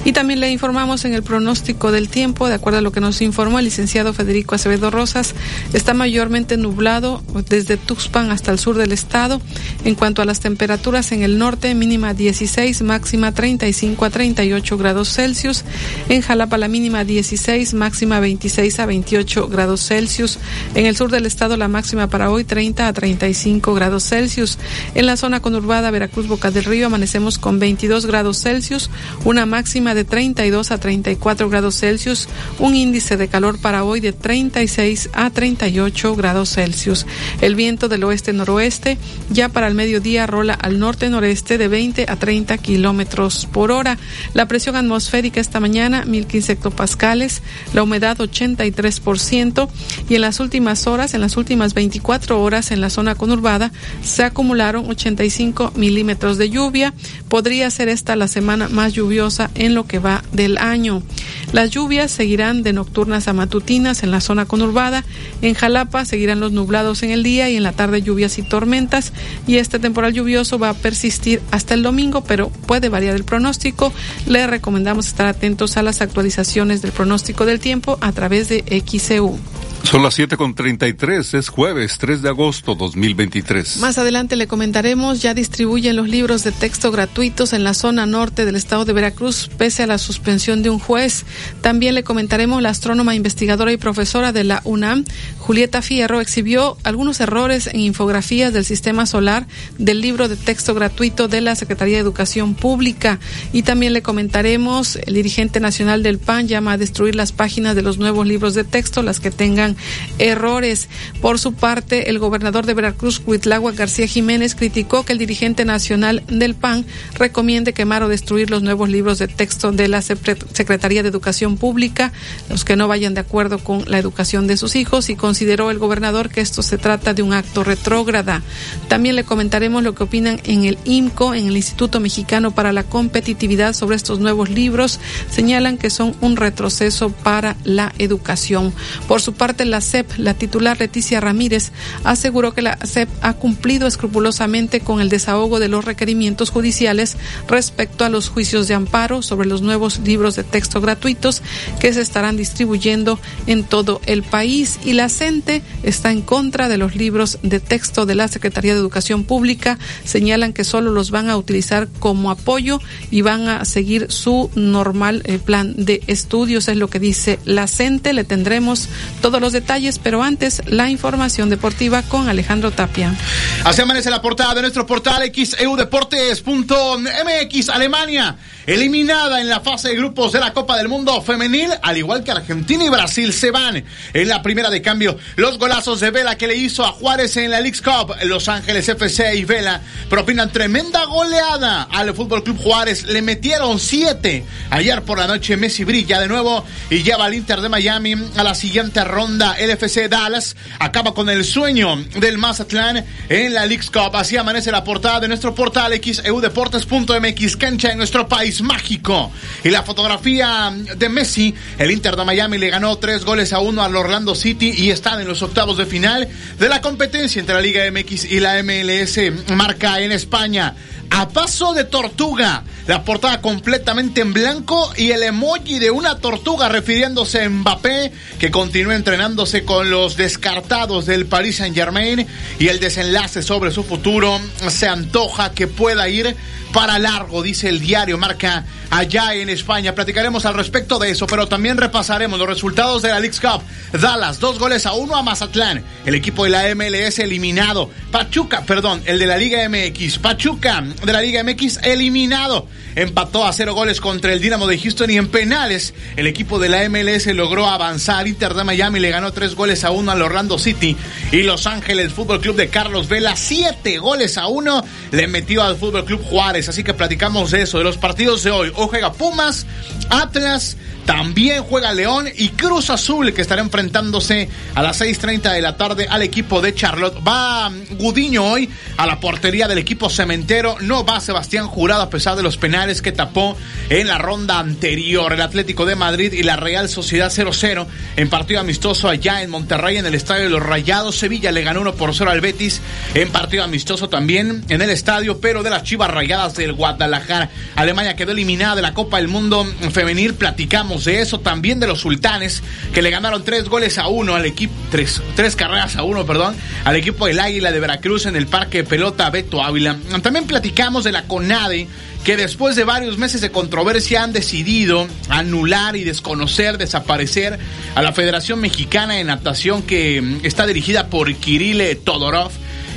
[0.06, 3.22] Y también le informamos en el pronóstico del tiempo, de acuerdo a lo que nos
[3.22, 5.34] informó el licenciado Federico Acevedo Rosas,
[5.72, 9.42] está mayormente nublado desde Tuxpan hasta el sur del estado.
[9.86, 15.14] En cuanto a las temperaturas en el norte, mínima 16, máxima 35 a 38 grados
[15.14, 15.64] Celsius.
[16.10, 20.38] En Jalapa la mínima 16, máxima 26 a 28 grados Celsius.
[20.76, 24.58] En el sur del estado la máxima para hoy 30 a 35 grados Celsius.
[24.96, 28.90] En la zona conurbada Veracruz Boca del Río amanecemos con 22 grados Celsius,
[29.24, 32.28] una máxima de 32 a 34 grados Celsius,
[32.60, 37.06] un índice de calor para hoy de 36 a 38 grados Celsius.
[37.42, 38.98] El viento del oeste-noroeste
[39.30, 43.98] ya para el mediodía rola al norte-noreste de 20 a 30 kilómetros por hora.
[44.34, 47.42] La presión atmosférica esta mañana 1015 hectopascales,
[47.74, 49.70] la humedad 83%
[50.10, 53.72] y en las últimas horas, en las últimas 24 horas en la zona conurbada
[54.04, 56.94] se acumularon 85 milímetros de lluvia.
[57.30, 61.04] Podría ser esta la semana más lluviosa en lo que va del año.
[61.52, 65.04] Las lluvias seguirán de nocturnas a matutinas en la zona conurbada.
[65.42, 69.14] En Jalapa seguirán los nublados en el día y en la tarde lluvias y tormentas.
[69.46, 73.94] Y este temporal lluvioso va a persistir hasta el domingo, pero puede variar el pronóstico.
[74.26, 79.38] Le recomendamos estar atentos a las actualizaciones del pronóstico del tiempo a través de XCU.
[79.84, 83.78] Son las 7.33, es jueves 3 de agosto 2023.
[83.78, 88.46] Más adelante le comentaremos, ya distribuyen los libros de texto gratuitos en la zona norte
[88.46, 91.26] del estado de Veracruz, pese a la suspensión de un juez.
[91.62, 95.04] También le comentaremos, la astrónoma, investigadora y profesora de la UNAM,
[95.38, 99.46] Julieta Fierro, exhibió algunos errores en infografías del sistema solar
[99.78, 103.20] del libro de texto gratuito de la Secretaría de Educación Pública.
[103.52, 107.82] Y también le comentaremos, el dirigente nacional del PAN llama a destruir las páginas de
[107.82, 109.73] los nuevos libros de texto, las que tengan
[110.20, 110.88] errores.
[111.22, 116.24] Por su parte, el gobernador de Veracruz, Huitlagua García Jiménez, criticó que el dirigente nacional
[116.28, 121.10] del PAN recomiende quemar o destruir los nuevos libros de texto de la Secretaría de
[121.10, 122.12] Educación Pública,
[122.50, 125.80] los que no vayan de acuerdo con la educación de sus hijos, y consideró el
[125.80, 128.42] gobernador que esto se trata de un acto retrógrada.
[128.88, 132.84] También le comentaremos lo que opinan en el IMCO, en el Instituto Mexicano para la
[132.84, 135.00] Competitividad, sobre estos nuevos libros.
[135.30, 138.74] Señalan que son un retroceso para la educación.
[139.08, 141.72] Por su parte, la CEP, la titular Leticia Ramírez,
[142.04, 148.06] aseguró que la CEP ha cumplido escrupulosamente con el desahogo de los requerimientos judiciales respecto
[148.06, 151.42] a los juicios de amparo sobre los nuevos libros de texto gratuitos
[151.80, 156.78] que se estarán distribuyendo en todo el país y la CENTE está en contra de
[156.78, 159.80] los libros de texto de la Secretaría de Educación Pública.
[160.04, 162.80] Señalan que solo los van a utilizar como apoyo
[163.12, 167.68] y van a seguir su normal eh, plan de estudios, es lo que dice la
[167.68, 168.14] CENTE.
[168.14, 168.90] Le tendremos
[169.22, 173.16] todos los detalles, pero antes la información deportiva con Alejandro Tapia.
[173.64, 178.36] Así amanece la portada de nuestro portal xeudeportes.mx Alemania
[178.66, 182.32] eliminada en la fase de grupos de la Copa del Mundo femenil, al igual que
[182.32, 183.84] Argentina y Brasil se van
[184.14, 185.18] en la primera de cambio.
[185.36, 188.88] Los golazos de Vela que le hizo a Juárez en la League Cup, Los Ángeles
[188.88, 193.06] FC y Vela propinan tremenda goleada al Fútbol Club Juárez.
[193.06, 195.58] Le metieron siete ayer por la noche.
[195.58, 199.54] Messi brilla de nuevo y lleva al Inter de Miami a la siguiente ronda.
[199.54, 204.16] El FC Dallas acaba con el sueño del Mazatlán en la League Cup.
[204.16, 209.32] Así amanece la portada de nuestro portal xeudeportes.mx, cancha en nuestro país mágico.
[209.64, 213.84] Y la fotografía de Messi, el Inter de Miami le ganó tres goles a uno
[213.84, 216.28] al Orlando City y están en los octavos de final
[216.60, 219.20] de la competencia entre la Liga MX y la MLS.
[219.56, 220.76] Marca en España
[221.14, 222.64] a paso de tortuga.
[222.88, 228.52] La portada completamente en blanco y el emoji de una tortuga refiriéndose a Mbappé que
[228.52, 232.28] continúa entrenándose con los descartados del Paris Saint Germain
[232.60, 234.38] y el desenlace sobre su futuro
[234.68, 236.36] se antoja que pueda ir
[236.74, 239.96] para largo, dice el diario Marca allá en España.
[239.96, 243.62] Platicaremos al respecto de eso, pero también repasaremos los resultados de la League Cup.
[244.00, 245.84] Dallas, dos goles a uno a Mazatlán.
[246.06, 247.90] El equipo de la MLS eliminado.
[248.12, 250.18] Pachuca, perdón, el de la Liga MX.
[250.18, 252.68] Pachuca de la Liga MX eliminado.
[252.96, 256.70] Empató a cero goles contra el Dinamo de Houston y en penales el equipo de
[256.70, 258.28] la MLS logró avanzar.
[258.28, 260.96] Inter de Miami le ganó tres goles a uno al Orlando City
[261.32, 265.78] y Los Ángeles Fútbol Club de Carlos Vela siete goles a uno le metió al
[265.78, 266.63] Fútbol Club Juárez.
[266.70, 269.66] Así que platicamos de eso, de los partidos de hoy juega Pumas,
[270.10, 275.76] Atlas, también juega León y Cruz Azul que estará enfrentándose a las 6.30 de la
[275.76, 277.18] tarde al equipo de Charlotte.
[277.28, 280.78] Va Gudiño hoy a la portería del equipo cementero.
[280.80, 283.58] No va Sebastián Jurado a pesar de los penales que tapó
[283.90, 285.34] en la ronda anterior.
[285.34, 287.86] El Atlético de Madrid y la Real Sociedad 0-0
[288.16, 291.18] en partido amistoso allá en Monterrey en el Estadio de los Rayados.
[291.18, 292.82] Sevilla le ganó 1 por 0 al Betis
[293.14, 297.50] en partido amistoso también en el estadio, pero de las Chivas Rayadas del Guadalajara.
[297.76, 300.34] Alemania quedó eliminada de la Copa del Mundo Femenil.
[300.36, 304.46] Platicamos de eso, también de los sultanes, que le ganaron tres goles a uno al
[304.46, 308.48] equipo, tres, tres carreras a uno, perdón, al equipo del Águila de Veracruz en el
[308.48, 309.98] Parque Pelota Beto Ávila.
[310.22, 311.88] También platicamos de la CONADE,
[312.24, 317.60] que después de varios meses de controversia han decidido anular y desconocer, desaparecer
[317.96, 322.52] a la Federación Mexicana de Natación que está dirigida por Kirill Todorov.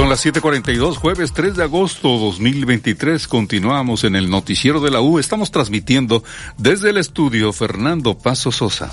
[0.00, 3.28] Son las 7:42, jueves 3 de agosto 2023.
[3.28, 5.18] Continuamos en el noticiero de la U.
[5.18, 6.24] Estamos transmitiendo
[6.56, 8.90] desde el estudio Fernando Paso Sosa.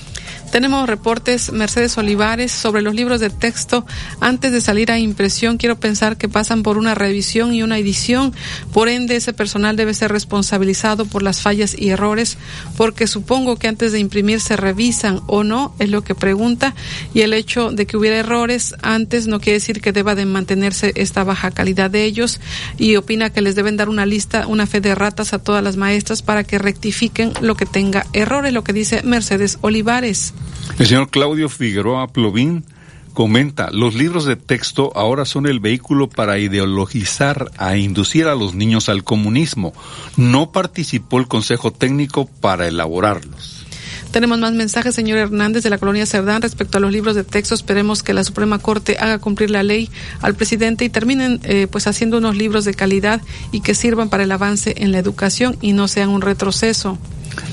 [0.51, 3.85] Tenemos reportes Mercedes Olivares sobre los libros de texto.
[4.21, 8.33] Antes de salir a impresión, quiero pensar que pasan por una revisión y una edición.
[8.73, 12.37] Por ende, ese personal debe ser responsabilizado por las fallas y errores,
[12.77, 16.75] porque supongo que antes de imprimir se revisan o no, es lo que pregunta.
[17.13, 20.93] Y el hecho de que hubiera errores antes no quiere decir que deba de mantenerse
[21.01, 22.39] esta baja calidad de ellos.
[22.77, 25.77] Y opina que les deben dar una lista, una fe de ratas a todas las
[25.77, 30.33] maestras para que rectifiquen lo que tenga errores, lo que dice Mercedes Olivares.
[30.79, 32.65] El señor Claudio Figueroa Plovín
[33.13, 38.53] comenta, los libros de texto ahora son el vehículo para ideologizar a inducir a los
[38.53, 39.73] niños al comunismo.
[40.17, 43.56] No participó el Consejo Técnico para elaborarlos.
[44.17, 47.53] Tenemos más mensajes, señor Hernández, de la colonia Cerdán, respecto a los libros de texto.
[47.53, 49.91] Esperemos que la Suprema Corte haga cumplir la ley
[50.23, 54.23] al presidente y terminen eh, pues haciendo unos libros de calidad y que sirvan para
[54.23, 56.97] el avance en la educación y no sean un retroceso.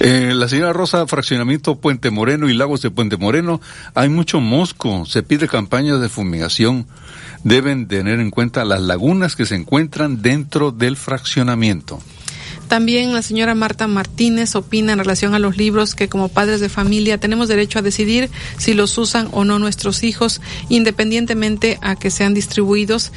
[0.00, 3.60] Eh, la señora Rosa, fraccionamiento Puente Moreno y Lagos de Puente Moreno,
[3.94, 6.86] hay mucho mosco, se pide campañas de fumigación.
[7.42, 12.00] Deben tener en cuenta las lagunas que se encuentran dentro del fraccionamiento.
[12.68, 16.68] También la señora Marta Martínez opina en relación a los libros que como padres de
[16.68, 22.10] familia tenemos derecho a decidir si los usan o no nuestros hijos, independientemente a que
[22.10, 23.12] sean distribuidos.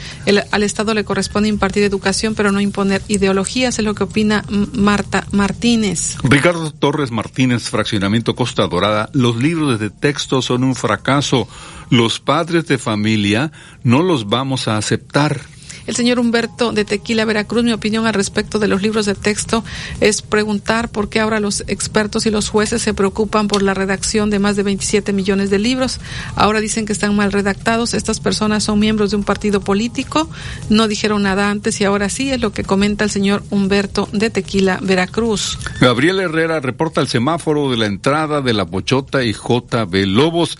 [0.51, 4.43] al Estado le corresponde impartir educación, pero no imponer ideologías, es lo que opina
[4.73, 6.17] Marta Martínez.
[6.23, 11.47] Ricardo Torres Martínez, Fraccionamiento Costa Dorada, los libros de texto son un fracaso.
[11.89, 13.51] Los padres de familia
[13.83, 15.41] no los vamos a aceptar.
[15.87, 19.63] El señor Humberto de Tequila, Veracruz, mi opinión al respecto de los libros de texto
[20.01, 24.29] es preguntar por qué ahora los expertos y los jueces se preocupan por la redacción
[24.29, 25.99] de más de 27 millones de libros.
[26.35, 27.93] Ahora dicen que están mal redactados.
[27.93, 30.29] Estas personas son miembros de un partido político.
[30.69, 34.29] No dijeron nada antes y ahora sí es lo que comenta el señor Humberto de
[34.29, 35.57] Tequila, Veracruz.
[35.79, 40.57] Gabriel Herrera reporta el semáforo de la entrada de la Pochota y JB Lobos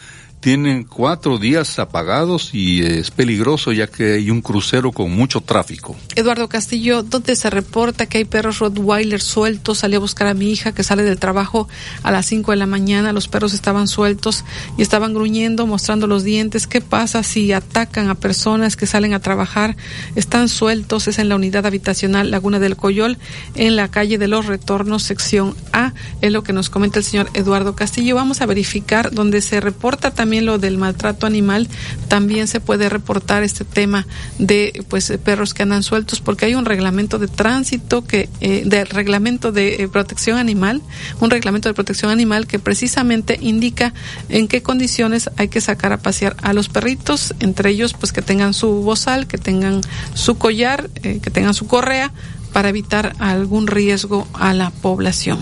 [0.48, 5.98] tienen cuatro días apagados y es peligroso ya que hay un crucero con mucho tráfico.
[6.16, 9.80] Eduardo Castillo, ¿dónde se reporta que hay perros Rottweiler sueltos?
[9.80, 11.68] Salí a buscar a mi hija que sale del trabajo
[12.02, 13.12] a las cinco de la mañana.
[13.12, 14.45] Los perros estaban sueltos
[14.78, 16.66] y estaban gruñendo, mostrando los dientes.
[16.66, 19.76] ¿Qué pasa si atacan a personas que salen a trabajar?
[20.16, 21.10] Están sueltos.
[21.10, 23.18] Es en la unidad habitacional Laguna del Coyol,
[23.56, 25.91] en la calle de los Retornos, sección A.
[26.22, 28.16] Es lo que nos comenta el señor Eduardo Castillo.
[28.16, 31.67] Vamos a verificar donde se reporta también también lo del maltrato animal,
[32.09, 34.05] también se puede reportar este tema
[34.38, 38.85] de pues perros que andan sueltos porque hay un reglamento de tránsito que eh, de
[38.85, 40.83] reglamento de eh, protección animal,
[41.21, 43.93] un reglamento de protección animal que precisamente indica
[44.29, 48.21] en qué condiciones hay que sacar a pasear a los perritos, entre ellos pues que
[48.21, 49.81] tengan su bozal, que tengan
[50.13, 52.11] su collar, eh, que tengan su correa
[52.53, 55.39] para evitar algún riesgo a la población.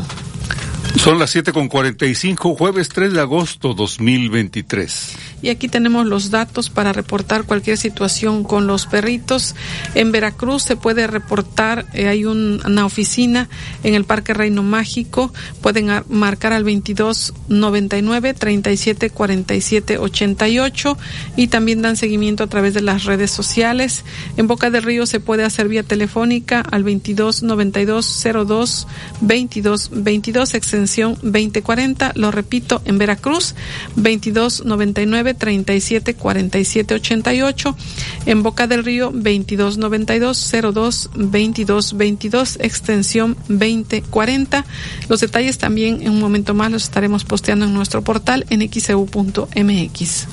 [1.05, 1.69] Son las siete con
[2.15, 5.15] cinco, jueves 3 de agosto 2023.
[5.43, 9.53] Y aquí tenemos los datos para reportar cualquier situación con los perritos.
[9.93, 13.49] En Veracruz se puede reportar, eh, hay una oficina
[13.83, 15.31] en el Parque Reino Mágico,
[15.61, 20.97] pueden marcar al 2299 37 47 88
[21.35, 24.03] y también dan seguimiento a través de las redes sociales.
[24.37, 28.87] En Boca del Río se puede hacer vía telefónica al 2292 02
[29.21, 32.11] 22 22 extensión 2040.
[32.15, 33.55] Lo repito, en Veracruz
[33.95, 37.77] 2299 37 47 88.
[38.25, 44.65] En Boca del Río 22 92 02 22 22 extensión 2040.
[45.07, 50.27] Los detalles también en un momento más los estaremos posteando en nuestro portal en xeu.mx.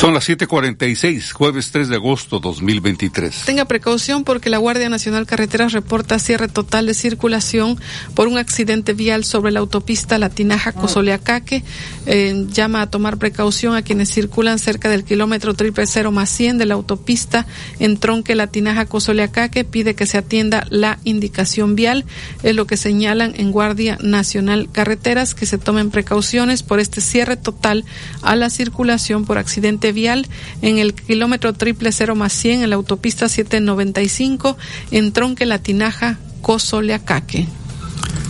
[0.00, 3.42] Son las 7:46, jueves 3 de agosto 2023.
[3.44, 7.78] Tenga precaución porque la Guardia Nacional Carreteras reporta cierre total de circulación
[8.14, 11.64] por un accidente vial sobre la autopista Latinaja Cosoleacaque.
[12.06, 16.56] Eh, llama a tomar precaución a quienes circulan cerca del kilómetro triple cero más 100
[16.56, 17.46] de la autopista
[17.78, 19.64] en Tronque Latinaja Cosoleacaque.
[19.64, 22.06] Pide que se atienda la indicación vial.
[22.42, 27.36] Es lo que señalan en Guardia Nacional Carreteras que se tomen precauciones por este cierre
[27.36, 27.84] total
[28.22, 30.26] a la circulación por accidente vial
[30.62, 34.56] en el kilómetro triple cero más 100 en la autopista 795
[34.90, 37.46] en Tronque Latinaja Cosoleacaque.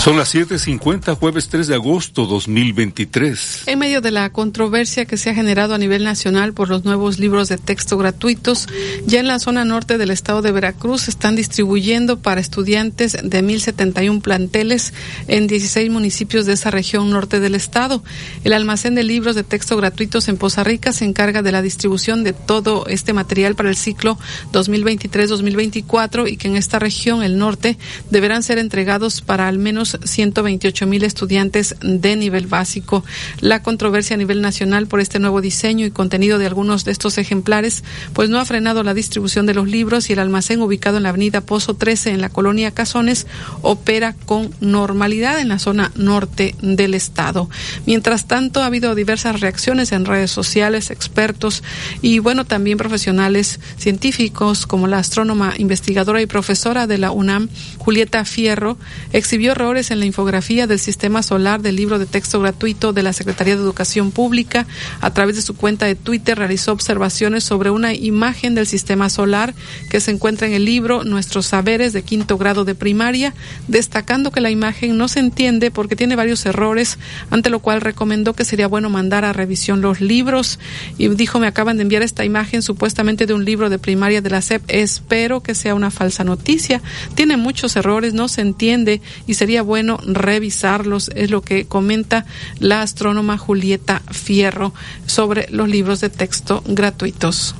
[0.00, 3.64] Son las 7:50, jueves 3 de agosto 2023.
[3.66, 7.18] En medio de la controversia que se ha generado a nivel nacional por los nuevos
[7.18, 8.66] libros de texto gratuitos,
[9.04, 13.42] ya en la zona norte del estado de Veracruz se están distribuyendo para estudiantes de
[13.42, 14.94] 1071 planteles
[15.28, 18.02] en 16 municipios de esa región norte del estado.
[18.42, 22.24] El almacén de libros de texto gratuitos en Poza Rica se encarga de la distribución
[22.24, 24.18] de todo este material para el ciclo
[24.54, 27.76] 2023-2024 y que en esta región, el norte,
[28.10, 33.04] deberán ser entregados para al menos 128 mil estudiantes de nivel básico.
[33.40, 37.18] La controversia a nivel nacional por este nuevo diseño y contenido de algunos de estos
[37.18, 41.04] ejemplares, pues no ha frenado la distribución de los libros y el almacén ubicado en
[41.04, 43.26] la avenida Pozo 13 en la colonia Cazones
[43.62, 47.48] opera con normalidad en la zona norte del estado.
[47.86, 51.62] Mientras tanto, ha habido diversas reacciones en redes sociales, expertos
[52.02, 58.24] y bueno, también profesionales científicos como la astrónoma, investigadora y profesora de la UNAM, Julieta
[58.24, 58.76] Fierro,
[59.12, 63.14] exhibió errores en la infografía del sistema solar del libro de texto gratuito de la
[63.14, 64.66] Secretaría de Educación Pública.
[65.00, 69.54] A través de su cuenta de Twitter realizó observaciones sobre una imagen del sistema solar
[69.88, 73.32] que se encuentra en el libro Nuestros Saberes de quinto grado de primaria,
[73.68, 76.98] destacando que la imagen no se entiende porque tiene varios errores,
[77.30, 80.58] ante lo cual recomendó que sería bueno mandar a revisión los libros
[80.98, 84.28] y dijo me acaban de enviar esta imagen supuestamente de un libro de primaria de
[84.28, 84.62] la SEP.
[84.68, 86.82] Espero que sea una falsa noticia.
[87.14, 89.69] Tiene muchos errores, no se entiende y sería bueno
[90.04, 92.26] revisarlos, es lo que comenta
[92.58, 94.74] la astrónoma Julieta Fierro
[95.06, 97.54] sobre los libros de texto gratuitos.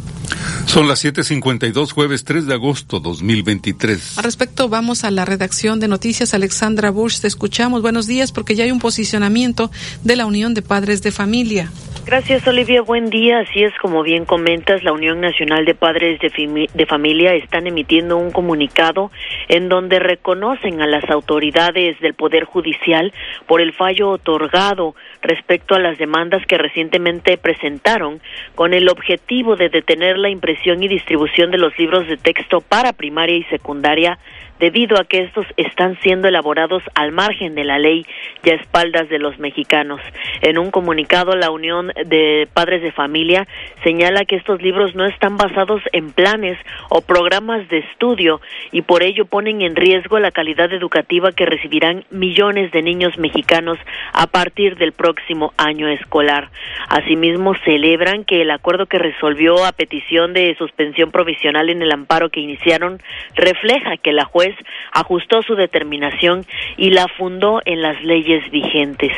[0.66, 4.18] Son las 7:52, jueves 3 de agosto 2023.
[4.18, 6.34] Al respecto, vamos a la redacción de noticias.
[6.34, 7.82] Alexandra Bush, te escuchamos.
[7.82, 9.70] Buenos días, porque ya hay un posicionamiento
[10.04, 11.70] de la Unión de Padres de Familia.
[12.06, 12.82] Gracias, Olivia.
[12.82, 13.40] Buen día.
[13.40, 18.16] Así es, como bien comentas, la Unión Nacional de Padres de, de, Familia están emitiendo
[18.16, 19.10] un comunicado
[19.48, 23.12] en donde reconocen a las autoridades del Poder Judicial
[23.46, 28.20] por el fallo otorgado respecto a las demandas que recientemente presentaron
[28.54, 32.92] con el objetivo de detener la impresión y distribución de los libros de texto para
[32.92, 34.18] primaria y secundaria
[34.60, 38.06] debido a que estos están siendo elaborados al margen de la ley
[38.44, 40.00] y a espaldas de los mexicanos.
[40.42, 43.48] En un comunicado, la Unión de Padres de Familia
[43.82, 46.58] señala que estos libros no están basados en planes
[46.90, 48.40] o programas de estudio
[48.70, 53.78] y por ello ponen en riesgo la calidad educativa que recibirán millones de niños mexicanos
[54.12, 56.50] a partir del próximo año escolar.
[56.88, 62.28] Asimismo, celebran que el acuerdo que resolvió a petición de suspensión provisional en el amparo
[62.28, 62.98] que iniciaron
[63.34, 64.49] refleja que la juez
[64.92, 66.44] ajustó su determinación
[66.76, 69.12] y la fundó en las leyes vigentes.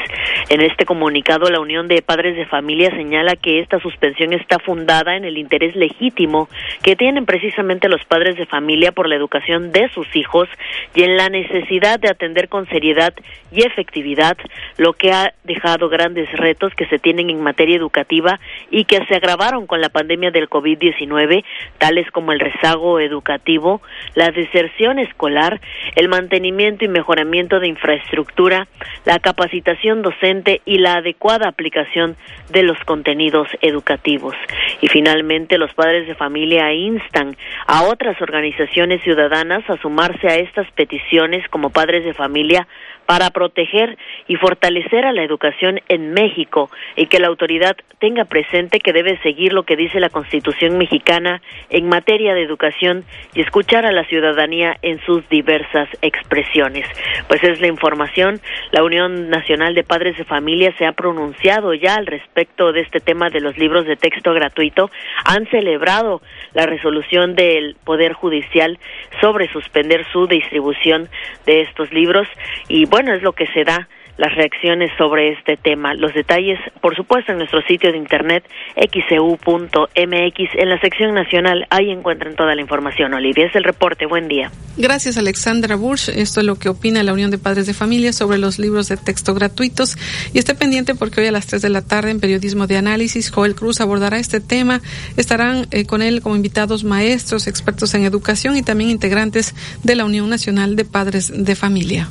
[0.49, 5.17] En este comunicado, la Unión de Padres de Familia señala que esta suspensión está fundada
[5.17, 6.49] en el interés legítimo
[6.83, 10.49] que tienen precisamente los padres de familia por la educación de sus hijos
[10.95, 13.15] y en la necesidad de atender con seriedad
[13.51, 14.37] y efectividad
[14.77, 19.15] lo que ha dejado grandes retos que se tienen en materia educativa y que se
[19.15, 21.45] agravaron con la pandemia del COVID-19,
[21.79, 23.83] tales como el rezago educativo,
[24.15, 24.99] la deserción
[25.29, 28.67] el mantenimiento y mejoramiento de infraestructura,
[29.05, 32.17] la capacitación docente y la adecuada aplicación
[32.51, 34.35] de los contenidos educativos.
[34.81, 40.71] Y finalmente, los padres de familia instan a otras organizaciones ciudadanas a sumarse a estas
[40.73, 42.67] peticiones como padres de familia
[43.13, 48.81] para proteger y fortalecer a la educación en México y que la autoridad tenga presente
[48.81, 53.05] que debe seguir lo que dice la Constitución mexicana en materia de educación
[53.35, 56.87] y escuchar a la ciudadanía en sus diversas expresiones.
[57.29, 58.41] Pues es la información.
[58.71, 63.01] La Unión Nacional de Padres de Familia se ha pronunciado ya al respecto de este
[63.01, 64.91] tema de los libros de texto gratuito.
[65.27, 66.23] Han celebrado
[66.55, 68.79] la resolución del Poder Judicial
[69.21, 71.11] sobre suspender su distribución
[71.45, 72.27] de estos libros
[72.69, 73.89] y bueno, es lo que se da
[74.19, 75.95] las reacciones sobre este tema.
[75.95, 78.45] Los detalles, por supuesto, en nuestro sitio de internet
[78.77, 81.67] xcu.mx en la sección nacional.
[81.71, 83.15] Ahí encuentran toda la información.
[83.15, 84.07] Olivia, es el reporte.
[84.07, 84.51] Buen día.
[84.77, 86.09] Gracias, Alexandra Bush.
[86.11, 88.97] Esto es lo que opina la Unión de Padres de Familia sobre los libros de
[88.97, 89.97] texto gratuitos.
[90.33, 93.31] Y esté pendiente porque hoy a las 3 de la tarde en Periodismo de Análisis,
[93.31, 94.81] Joel Cruz abordará este tema.
[95.17, 100.05] Estarán eh, con él como invitados maestros, expertos en educación y también integrantes de la
[100.05, 102.09] Unión Nacional de Padres de Familia.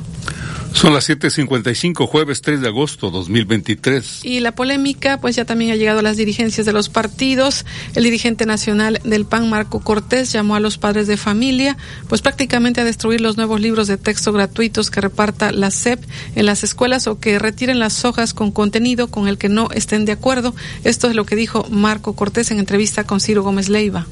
[0.74, 4.24] Son las 7:55, jueves 3 de agosto 2023.
[4.24, 7.64] Y la polémica, pues ya también ha llegado a las dirigencias de los partidos.
[7.94, 11.76] El dirigente nacional del PAN, Marco Cortés, llamó a los padres de familia,
[12.08, 16.02] pues prácticamente a destruir los nuevos libros de texto gratuitos que reparta la SEP
[16.34, 20.04] en las escuelas o que retiren las hojas con contenido con el que no estén
[20.04, 20.54] de acuerdo.
[20.84, 24.06] Esto es lo que dijo Marco Cortés en entrevista con Ciro Gómez Leiva.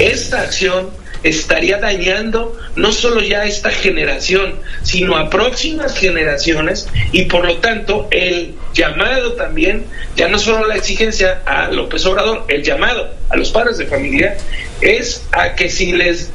[0.00, 0.88] Esta acción
[1.22, 7.58] estaría dañando no solo ya a esta generación, sino a próximas generaciones y por lo
[7.58, 9.84] tanto el llamado también,
[10.16, 14.36] ya no solo la exigencia a López Obrador, el llamado a los padres de familia
[14.80, 16.30] es a que si les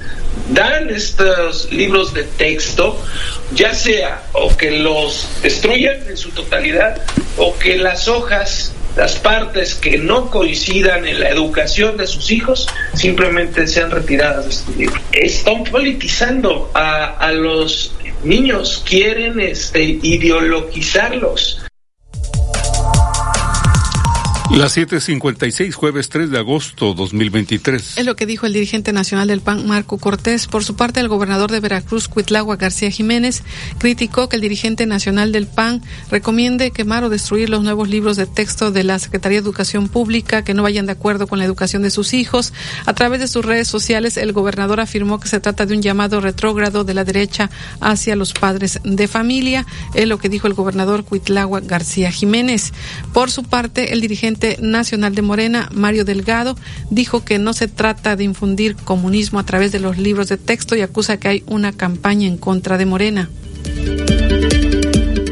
[0.49, 3.01] dan estos libros de texto,
[3.53, 7.01] ya sea o que los destruyan en su totalidad
[7.37, 12.67] o que las hojas las partes que no coincidan en la educación de sus hijos
[12.93, 15.01] simplemente sean retiradas de estos libros.
[15.11, 17.93] Están politizando a, a los
[18.23, 21.65] niños, quieren este, ideologizarlos.
[24.51, 27.97] Las 7:56, jueves 3 de agosto 2023.
[27.97, 30.45] Es lo que dijo el dirigente nacional del PAN, Marco Cortés.
[30.45, 33.43] Por su parte, el gobernador de Veracruz, Cuitlagua García Jiménez,
[33.79, 35.81] criticó que el dirigente nacional del PAN
[36.11, 40.43] recomiende quemar o destruir los nuevos libros de texto de la Secretaría de Educación Pública
[40.43, 42.53] que no vayan de acuerdo con la educación de sus hijos.
[42.85, 46.21] A través de sus redes sociales, el gobernador afirmó que se trata de un llamado
[46.21, 47.49] retrógrado de la derecha
[47.81, 49.65] hacia los padres de familia.
[49.95, 52.73] Es lo que dijo el gobernador Cuitlagua García Jiménez.
[53.11, 56.55] Por su parte, el dirigente nacional de Morena, Mario Delgado,
[56.89, 60.75] dijo que no se trata de infundir comunismo a través de los libros de texto
[60.75, 63.29] y acusa que hay una campaña en contra de Morena.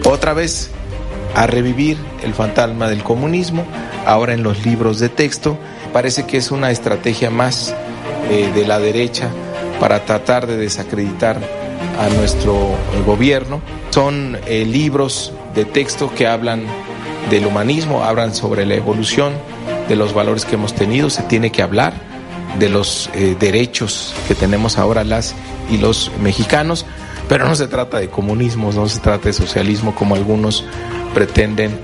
[0.05, 0.69] Otra vez
[1.35, 3.65] a revivir el fantasma del comunismo,
[4.05, 5.57] ahora en los libros de texto.
[5.91, 7.75] Parece que es una estrategia más
[8.29, 9.29] eh, de la derecha
[9.79, 11.39] para tratar de desacreditar
[11.99, 12.75] a nuestro
[13.05, 13.61] gobierno.
[13.89, 16.65] Son eh, libros de texto que hablan
[17.29, 19.33] del humanismo, hablan sobre la evolución
[19.87, 21.93] de los valores que hemos tenido, se tiene que hablar
[22.59, 25.35] de los eh, derechos que tenemos ahora las
[25.71, 26.85] y los mexicanos,
[27.27, 30.65] pero no se trata de comunismo, no se trata de socialismo como algunos
[31.13, 31.79] pretenden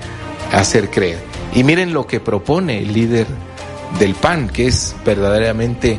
[0.52, 1.18] hacer creer.
[1.54, 3.26] Y miren lo que propone el líder
[3.98, 5.98] del PAN, que es verdaderamente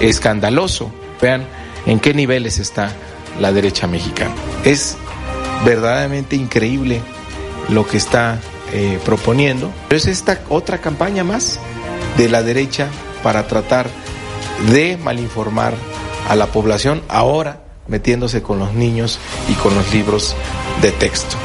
[0.00, 0.90] escandaloso.
[1.20, 1.44] Vean
[1.86, 2.92] en qué niveles está
[3.38, 4.34] la derecha mexicana.
[4.64, 4.96] Es
[5.64, 7.02] verdaderamente increíble
[7.68, 8.40] lo que está
[8.72, 9.70] eh, proponiendo.
[9.88, 11.58] Pero es esta otra campaña más
[12.16, 12.88] de la derecha
[13.22, 13.88] para tratar
[14.70, 15.74] de malinformar
[16.28, 19.18] a la población, ahora metiéndose con los niños
[19.48, 20.36] y con los libros
[20.80, 21.36] de texto.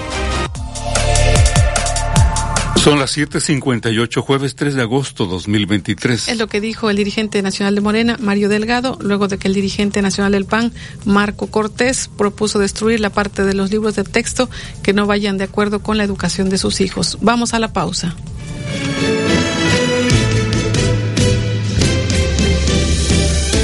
[2.86, 6.28] Son las 7:58, jueves 3 de agosto 2023.
[6.28, 9.56] Es lo que dijo el dirigente nacional de Morena, Mario Delgado, luego de que el
[9.56, 10.72] dirigente nacional del PAN,
[11.04, 14.52] Marco Cortés, propuso destruir la parte de los libros de texto
[14.84, 17.18] que no vayan de acuerdo con la educación de sus hijos.
[17.22, 18.16] Vamos a la pausa.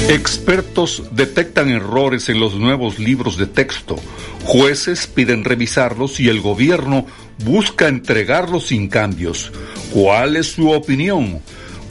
[0.08, 3.96] Expertos detectan errores en los nuevos libros de texto.
[4.44, 7.06] Jueces piden revisarlos y el gobierno
[7.44, 9.52] busca entregarlos sin cambios.
[9.92, 11.40] ¿Cuál es su opinión?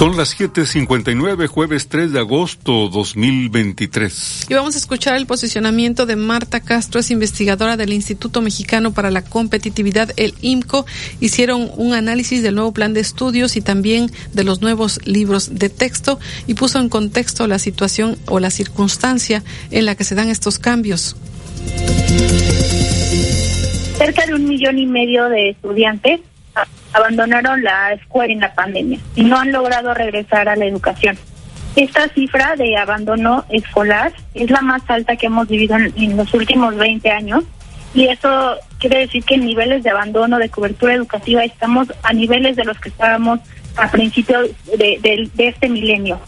[0.00, 4.46] Son las 7:59, jueves 3 de agosto 2023.
[4.48, 9.10] Y vamos a escuchar el posicionamiento de Marta Castro, es investigadora del Instituto Mexicano para
[9.10, 10.86] la Competitividad, el IMCO.
[11.20, 15.68] Hicieron un análisis del nuevo plan de estudios y también de los nuevos libros de
[15.68, 20.30] texto y puso en contexto la situación o la circunstancia en la que se dan
[20.30, 21.14] estos cambios.
[23.98, 26.20] Cerca de un millón y medio de estudiantes
[26.92, 31.16] abandonaron la escuela en la pandemia y no han logrado regresar a la educación.
[31.76, 36.76] Esta cifra de abandono escolar es la más alta que hemos vivido en, los últimos
[36.76, 37.44] 20 años
[37.94, 42.56] y eso quiere decir que en niveles de abandono de cobertura educativa estamos a niveles
[42.56, 43.40] de los que estábamos
[43.76, 46.20] a principios de, este milenio.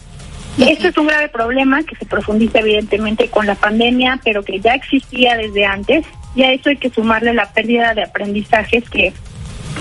[0.57, 4.75] Esto es un grave problema que se profundiza evidentemente con la pandemia, pero que ya
[4.75, 9.13] existía desde antes y a eso hay que sumarle la pérdida de aprendizajes que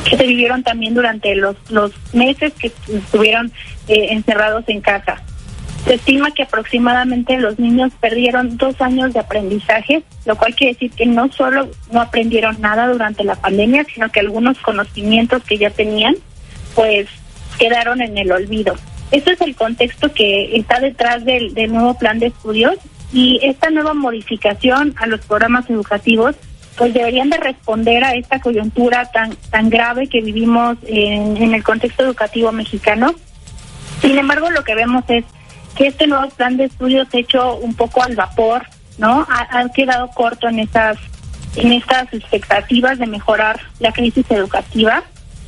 [0.08, 3.52] que se vivieron también durante los, los meses que estuvieron
[3.88, 5.22] eh, encerrados en casa.
[5.84, 10.92] Se estima que aproximadamente los niños perdieron dos años de aprendizaje, lo cual quiere decir
[10.92, 15.70] que no solo no aprendieron nada durante la pandemia, sino que algunos conocimientos que ya
[15.70, 16.14] tenían,
[16.76, 17.08] pues
[17.58, 18.74] quedaron en el olvido.
[19.10, 22.76] Este es el contexto que está detrás del, del nuevo plan de estudios
[23.12, 26.36] y esta nueva modificación a los programas educativos
[26.76, 32.04] pues deberían de responder a esta coyuntura tan tan grave que vivimos en, el contexto
[32.04, 33.14] educativo mexicano.
[34.00, 35.24] Sin embargo, lo que vemos es
[35.76, 38.66] que este nuevo plan de estudios hecho un poco al vapor,
[38.98, 39.26] ¿no?
[39.28, 40.98] Ha, quedado corto en estas
[41.56, 45.04] en estas expectativas de mejorar la crisis educativa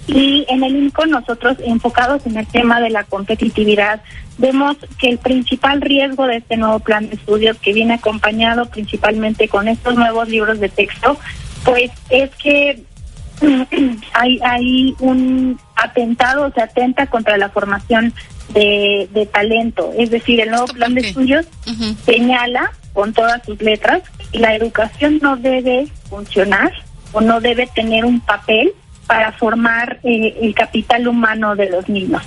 [0.07, 4.03] y en el INCO nosotros enfocados en el tema de la competitividad
[4.39, 9.49] vemos que el principal riesgo de este nuevo plan de estudios que viene acompañado principalmente
[9.49, 11.17] con estos nuevos libros de texto,
[11.65, 12.83] pues es que
[14.13, 18.13] hay, hay un atentado, se atenta contra la formación
[18.51, 19.93] de, de talento.
[19.97, 21.47] Es decir, el nuevo plan de estudios
[22.05, 26.73] señala con todas sus letras que la educación no debe funcionar
[27.13, 28.73] o no debe tener un papel
[29.07, 32.23] para formar eh, el capital humano de los niños.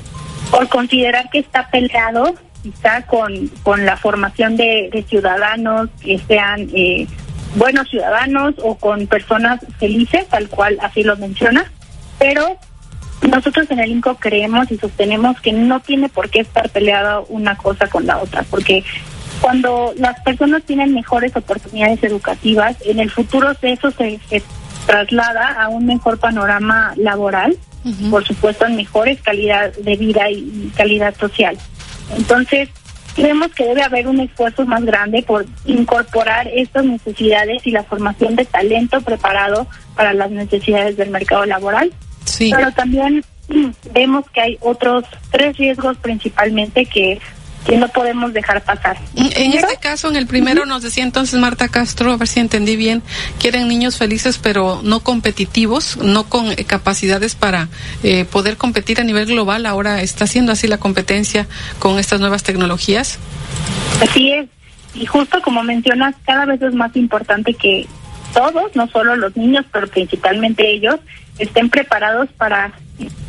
[0.51, 7.07] Por considerar que está peleado quizá con, con la formación de, ciudadanos que sean eh,
[7.55, 11.71] buenos ciudadanos o con personas felices, tal cual así lo menciona,
[12.19, 12.57] pero
[13.21, 17.55] nosotros en el INCO creemos y sostenemos que no tiene por qué estar peleada una
[17.57, 18.83] cosa con la otra, porque
[19.41, 24.41] cuando las personas tienen mejores oportunidades educativas, en el futuro eso se, se
[24.87, 27.57] traslada a un mejor panorama laboral
[28.09, 31.57] por supuesto en mejores calidad de vida y, calidad social.
[32.15, 32.69] Entonces,
[33.15, 38.35] creemos que debe haber un esfuerzo más grande por incorporar estas necesidades y la formación
[38.35, 41.91] de talento preparado para las necesidades del mercado laboral.
[42.25, 42.51] Sí.
[42.53, 43.23] Pero también
[43.93, 47.19] vemos que hay otros tres riesgos principalmente que
[47.67, 48.97] que no podemos dejar pasar.
[49.15, 52.77] En este caso, en el primero nos decía entonces Marta Castro, a ver si entendí
[52.77, 53.03] bien,
[53.41, 57.67] quieren niños felices pero no competitivos, no con eh, capacidades para
[58.03, 59.65] eh, poder competir a nivel global.
[59.65, 61.45] Ahora está haciendo así la competencia
[61.79, 63.19] con estas nuevas tecnologías.
[64.01, 64.47] Así es.
[64.95, 67.85] Y justo como mencionas, cada vez es más importante que
[68.33, 70.95] todos, no solo los niños, pero principalmente ellos,
[71.37, 72.71] estén preparados para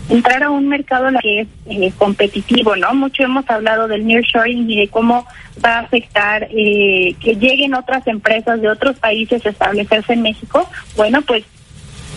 [0.09, 2.95] entrar a un mercado que es eh, competitivo, ¿no?
[2.95, 5.27] Mucho hemos hablado del nearshoring y de cómo
[5.65, 10.69] va a afectar eh, que lleguen otras empresas de otros países a establecerse en México.
[10.97, 11.45] Bueno, pues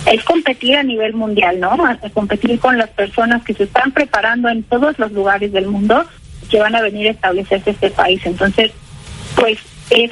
[0.06, 1.78] es competir a nivel mundial, ¿no?
[2.14, 6.04] competir con las personas que se están preparando en todos los lugares del mundo
[6.50, 8.22] que van a venir a establecerse este país.
[8.26, 8.72] Entonces,
[9.36, 9.60] pues
[9.90, 10.12] es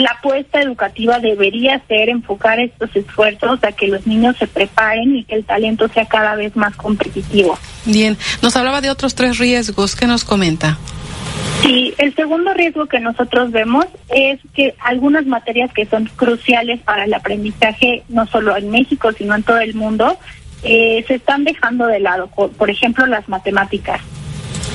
[0.00, 5.24] la apuesta educativa debería ser enfocar estos esfuerzos a que los niños se preparen y
[5.24, 7.58] que el talento sea cada vez más competitivo.
[7.84, 9.94] Bien, nos hablaba de otros tres riesgos.
[9.94, 10.78] ¿Qué nos comenta?
[11.62, 17.04] Sí, el segundo riesgo que nosotros vemos es que algunas materias que son cruciales para
[17.04, 20.18] el aprendizaje, no solo en México, sino en todo el mundo,
[20.64, 22.28] eh, se están dejando de lado.
[22.28, 24.00] Por, ejemplo, las matemáticas.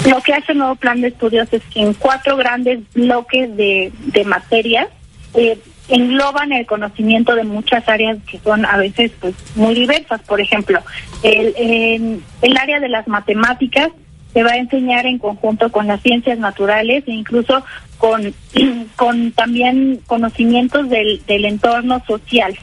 [0.10, 3.92] Lo que hace el nuevo plan de estudios es que en cuatro grandes bloques de,
[4.06, 4.88] de materias
[5.34, 5.60] eh,
[5.90, 10.22] engloban el conocimiento de muchas áreas que son a veces pues muy diversas.
[10.22, 10.80] Por ejemplo,
[11.24, 13.90] el, en el área de las matemáticas
[14.34, 17.64] se va a enseñar en conjunto con las ciencias naturales e incluso
[17.98, 18.34] con,
[18.96, 22.58] con también conocimientos del, del entorno social.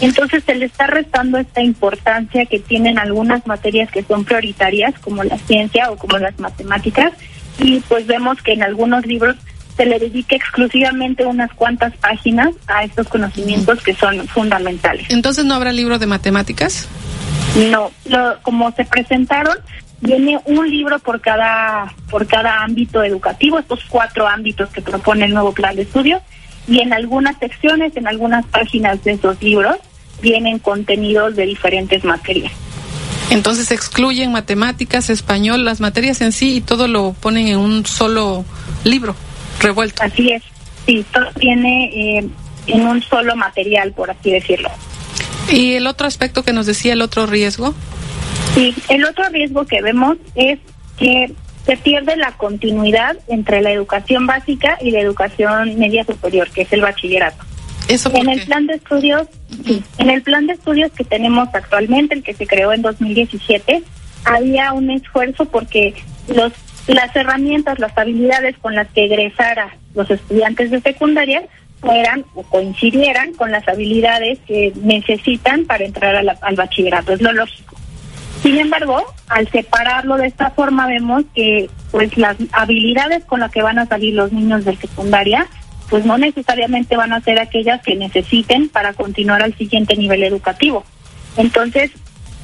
[0.00, 5.22] Entonces se le está restando esta importancia que tienen algunas materias que son prioritarias, como
[5.24, 7.12] la ciencia o como las matemáticas,
[7.58, 9.36] y pues vemos que en algunos libros
[9.80, 15.06] se le dedique exclusivamente unas cuantas páginas a estos conocimientos que son fundamentales.
[15.08, 16.86] Entonces, ¿no habrá libro de matemáticas?
[17.70, 19.56] No, lo, como se presentaron,
[20.02, 25.32] viene un libro por cada por cada ámbito educativo, estos cuatro ámbitos que propone el
[25.32, 26.20] nuevo plan de estudio,
[26.68, 29.76] y en algunas secciones, en algunas páginas de esos libros,
[30.20, 32.52] vienen contenidos de diferentes materias.
[33.30, 38.44] Entonces excluyen matemáticas, español, las materias en sí y todo lo ponen en un solo
[38.84, 39.16] libro
[39.60, 40.02] revuelto.
[40.02, 40.42] Así es,
[40.86, 42.28] sí, todo viene eh,
[42.66, 44.70] en un solo material, por así decirlo.
[45.50, 47.74] ¿Y el otro aspecto que nos decía, el otro riesgo?
[48.54, 50.58] Sí, el otro riesgo que vemos es
[50.98, 51.32] que
[51.66, 56.72] se pierde la continuidad entre la educación básica y la educación media superior, que es
[56.72, 57.44] el bachillerato.
[57.88, 59.26] ¿Eso en el plan de estudios,
[59.66, 63.82] sí, en el plan de estudios que tenemos actualmente, el que se creó en 2017,
[64.24, 65.94] había un esfuerzo porque
[66.28, 66.52] los
[66.94, 71.42] las herramientas, las habilidades con las que egresara los estudiantes de secundaria
[71.80, 77.76] fueran o coincidieran con las habilidades que necesitan para entrar al bachillerato, es lo lógico.
[78.42, 83.62] Sin embargo, al separarlo de esta forma vemos que pues las habilidades con las que
[83.62, 85.46] van a salir los niños de secundaria
[85.90, 90.84] pues no necesariamente van a ser aquellas que necesiten para continuar al siguiente nivel educativo.
[91.36, 91.90] Entonces,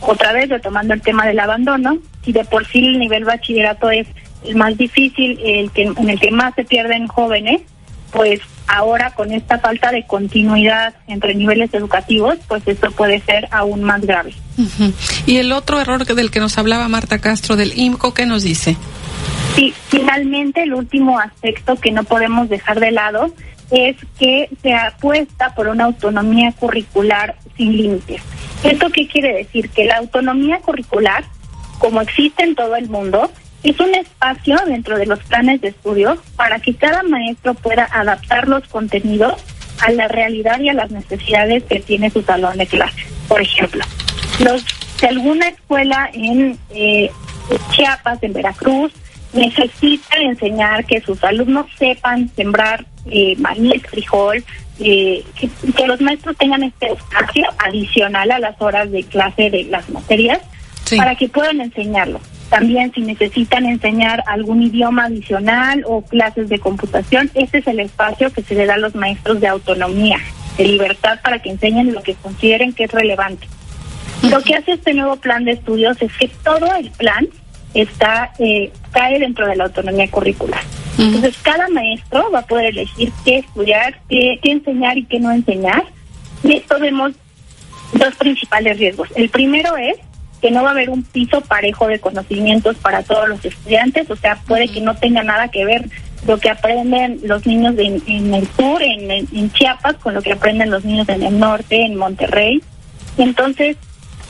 [0.01, 4.09] otra vez retomando el tema del abandono, si de por sí el nivel bachillerato es
[4.47, 7.63] el más difícil, el que en el que más se pierden jóvenes,
[8.13, 13.83] pues ahora con esta falta de continuidad entre niveles educativos, pues esto puede ser aún
[13.83, 14.33] más grave.
[15.27, 18.77] Y el otro error del que nos hablaba Marta Castro del IMCO, ¿qué nos dice?
[19.55, 23.33] Sí, finalmente el último aspecto que no podemos dejar de lado
[23.71, 28.23] es que se apuesta por una autonomía curricular sin límites.
[28.63, 29.71] ¿Esto qué quiere decir?
[29.71, 31.25] Que la autonomía curricular,
[31.79, 33.31] como existe en todo el mundo,
[33.71, 38.47] es un espacio dentro de los planes de estudio para que cada maestro pueda adaptar
[38.47, 39.35] los contenidos
[39.81, 43.05] a la realidad y a las necesidades que tiene su salón de clase.
[43.27, 43.85] Por ejemplo,
[44.39, 44.65] los,
[44.99, 47.11] si alguna escuela en eh,
[47.73, 48.93] Chiapas, en Veracruz,
[49.33, 54.45] necesita enseñar que sus alumnos sepan sembrar eh, maíz, frijol,
[54.79, 59.89] eh, que, los maestros tengan este espacio adicional a las horas de clase de las
[59.91, 60.41] materias
[60.97, 62.21] para que puedan enseñarlo.
[62.51, 68.33] También si necesitan enseñar algún idioma adicional o clases de computación, este es el espacio
[68.33, 70.19] que se le da a los maestros de autonomía,
[70.57, 73.49] de libertad para que enseñen lo que consideren que es relevante.
[74.31, 77.29] Lo que hace este nuevo plan de estudios es que todo el plan
[77.75, 80.61] está eh, cae dentro de la autonomía curricular.
[80.99, 85.31] Entonces cada maestro va a poder elegir qué estudiar, qué, qué enseñar y qué no
[85.31, 85.85] enseñar.
[86.43, 87.13] Y esto vemos
[87.93, 89.09] dos principales riesgos.
[89.15, 89.97] El primero es
[90.47, 94.15] que no va a haber un piso parejo de conocimientos para todos los estudiantes, o
[94.15, 95.89] sea, puede que no tenga nada que ver
[96.25, 100.71] lo que aprenden los niños en el sur, en, en, Chiapas, con lo que aprenden
[100.71, 102.63] los niños en el norte, en Monterrey.
[103.19, 103.77] Entonces,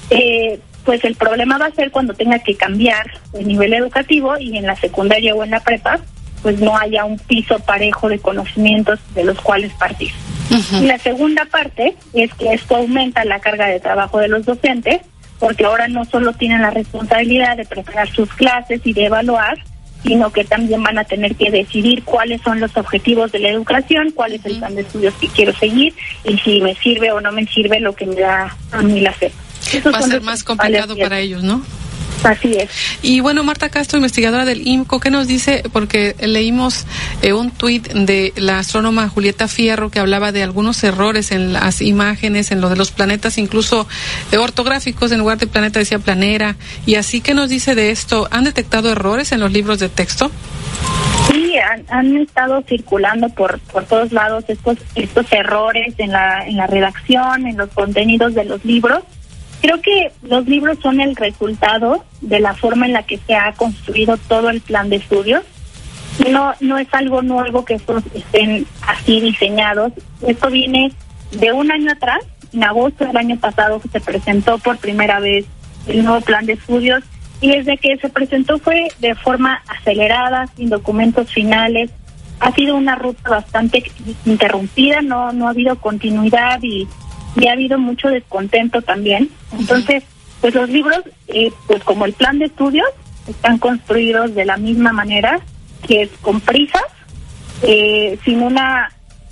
[0.09, 4.57] eh, pues el problema va a ser cuando tenga que cambiar el nivel educativo y
[4.57, 6.01] en la secundaria o en la prepa,
[6.41, 10.13] pues no haya un piso parejo de conocimientos de los cuales partir.
[10.81, 15.03] Y la segunda parte es que esto aumenta la carga de trabajo de los docentes
[15.39, 19.59] porque ahora no solo tienen la responsabilidad de preparar sus clases y de evaluar,
[20.03, 24.13] sino que también van a tener que decidir cuáles son los objetivos de la educación,
[24.15, 25.95] cuál es el plan de estudios que quiero seguir
[26.25, 29.13] y si me sirve o no me sirve lo que me da a mí la
[29.13, 29.33] fe.
[29.85, 31.63] Va a ser más complicado para ellos, ¿no?
[32.25, 32.71] Así es.
[33.03, 35.63] Y bueno, Marta Castro, investigadora del IMCO, ¿qué nos dice?
[35.73, 36.87] Porque leímos
[37.23, 41.81] eh, un tuit de la astrónoma Julieta Fierro que hablaba de algunos errores en las
[41.81, 43.87] imágenes, en lo de los planetas, incluso
[44.33, 46.57] eh, ortográficos, en lugar de planeta decía planera.
[46.85, 48.29] Y así, ¿qué nos dice de esto?
[48.31, 50.31] ¿Han detectado errores en los libros de texto?
[51.31, 56.57] Sí, han, han estado circulando por, por todos lados estos, estos errores en la, en
[56.57, 59.03] la redacción, en los contenidos de los libros
[59.67, 63.53] Creo que los libros son el resultado de la forma en la que se ha
[63.53, 65.43] construido todo el plan de estudios.
[66.31, 69.93] No, no es algo nuevo que estos estén así diseñados.
[70.25, 70.93] Esto viene
[71.33, 72.21] de un año atrás.
[72.53, 75.47] En agosto del año pasado se presentó por primera vez
[75.89, 77.03] el nuevo plan de estudios
[77.41, 81.91] y desde que se presentó fue de forma acelerada, sin documentos finales.
[82.39, 83.83] Ha sido una ruta bastante
[84.27, 86.87] interrumpida, no, no ha habido continuidad y
[87.37, 89.31] y ha habido mucho descontento también.
[89.59, 90.05] Entonces,
[90.41, 92.89] pues los libros, eh, pues como el plan de estudios,
[93.29, 95.41] están construidos de la misma manera,
[95.87, 96.85] que es con prisas,
[97.63, 98.91] eh, sin una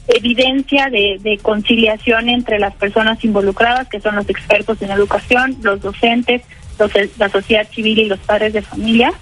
[0.08, 5.80] evidencia de, de, conciliación entre las personas involucradas, que son los expertos en educación, los
[5.80, 6.42] docentes,
[6.78, 9.12] los, la sociedad civil y los padres de familia.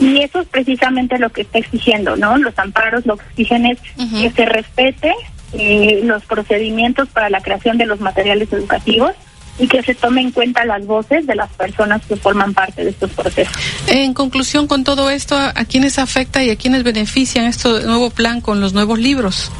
[0.00, 2.36] Y eso es precisamente lo que está exigiendo, ¿no?
[2.38, 5.14] Los amparos lo que exigen es que se respete
[5.56, 9.12] eh, los procedimientos para la creación de los materiales educativos
[9.58, 12.90] y que se tome en cuenta las voces de las personas que forman parte de
[12.90, 13.54] estos procesos.
[13.88, 18.40] En conclusión, con todo esto, ¿a, quiénes afecta y a quiénes benefician este nuevo plan
[18.40, 19.52] con los nuevos libros?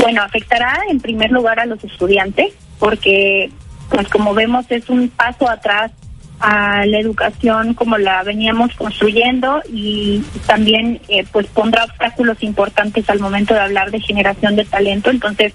[0.00, 3.50] Bueno, afectará en primer lugar a los estudiantes, porque,
[3.88, 5.92] pues como vemos, es un paso atrás
[6.40, 13.20] a la educación como la veníamos construyendo y también eh, pues pondrá obstáculos importantes al
[13.20, 15.10] momento de hablar de generación de talento.
[15.10, 15.52] Entonces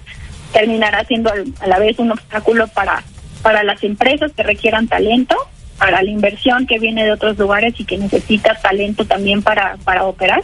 [0.52, 1.30] terminará siendo
[1.60, 3.02] a la vez un obstáculo para
[3.42, 5.34] para las empresas que requieran talento
[5.78, 10.04] para la inversión que viene de otros lugares y que necesita talento también para para
[10.04, 10.42] operar.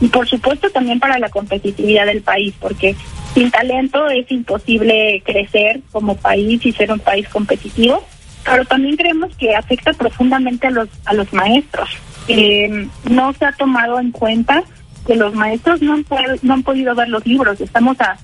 [0.00, 2.96] Y por supuesto también para la competitividad del país porque
[3.34, 8.04] sin talento es imposible crecer como país y ser un país competitivo
[8.44, 11.90] pero también creemos que afecta profundamente a los a los maestros.
[12.28, 14.62] Eh, no se ha tomado en cuenta
[15.06, 16.04] que los maestros no han,
[16.42, 17.60] no han podido ver los libros.
[17.60, 18.16] Estamos a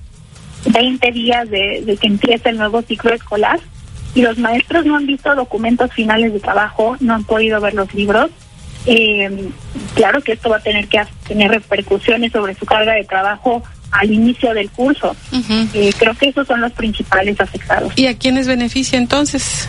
[0.65, 3.59] 20 días de, que empiece el nuevo ciclo escolar
[4.13, 7.93] y los maestros no han visto documentos finales de trabajo, no han podido ver los
[7.93, 8.29] libros.
[8.85, 9.49] Eh,
[9.93, 14.11] claro que esto va a tener que tener repercusiones sobre su carga de trabajo al
[14.11, 15.15] inicio del curso.
[15.73, 17.93] Eh, creo que esos son los principales afectados.
[17.95, 19.67] ¿Y a quiénes beneficia entonces?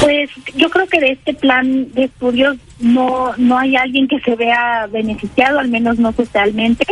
[0.00, 4.34] Pues yo creo que de este plan de estudios no no hay alguien que se
[4.34, 6.84] vea beneficiado, al menos no socialmente.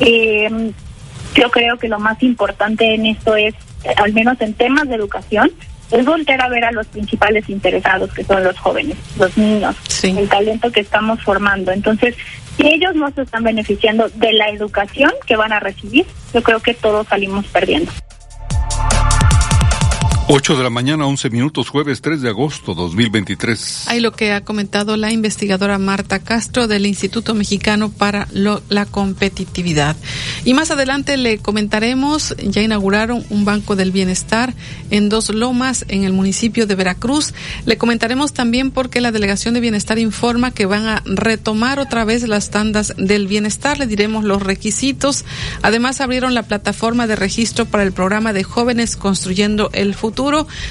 [0.00, 0.72] Eh,
[1.34, 3.54] yo creo que lo más importante en esto es,
[3.96, 5.50] al menos en temas de educación,
[5.90, 10.28] es volver a ver a los principales interesados, que son los jóvenes, los niños, el
[10.28, 11.72] talento que estamos formando.
[11.72, 12.16] Entonces,
[12.56, 16.60] si ellos no se están beneficiando de la educación que van a recibir, yo creo
[16.60, 17.90] que todos salimos perdiendo.
[20.26, 23.88] 8 de la mañana, 11 minutos, jueves 3 de agosto 2023.
[23.88, 29.96] Hay lo que ha comentado la investigadora Marta Castro del Instituto Mexicano para la Competitividad.
[30.46, 34.54] Y más adelante le comentaremos, ya inauguraron un banco del bienestar
[34.90, 37.34] en dos lomas en el municipio de Veracruz.
[37.66, 42.26] Le comentaremos también porque la Delegación de Bienestar informa que van a retomar otra vez
[42.26, 43.78] las tandas del bienestar.
[43.78, 45.26] Le diremos los requisitos.
[45.60, 50.13] Además, abrieron la plataforma de registro para el programa de jóvenes construyendo el futuro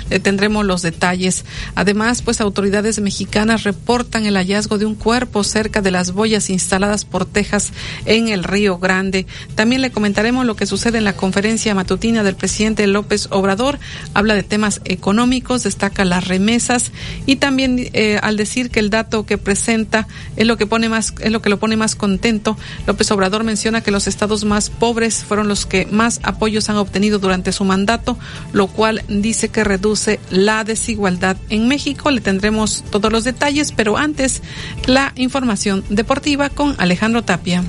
[0.10, 1.46] le tendremos los detalles.
[1.76, 7.06] Además, pues autoridades mexicanas reportan el hallazgo de un cuerpo cerca de las boyas instaladas
[7.06, 7.74] por Texas
[8.06, 9.28] en el Río Grande.
[9.56, 13.80] También le comentaremos lo que sucede en la conferencia matutina del presidente López Obrador.
[14.14, 16.92] Habla de temas económicos, destaca las remesas
[17.26, 21.14] y también eh, al decir que el dato que presenta es lo que pone más
[21.20, 22.58] es lo que lo pone más contento.
[22.88, 27.20] López Obrador menciona que los estados más pobres fueron los que más apoyos han obtenido
[27.20, 28.18] durante su mandato,
[28.54, 32.12] lo cual dice dice que reduce la desigualdad en México.
[32.12, 34.44] Le tendremos todos los detalles, pero antes
[34.86, 37.64] la información deportiva con Alejandro Tapia.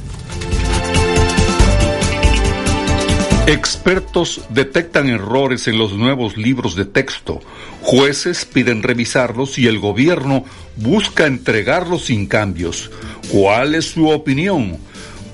[3.46, 7.40] Expertos detectan errores en los nuevos libros de texto.
[7.80, 10.44] Jueces piden revisarlos y el gobierno
[10.76, 12.90] busca entregarlos sin cambios.
[13.30, 14.76] ¿Cuál es su opinión?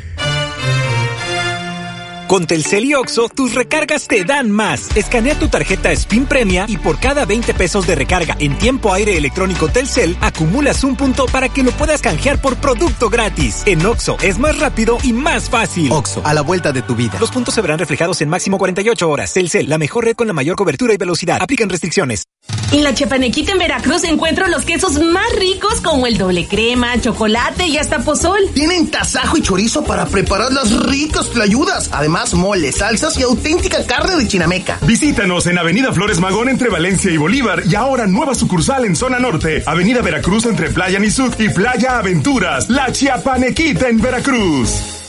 [2.31, 4.95] Con Telcel y Oxo, tus recargas te dan más.
[4.95, 9.17] Escanea tu tarjeta Spin Premia y por cada 20 pesos de recarga en tiempo aire
[9.17, 13.63] electrónico Telcel, acumulas un punto para que lo puedas canjear por producto gratis.
[13.65, 15.91] En Oxo es más rápido y más fácil.
[15.91, 17.17] Oxo, a la vuelta de tu vida.
[17.19, 19.33] Los puntos se verán reflejados en máximo 48 horas.
[19.33, 21.41] Telcel, la mejor red con la mayor cobertura y velocidad.
[21.41, 22.23] Aplican restricciones.
[22.71, 27.67] En la Chapanequita en Veracruz encuentro los quesos más ricos como el doble crema, chocolate
[27.67, 28.39] y hasta pozol.
[28.53, 31.89] Tienen tasajo y chorizo para preparar las ricas ayudas.
[31.91, 34.79] Además, mole, salsas y auténtica carne de chinameca.
[34.81, 39.19] Visítanos en Avenida Flores Magón entre Valencia y Bolívar y ahora nueva sucursal en zona
[39.19, 39.63] norte.
[39.65, 42.69] Avenida Veracruz entre Playa Nizud y Playa Aventuras.
[42.69, 45.00] La Chiapanequita en Veracruz.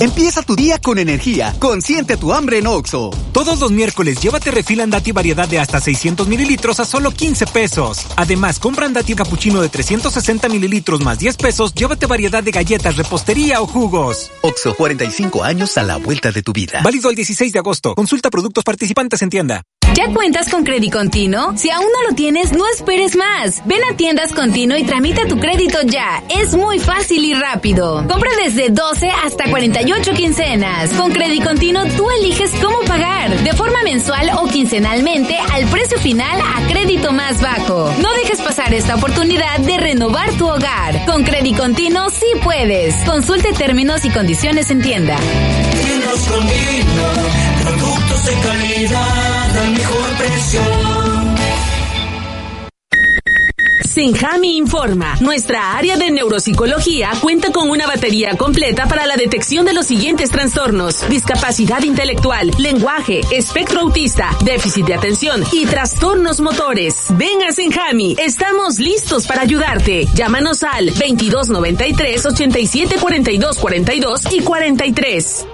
[0.00, 1.54] Empieza tu día con energía.
[1.60, 3.10] Consiente tu hambre en Oxo.
[3.32, 8.04] Todos los miércoles llévate refil Andati variedad de hasta 600 mililitros a solo 15 pesos.
[8.16, 13.62] Además, compra Andati capuchino de 360 mililitros más 10 pesos, llévate variedad de galletas, repostería
[13.62, 14.32] o jugos.
[14.42, 16.80] Oxo, 45 años a la vuelta de tu vida.
[16.82, 17.94] Válido el 16 de agosto.
[17.94, 19.62] Consulta productos participantes en tienda.
[19.96, 21.56] ¿Ya cuentas con Crédito Continuo?
[21.56, 23.62] Si aún no lo tienes, no esperes más.
[23.64, 26.22] Ven a Tiendas Continuo y tramita tu crédito ya.
[26.28, 28.06] Es muy fácil y rápido.
[28.06, 30.90] Compra desde 12 hasta 48 quincenas.
[30.90, 36.42] Con Crédito Continuo tú eliges cómo pagar, de forma mensual o quincenalmente al precio final
[36.42, 37.90] a crédito más bajo.
[37.98, 41.06] No dejes pasar esta oportunidad de renovar tu hogar.
[41.06, 42.94] Con Crédito Continuo sí puedes.
[43.06, 45.16] Consulte términos y condiciones en tienda.
[47.66, 50.60] Productos de calidad al mejor precio.
[53.84, 55.16] Senjami informa.
[55.20, 60.30] Nuestra área de neuropsicología cuenta con una batería completa para la detección de los siguientes
[60.30, 61.08] trastornos.
[61.08, 67.06] Discapacidad intelectual, lenguaje, espectro autista, déficit de atención y trastornos motores.
[67.16, 68.16] Ven a Senjami.
[68.18, 70.06] Estamos listos para ayudarte.
[70.14, 75.46] Llámanos al 2293 87 42 42 y 43.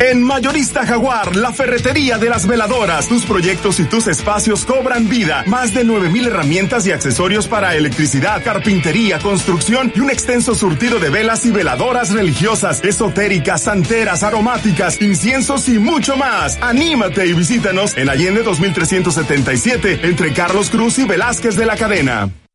[0.00, 3.08] En Mayorista Jaguar, la ferretería de las veladoras.
[3.08, 5.44] Tus proyectos y tus espacios cobran vida.
[5.46, 11.10] Más de 9000 herramientas y accesorios para electricidad, carpintería, construcción y un extenso surtido de
[11.10, 16.58] velas y veladoras religiosas, esotéricas, santeras, aromáticas, inciensos y mucho más.
[16.60, 22.30] Anímate y visítanos en Allende 2377 entre Carlos Cruz y Velázquez de la Cadena.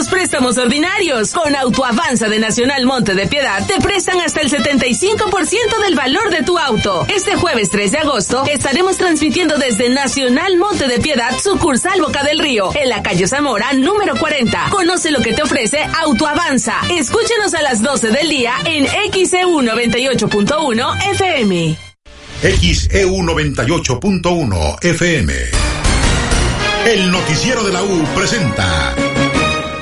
[0.00, 1.32] Los préstamos ordinarios.
[1.32, 6.42] Con Autoavanza de Nacional Monte de Piedad te prestan hasta el 75% del valor de
[6.42, 7.04] tu auto.
[7.14, 12.38] Este jueves 3 de agosto estaremos transmitiendo desde Nacional Monte de Piedad, sucursal Boca del
[12.38, 14.68] Río, en la calle Zamora, número 40.
[14.70, 16.76] Conoce lo que te ofrece Autoavanza.
[16.90, 21.76] Escúchenos a las 12 del día en XEU 98.1 FM.
[22.40, 25.34] XEU 98.1 FM.
[26.86, 28.94] El noticiero de la U presenta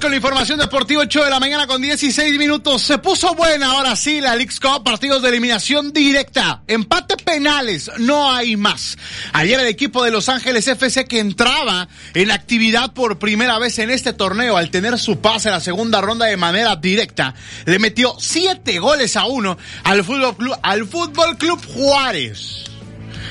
[0.00, 2.82] con la información deportiva 8 de la mañana con 16 minutos.
[2.82, 8.32] Se puso buena ahora sí la League Cup, partidos de eliminación directa, empate penales, no
[8.32, 8.96] hay más.
[9.32, 13.90] Ayer el equipo de Los Ángeles FC que entraba en actividad por primera vez en
[13.90, 17.34] este torneo al tener su pase en la segunda ronda de manera directa,
[17.66, 22.69] le metió siete goles a uno al Fútbol al Fútbol Club Juárez.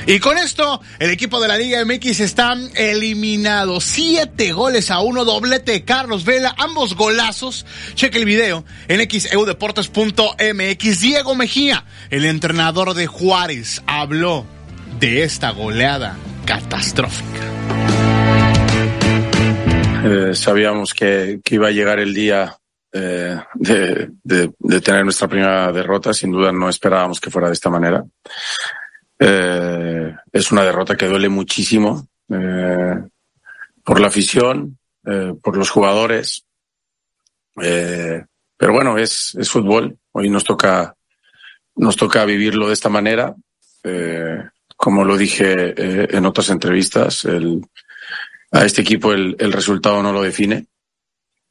[0.09, 3.79] Y con esto, el equipo de la Liga MX está eliminado.
[3.79, 7.63] Siete goles a uno, doblete Carlos Vela, ambos golazos.
[7.93, 10.99] Cheque el video en xeudeportes.mx.
[10.99, 14.47] Diego Mejía, el entrenador de Juárez, habló
[14.99, 17.41] de esta goleada catastrófica.
[20.05, 22.57] Eh, sabíamos que, iba a llegar el día
[22.91, 24.09] eh, de,
[24.81, 26.15] tener nuestra primera derrota.
[26.15, 28.03] Sin duda no esperábamos que fuera de esta manera.
[29.19, 32.95] Eh, es una derrota que duele muchísimo eh,
[33.83, 36.45] por la afición, eh, por los jugadores.
[37.61, 38.23] Eh,
[38.55, 39.97] pero bueno, es, es fútbol.
[40.11, 40.95] Hoy nos toca,
[41.75, 43.35] nos toca vivirlo de esta manera.
[43.83, 44.43] Eh,
[44.75, 47.61] como lo dije en otras entrevistas, el,
[48.51, 50.67] a este equipo el, el resultado no lo define.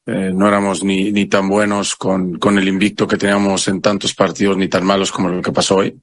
[0.07, 4.57] no éramos ni, ni tan buenos con, con el invicto que teníamos en tantos partidos,
[4.57, 5.99] ni tan malos como lo que pasó hoy.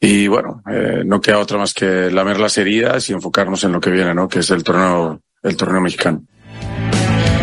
[0.00, 3.80] Y bueno, eh, no queda otra más que lamer las heridas y enfocarnos en lo
[3.80, 4.28] que viene, ¿no?
[4.28, 6.24] Que es el torneo, el torneo mexicano.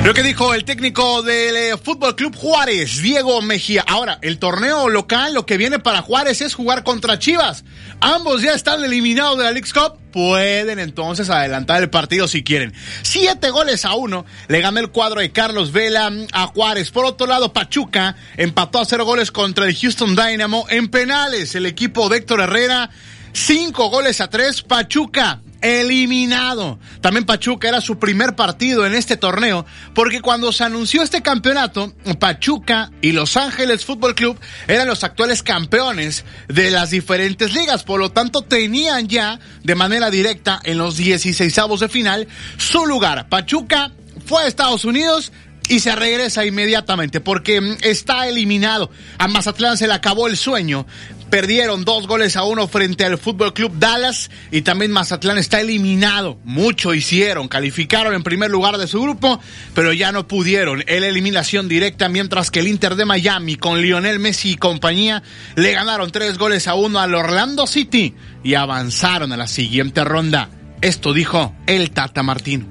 [0.08, 3.84] Lo que dijo el técnico del eh, Fútbol Club Juárez, Diego Mejía.
[3.86, 7.66] Ahora, el torneo local, lo que viene para Juárez es jugar contra Chivas.
[8.00, 10.00] Ambos ya están eliminados de la League Cup.
[10.14, 12.74] Pueden entonces adelantar el partido si quieren.
[13.02, 16.90] Siete goles a uno le ganó el cuadro de Carlos Vela a Juárez.
[16.90, 21.54] Por otro lado, Pachuca empató a cero goles contra el Houston Dynamo en penales.
[21.54, 22.92] El equipo de Héctor Herrera,
[23.34, 24.62] cinco goles a tres.
[24.62, 26.80] Pachuca eliminado.
[27.02, 31.94] También Pachuca era su primer partido en este torneo, porque cuando se anunció este campeonato,
[32.20, 38.00] Pachuca y Los Ángeles Fútbol Club eran los actuales campeones de las diferentes ligas, por
[38.00, 42.28] lo tanto tenían ya de manera directa en los 16 de final
[42.58, 43.30] su lugar.
[43.30, 43.92] Pachuca
[44.26, 45.32] fue a Estados Unidos,
[45.70, 48.90] y se regresa inmediatamente porque está eliminado.
[49.18, 50.86] A Mazatlán se le acabó el sueño
[51.30, 56.38] perdieron dos goles a uno frente al Fútbol Club Dallas y también Mazatlán está eliminado.
[56.44, 59.40] Mucho hicieron, calificaron en primer lugar de su grupo,
[59.74, 60.84] pero ya no pudieron.
[60.88, 65.24] En la eliminación directa, mientras que el Inter de Miami con Lionel Messi y compañía
[65.56, 70.50] le ganaron tres goles a uno al Orlando City y avanzaron a la siguiente ronda.
[70.82, 72.66] Esto dijo el Tata Martino.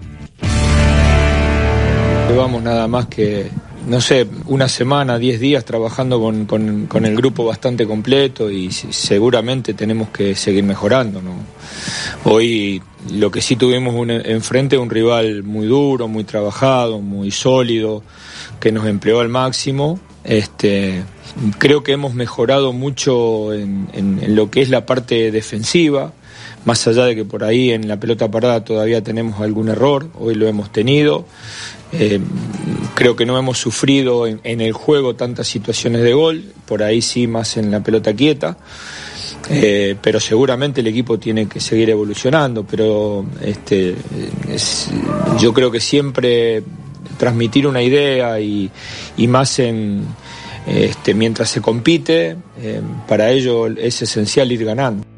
[2.28, 3.50] Llevamos nada más que
[3.86, 9.74] no sé, una semana, diez días trabajando con, con, el grupo bastante completo y seguramente
[9.74, 11.22] tenemos que seguir mejorando.
[11.22, 11.34] ¿no?
[12.24, 12.82] Hoy
[13.12, 18.02] lo que sí tuvimos un, enfrente un rival muy duro, muy trabajado, muy sólido,
[18.58, 20.00] que nos empleó al máximo.
[20.24, 21.04] Este,
[21.58, 26.12] creo que hemos mejorado mucho en, en lo que es la parte defensiva
[26.66, 30.34] más allá de que por ahí en la pelota parada todavía tenemos algún error, hoy
[30.34, 31.24] lo hemos tenido.
[31.92, 32.20] Eh,
[32.94, 37.28] creo que no hemos sufrido en, el juego tantas situaciones de gol, por ahí sí
[37.28, 38.58] más en la pelota quieta.
[39.48, 43.94] Eh, pero seguramente el equipo tiene que seguir evolucionando, pero este,
[45.38, 46.64] yo creo que siempre
[47.16, 48.72] transmitir una idea y,
[49.28, 50.02] más en,
[50.66, 55.15] este, mientras se compite, eh, para ello es esencial ir ganando.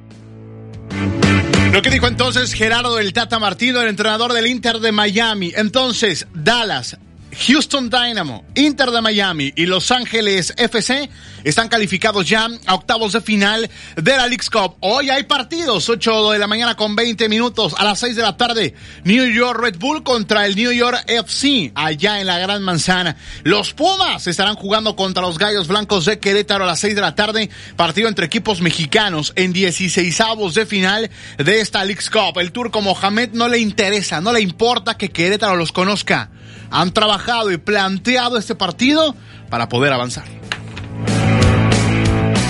[1.73, 5.53] Lo que dijo entonces Gerardo del Tata Martino, el entrenador del Inter de Miami.
[5.55, 6.99] Entonces, Dallas,
[7.47, 11.09] Houston Dynamo, Inter de Miami y Los Ángeles FC
[11.44, 14.77] están calificados ya a octavos de final de la Cup.
[14.81, 18.36] Hoy hay partidos, 8 de la mañana con 20 minutos a las 6 de la
[18.36, 18.74] tarde.
[19.05, 23.16] New York Red Bull contra el New York FC allá en la Gran Manzana.
[23.44, 27.15] Los Pumas estarán jugando contra los Gallos Blancos de Querétaro a las 6 de la
[27.15, 27.51] tarde.
[27.77, 31.09] Partido entre equipos mexicanos en 16 avos de final
[31.39, 32.39] de esta League's Cup.
[32.39, 36.31] El turco Mohamed no le interesa, no le importa que Querétaro los conozca
[36.70, 39.15] han trabajado y planteado este partido
[39.51, 40.24] para poder avanzar.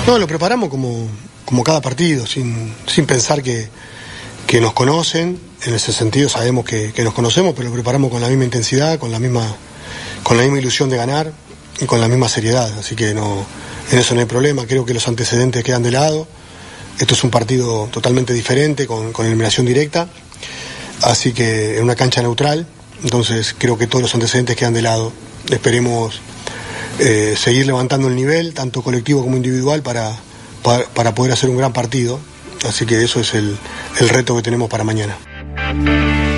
[0.06, 1.06] No, lo preparamos como,
[1.44, 3.68] como cada partido, sin, sin pensar que,
[4.46, 5.38] que nos conocen.
[5.64, 8.98] En ese sentido sabemos que, que, nos conocemos, pero lo preparamos con la misma intensidad,
[8.98, 9.44] con la misma,
[10.22, 11.32] con la misma ilusión de ganar
[11.80, 12.72] y con la misma seriedad.
[12.78, 13.44] Así que no,
[13.92, 14.66] en eso no hay problema.
[14.66, 16.26] Creo que los antecedentes quedan de lado.
[16.98, 20.08] Esto es un partido totalmente diferente, con, con eliminación directa.
[21.02, 22.66] Así que en una cancha neutral,
[23.02, 25.12] entonces creo que todos los antecedentes quedan de lado.
[25.50, 26.20] Esperemos
[26.98, 30.16] eh, seguir levantando el nivel, tanto colectivo como individual, para,
[30.62, 32.18] para, poder hacer un gran partido.
[32.66, 33.56] Así que eso es el,
[34.00, 35.16] el reto que tenemos para mañana.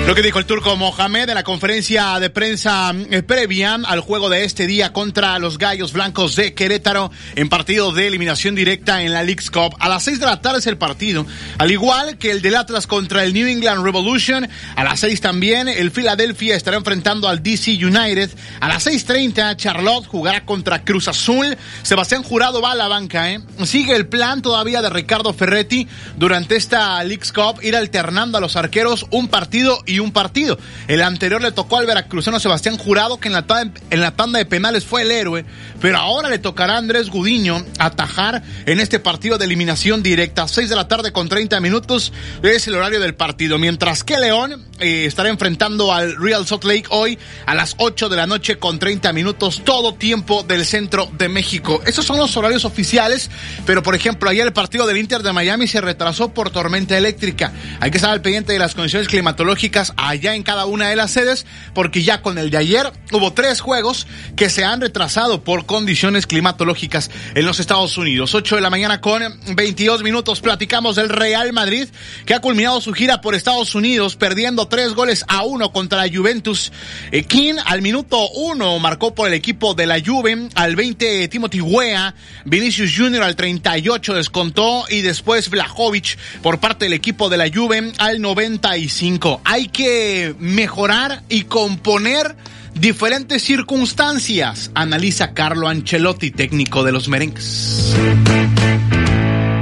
[0.07, 4.29] Lo que dijo el turco Mohamed en la conferencia de prensa eh, previa al juego
[4.29, 9.13] de este día contra los Gallos Blancos de Querétaro en partido de eliminación directa en
[9.13, 9.75] la League's Cup.
[9.79, 11.25] A las 6 de la tarde es el partido,
[11.59, 14.49] al igual que el del Atlas contra el New England Revolution.
[14.75, 18.31] A las 6 también el Philadelphia estará enfrentando al DC United.
[18.59, 21.57] A las 6.30 Charlotte jugará contra Cruz Azul.
[21.83, 23.31] Sebastián Jurado va a la banca.
[23.31, 23.39] ¿eh?
[23.63, 25.87] Sigue el plan todavía de Ricardo Ferretti
[26.17, 30.57] durante esta League's Cup ir alternando a los arqueros partido y un partido.
[30.87, 33.45] El anterior le tocó al veracruzano Sebastián Jurado, que en la,
[33.89, 35.45] en la tanda de penales fue el héroe,
[35.79, 40.47] pero ahora le tocará a Andrés Gudiño atajar en este partido de eliminación directa.
[40.47, 44.65] 6 de la tarde con 30 minutos es el horario del partido, mientras que León
[44.79, 48.79] eh, estará enfrentando al Real Salt Lake hoy a las 8 de la noche con
[48.79, 51.81] 30 minutos, todo tiempo del centro de México.
[51.85, 53.29] Esos son los horarios oficiales,
[53.65, 57.53] pero por ejemplo, ayer el partido del Inter de Miami se retrasó por tormenta eléctrica.
[57.79, 61.11] Hay que estar al pendiente de las condiciones climatológicas allá en cada una de las
[61.11, 65.67] sedes, porque ya con el de ayer hubo tres juegos que se han retrasado por
[65.67, 68.33] condiciones climatológicas en los Estados Unidos.
[68.33, 69.21] 8 de la mañana con
[69.55, 71.89] 22 minutos platicamos del Real Madrid,
[72.25, 76.11] que ha culminado su gira por Estados Unidos, perdiendo tres goles a uno contra la
[76.11, 76.71] Juventus.
[77.11, 81.59] Eh, King al minuto uno marcó por el equipo de la Juve, al 20 Timothy
[81.61, 82.15] Wea,
[82.45, 83.23] Vinicius Jr.
[83.23, 89.00] al 38 descontó y después Vlahovic por parte del equipo de la Juve al 95.
[89.45, 92.35] Hay que mejorar y componer
[92.75, 97.95] diferentes circunstancias, analiza Carlo Ancelotti, técnico de los merengues.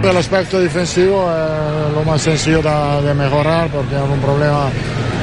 [0.04, 4.70] El aspecto defensivo es lo más sencillo de, mejorar porque hay un problema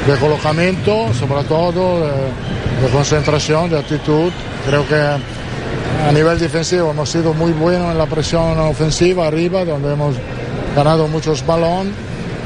[0.06, 4.32] de colocamiento, sobre todo de, concentración, de actitud.
[4.66, 9.92] Creo que a nivel defensivo hemos sido muy buenos en la presión ofensiva arriba, donde
[9.92, 10.16] hemos
[10.74, 11.92] ganado muchos balones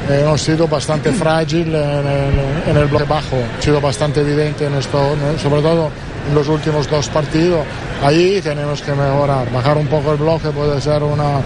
[0.09, 5.61] hemos sido bastante frágil en, el bloque bajo, ha sido bastante evidente en esto, sobre
[5.61, 5.89] todo
[6.27, 7.65] en los últimos dos partidos.
[8.03, 11.41] Ahí tenemos que mejorar, bajar un poco el bloque puede ser una,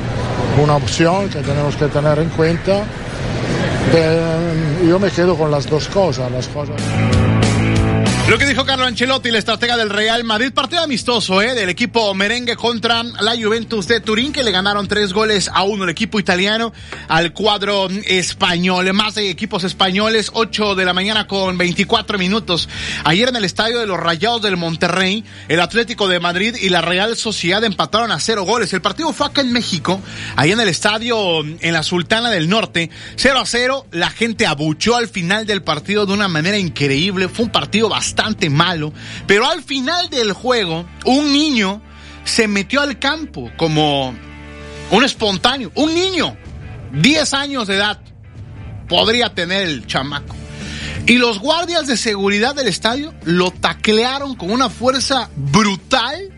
[0.62, 2.84] una opción que tenemos que tener en cuenta.
[4.88, 6.76] yo me quedo con las dos cosas, las cosas.
[8.28, 11.54] Lo que dijo Carlo Ancelotti, la estratega del Real Madrid, partido amistoso, ¿eh?
[11.54, 15.84] Del equipo merengue contra la Juventus de Turín, que le ganaron tres goles a uno
[15.84, 16.74] el equipo italiano
[17.08, 18.92] al cuadro español.
[18.94, 22.68] Más de equipos españoles, 8 de la mañana con 24 minutos.
[23.04, 26.82] Ayer en el estadio de los Rayados del Monterrey, el Atlético de Madrid y la
[26.82, 28.74] Real Sociedad empataron a cero goles.
[28.74, 30.02] El partido fue acá en México,
[30.36, 33.86] ahí en el estadio en la Sultana del Norte, 0 a 0.
[33.92, 37.30] La gente abuchó al final del partido de una manera increíble.
[37.30, 38.94] Fue un partido bastante bastante malo,
[39.28, 41.82] pero al final del juego, un niño
[42.24, 44.16] se metió al campo como
[44.92, 46.38] un espontáneo, un niño,
[46.94, 48.00] 10 años de edad,
[48.88, 50.36] podría tener el chamaco.
[51.08, 56.32] Y los guardias de seguridad del estadio lo taclearon con una fuerza brutal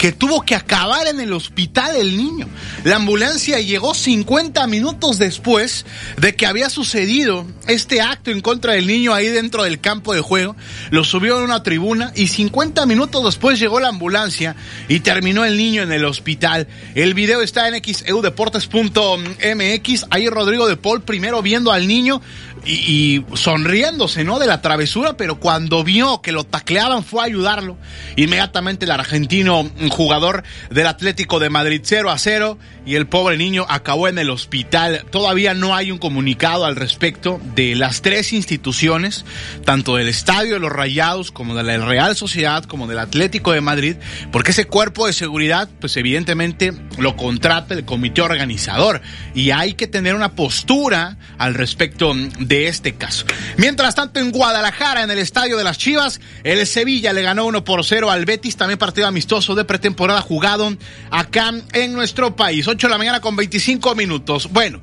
[0.00, 2.48] que tuvo que acabar en el hospital el niño.
[2.84, 5.84] La ambulancia llegó 50 minutos después
[6.16, 10.22] de que había sucedido este acto en contra del niño ahí dentro del campo de
[10.22, 10.56] juego.
[10.90, 14.56] Lo subió en una tribuna y 50 minutos después llegó la ambulancia
[14.88, 16.66] y terminó el niño en el hospital.
[16.94, 20.06] El video está en xeudeportes.mx.
[20.08, 22.22] Ahí Rodrigo de Paul primero viendo al niño
[22.64, 24.38] y, sonriéndose, ¿no?
[24.38, 27.76] De la travesura, pero cuando vio que lo tacleaban fue a ayudarlo.
[28.16, 33.66] Inmediatamente el argentino, jugador del Atlético de Madrid 0 a 0 y el pobre niño
[33.68, 35.04] acabó en el hospital.
[35.10, 39.24] Todavía no hay un comunicado al respecto de las tres instituciones,
[39.64, 43.60] tanto del Estadio de los Rayados como de la Real Sociedad como del Atlético de
[43.60, 43.96] Madrid,
[44.32, 49.00] porque ese cuerpo de seguridad, pues evidentemente lo contrata el comité organizador
[49.34, 53.24] y hay que tener una postura al respecto de este caso.
[53.56, 57.64] Mientras tanto, en Guadalajara, en el estadio de las Chivas, el Sevilla le ganó 1
[57.64, 60.76] por 0 al Betis, también partido amistoso de pretemporada jugado
[61.10, 62.66] acá en nuestro país.
[62.66, 64.48] 8 de la mañana con 25 minutos.
[64.50, 64.80] Bueno.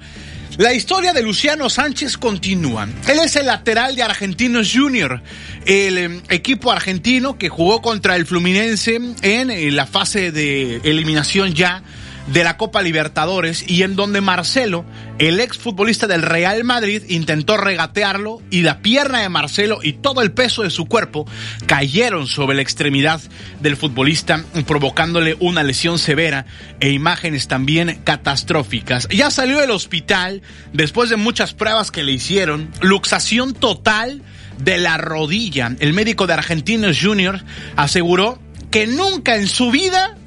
[0.57, 2.87] La historia de Luciano Sánchez continúa.
[3.07, 5.21] Él es el lateral de Argentinos Junior,
[5.67, 11.83] el em, equipo argentino que jugó contra el Fluminense en la fase de eliminación ya
[12.27, 14.85] de la Copa Libertadores y en donde Marcelo,
[15.17, 20.21] el ex futbolista del Real Madrid, intentó regatearlo y la pierna de Marcelo y todo
[20.21, 21.25] el peso de su cuerpo
[21.65, 23.21] cayeron sobre la extremidad
[23.61, 26.45] del futbolista, provocándole una lesión severa
[26.79, 29.07] e imágenes también catastróficas.
[29.09, 30.41] Ya salió del hospital
[30.73, 34.21] después de muchas pruebas que le hicieron, luxación total
[34.59, 35.75] de la rodilla.
[35.79, 37.43] El médico de Argentinos Junior
[37.75, 38.39] aseguró
[38.71, 40.17] que nunca en su vida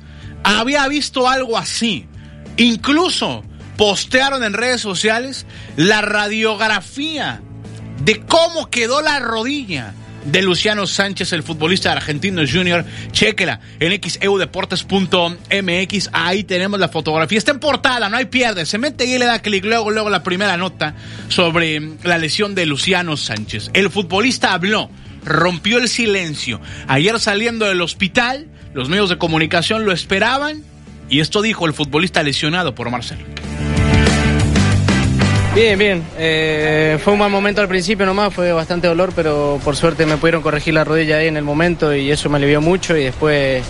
[0.45, 2.07] había visto algo así.
[2.57, 3.45] Incluso
[3.77, 5.47] postearon en redes sociales
[5.77, 7.43] la radiografía
[8.05, 9.95] de cómo quedó la rodilla
[10.25, 12.85] de Luciano Sánchez, el futbolista argentino junior.
[13.12, 16.11] Chequela en xeudeportes.mx.
[16.12, 17.39] Ahí tenemos la fotografía.
[17.39, 18.67] Está en portada, no hay pierde.
[18.67, 19.65] Se mete y le da clic.
[19.65, 20.95] Luego, luego la primera nota
[21.29, 23.71] sobre la lesión de Luciano Sánchez.
[23.73, 24.91] El futbolista habló,
[25.25, 26.61] rompió el silencio.
[26.87, 30.62] Ayer saliendo del hospital los medios de comunicación lo esperaban
[31.09, 33.24] y esto dijo el futbolista lesionado por Marcelo.
[35.55, 36.05] Bien, bien.
[36.16, 40.16] Eh, fue un mal momento al principio nomás, fue bastante dolor, pero por suerte me
[40.16, 43.64] pudieron corregir la rodilla ahí en el momento y eso me alivió mucho y después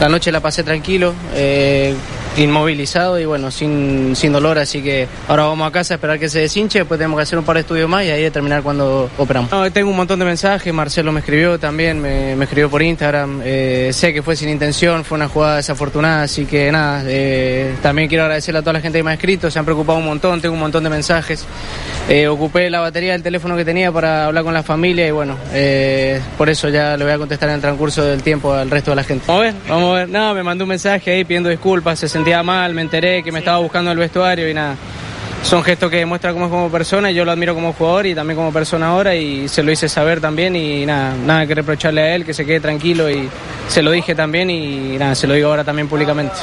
[0.00, 1.12] la noche la pasé tranquilo.
[1.34, 1.94] Eh,
[2.36, 6.28] inmovilizado y bueno, sin, sin dolor, así que ahora vamos a casa a esperar que
[6.28, 9.10] se deshinche, después tenemos que hacer un par de estudios más y ahí determinar cuándo
[9.18, 9.50] operamos.
[9.72, 14.12] tengo un montón de mensajes, Marcelo me escribió también, me, escribió por Instagram, eh, sé
[14.12, 18.60] que fue sin intención, fue una jugada desafortunada, así que nada, eh, también quiero agradecerle
[18.60, 20.60] a toda la gente que me ha escrito, se han preocupado un montón, tengo un
[20.60, 21.44] montón de mensajes,
[22.08, 25.36] eh, ocupé la batería del teléfono que tenía para hablar con la familia y bueno,
[26.38, 28.96] por eso ya le voy a contestar en el transcurso del tiempo al resto de
[28.96, 29.24] la gente.
[29.26, 32.08] Vamos a ver, vamos a ver, no, me mandó un mensaje ahí pidiendo disculpas, se
[32.20, 34.76] sentía mal, me enteré que me estaba buscando el vestuario y nada.
[35.42, 38.14] Son gestos que demuestra cómo es como persona y yo lo admiro como jugador y
[38.14, 42.02] también como persona ahora y se lo hice saber también y nada, nada que reprocharle
[42.02, 43.26] a él, que se quede tranquilo y
[43.68, 46.34] se lo dije también y nada, se lo digo ahora también públicamente.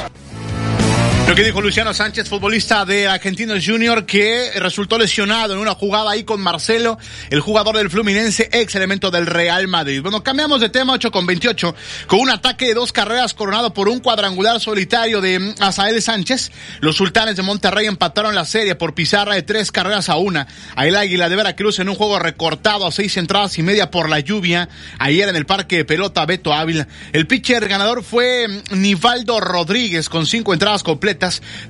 [1.28, 6.12] Lo que dijo Luciano Sánchez, futbolista de Argentinos Junior, que resultó lesionado en una jugada
[6.12, 6.96] ahí con Marcelo,
[7.28, 10.00] el jugador del Fluminense, ex elemento del Real Madrid.
[10.00, 11.74] Bueno, cambiamos de tema 8 con 28,
[12.06, 16.50] con un ataque de dos carreras coronado por un cuadrangular solitario de Azael Sánchez.
[16.80, 20.46] Los sultanes de Monterrey empataron la serie por pizarra de tres carreras a una.
[20.76, 24.08] A el Águila de Veracruz en un juego recortado a seis entradas y media por
[24.08, 24.70] la lluvia.
[24.98, 26.88] Ayer en el parque de pelota Beto Ávila.
[27.12, 31.17] El pitcher ganador fue Nivaldo Rodríguez con cinco entradas completas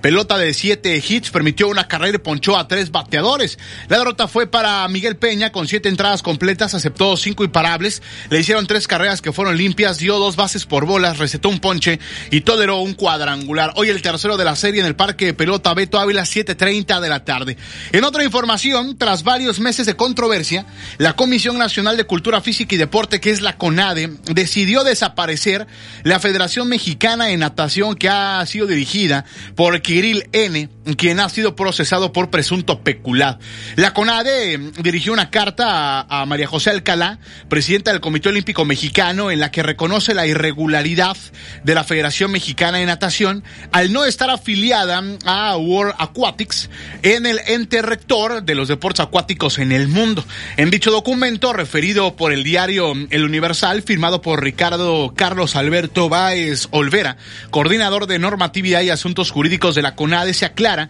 [0.00, 3.58] Pelota de siete hits, permitió una carrera y ponchó a tres bateadores.
[3.88, 8.66] La derrota fue para Miguel Peña con siete entradas completas, aceptó cinco imparables, le hicieron
[8.66, 11.98] tres carreras que fueron limpias, dio dos bases por bolas, recetó un ponche
[12.30, 13.72] y toleró un cuadrangular.
[13.76, 17.08] Hoy el tercero de la serie en el Parque de Pelota Beto Ávila, 7.30 de
[17.08, 17.56] la tarde.
[17.92, 20.66] En otra información, tras varios meses de controversia,
[20.98, 25.66] la Comisión Nacional de Cultura Física y Deporte, que es la CONADE, decidió desaparecer
[26.02, 31.54] la Federación Mexicana de Natación que ha sido dirigida por Kirill N., quien ha sido
[31.54, 33.38] procesado por presunto peculado.
[33.76, 39.30] La CONADE dirigió una carta a, a María José Alcalá, presidenta del Comité Olímpico Mexicano,
[39.30, 41.16] en la que reconoce la irregularidad
[41.64, 46.70] de la Federación Mexicana de Natación al no estar afiliada a World Aquatics
[47.02, 50.24] en el ente rector de los deportes acuáticos en el mundo.
[50.56, 56.68] En dicho documento, referido por el diario El Universal, firmado por Ricardo Carlos Alberto Báez
[56.70, 57.16] Olvera,
[57.50, 60.88] coordinador de normatividad y asuntos jurídicos de la CONADE, se aclara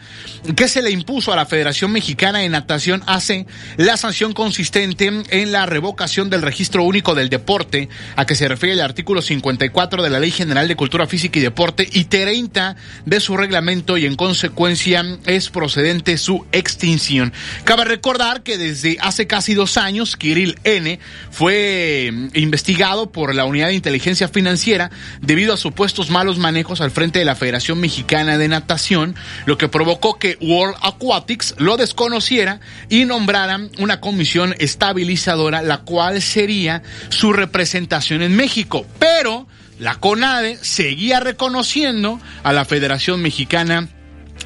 [0.57, 3.47] que se le impuso a la Federación Mexicana de Natación hace
[3.77, 8.75] la sanción consistente en la revocación del registro único del deporte, a que se refiere
[8.75, 13.21] el artículo 54 de la Ley General de Cultura Física y Deporte y 30 de
[13.21, 17.33] su reglamento y en consecuencia es procedente su extinción.
[17.65, 20.99] Cabe recordar que desde hace casi dos años Kirill N
[21.31, 24.91] fue investigado por la Unidad de Inteligencia Financiera
[25.21, 29.15] debido a supuestos malos manejos al frente de la Federación Mexicana de Natación,
[29.47, 36.21] lo que provocó que World Aquatics lo desconociera y nombrara una comisión estabilizadora, la cual
[36.21, 38.85] sería su representación en México.
[38.99, 39.47] Pero
[39.79, 43.89] la CONADE seguía reconociendo a la Federación Mexicana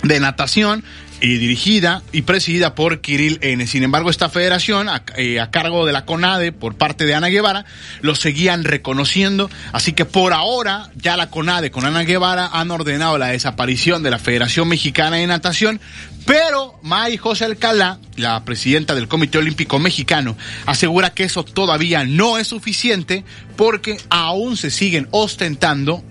[0.02, 0.84] de Natación
[1.22, 3.64] y dirigida y presidida por Kirill N.
[3.68, 7.28] Sin embargo, esta federación, a, eh, a, cargo de la CONADE por parte de Ana
[7.28, 7.64] Guevara,
[8.00, 9.48] lo seguían reconociendo.
[9.72, 14.10] Así que por ahora, ya la CONADE con Ana Guevara han ordenado la desaparición de
[14.10, 15.80] la Federación Mexicana de Natación.
[16.26, 20.36] Pero May José Alcalá, la presidenta del Comité Olímpico Mexicano,
[20.66, 23.24] asegura que eso todavía no es suficiente
[23.56, 26.02] porque aún se siguen ostentando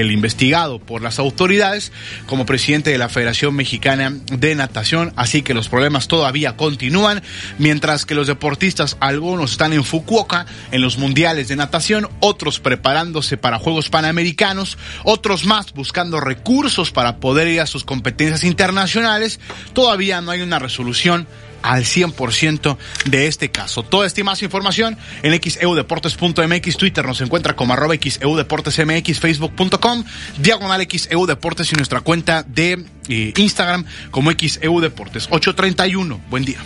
[0.00, 1.92] el investigado por las autoridades
[2.26, 7.22] como presidente de la Federación Mexicana de Natación, así que los problemas todavía continúan,
[7.58, 13.36] mientras que los deportistas, algunos están en Fukuoka, en los mundiales de natación, otros preparándose
[13.36, 19.40] para Juegos Panamericanos, otros más buscando recursos para poder ir a sus competencias internacionales,
[19.72, 21.26] todavía no hay una resolución
[21.64, 22.76] al 100%
[23.06, 23.82] de este caso.
[23.82, 30.04] Toda esta más información en xeudeportes.mx, Twitter nos encuentra como arroba xeudeportesmx, facebook.com,
[30.38, 35.26] diagonal xeudeportes y nuestra cuenta de eh, Instagram como xeudeportes.
[35.30, 36.58] 831, buen día.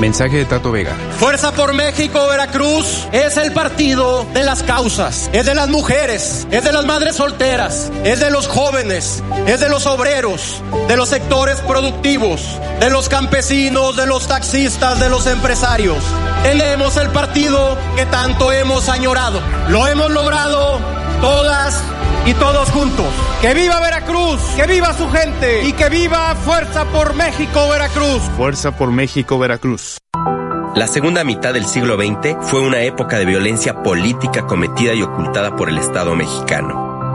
[0.00, 0.94] Mensaje de Tato Vega.
[1.18, 6.64] Fuerza por México, Veracruz es el partido de las causas, es de las mujeres, es
[6.64, 11.60] de las madres solteras, es de los jóvenes, es de los obreros, de los sectores
[11.62, 12.42] productivos,
[12.78, 16.04] de los campesinos, de los taxistas, de los empresarios.
[16.42, 19.40] Tenemos el partido que tanto hemos añorado.
[19.70, 20.78] Lo hemos logrado
[21.26, 21.82] todas
[22.24, 23.06] y todos juntos.
[23.42, 24.40] ¡Que viva Veracruz!
[24.54, 25.64] ¡Que viva su gente!
[25.64, 28.22] ¡Y que viva Fuerza por México, Veracruz!
[28.36, 29.98] Fuerza por México, Veracruz.
[30.76, 35.56] La segunda mitad del siglo XX fue una época de violencia política cometida y ocultada
[35.56, 36.85] por el Estado mexicano.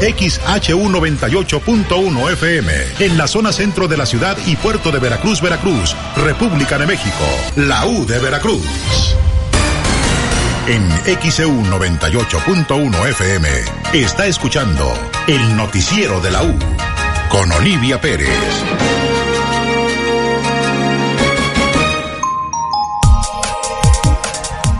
[0.00, 6.76] XHU98.1 FM, en la zona centro de la ciudad y puerto de Veracruz, Veracruz, República
[6.78, 7.24] de México,
[7.56, 8.66] la U de Veracruz.
[10.66, 10.86] En
[11.30, 13.48] XEU 98.1 FM
[13.94, 14.92] está escuchando
[15.28, 16.54] el noticiero de la U
[17.30, 18.28] con Olivia Pérez.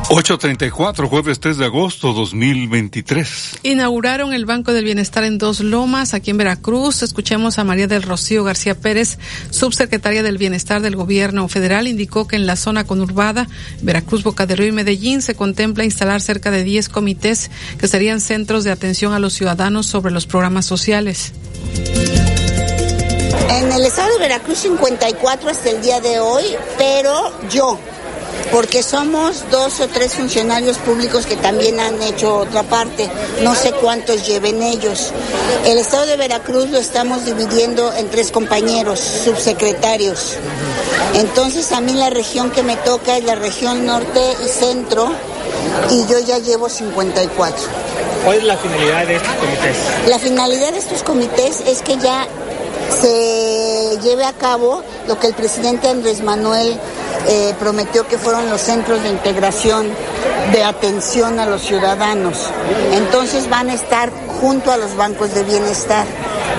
[0.09, 3.59] 8.34, jueves 3 de agosto 2023.
[3.65, 7.03] Inauguraron el Banco del Bienestar en Dos Lomas, aquí en Veracruz.
[7.03, 9.19] Escuchemos a María del Rocío García Pérez,
[9.51, 11.89] subsecretaria del Bienestar del Gobierno Federal.
[11.89, 13.49] Indicó que en la zona conurbada,
[13.83, 18.21] Veracruz, Boca de Río y Medellín, se contempla instalar cerca de 10 comités que serían
[18.21, 21.33] centros de atención a los ciudadanos sobre los programas sociales.
[23.51, 26.45] En el estado de Veracruz 54 hasta el día de hoy,
[26.79, 27.77] pero yo
[28.51, 33.11] porque somos dos o tres funcionarios públicos que también han hecho otra parte.
[33.43, 35.13] No sé cuántos lleven ellos.
[35.65, 40.37] El estado de Veracruz lo estamos dividiendo en tres compañeros, subsecretarios.
[41.15, 45.11] Entonces a mí la región que me toca es la región norte y centro
[45.91, 47.57] y yo ya llevo 54.
[48.25, 49.77] ¿Cuál es la finalidad de estos comités?
[50.09, 52.27] La finalidad de estos comités es que ya
[53.01, 56.79] se lleve a cabo lo que el presidente Andrés Manuel
[57.29, 59.89] eh, prometió que fueron los centros de integración
[60.53, 62.51] de atención a los ciudadanos.
[62.93, 66.07] Entonces van a estar junto a los bancos de bienestar,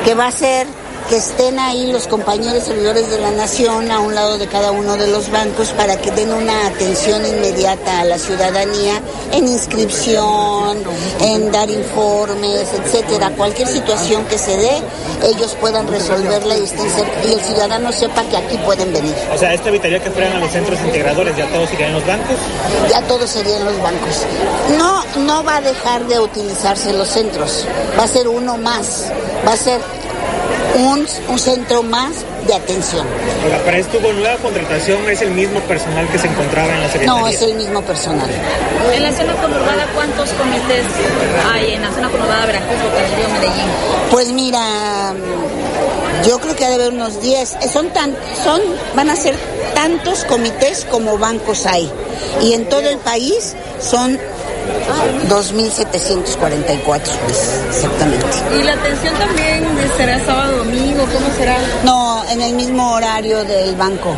[0.04, 0.68] que va a ser
[1.10, 4.98] que estén ahí los compañeros servidores de la nación a un lado de cada uno
[4.98, 9.02] de los bancos para que den una atención inmediata a la ciudadanía
[9.32, 10.78] en inscripción,
[11.22, 13.32] en dar informes, etcétera.
[13.38, 14.82] Cualquier situación que se dé,
[15.24, 16.88] ellos puedan resolverla y, estén
[17.28, 19.16] y el ciudadano sepa que aquí pueden venir.
[19.34, 21.38] O sea, ¿esto evitaría que fueran a los centros integradores?
[21.38, 22.36] ¿Ya todos serían los bancos?
[22.90, 24.26] Ya todos serían los bancos.
[24.78, 27.66] No, no va a dejar de utilizarse los centros.
[27.98, 29.06] Va a ser uno más.
[29.48, 29.80] Va a ser
[30.78, 32.12] un, un centro más
[32.46, 33.06] de atención.
[33.46, 37.22] Oiga, para esto nueva contratación es el mismo personal que se encontraba en la Secretaría.
[37.22, 38.30] No, es el mismo personal.
[38.94, 40.86] En la zona conurbada, ¿cuántos comités
[41.52, 42.78] hay en la zona conurbada Veracruz,
[43.16, 43.66] Río, Medellín?
[44.12, 45.14] Pues mira,
[46.26, 47.58] yo creo que ha de haber unos 10.
[47.72, 48.62] Son tan, son,
[48.96, 49.36] van a ser
[49.74, 51.92] tantos comités como bancos hay.
[52.42, 54.20] Y en todo el país son
[55.30, 57.02] 2.744,
[57.70, 58.26] exactamente.
[58.60, 59.66] ¿Y la atención también
[59.98, 61.04] será sábado, domingo?
[61.06, 61.58] ¿Cómo será?
[61.84, 64.16] No, en el mismo horario del banco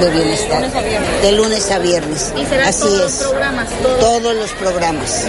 [0.00, 0.60] de bienestar.
[0.60, 1.22] De lunes a viernes.
[1.22, 2.32] De lunes a viernes.
[2.36, 3.20] ¿Y será Así todos es.
[3.20, 3.68] los programas?
[3.82, 4.00] Todos.
[4.00, 5.24] Todos los programas.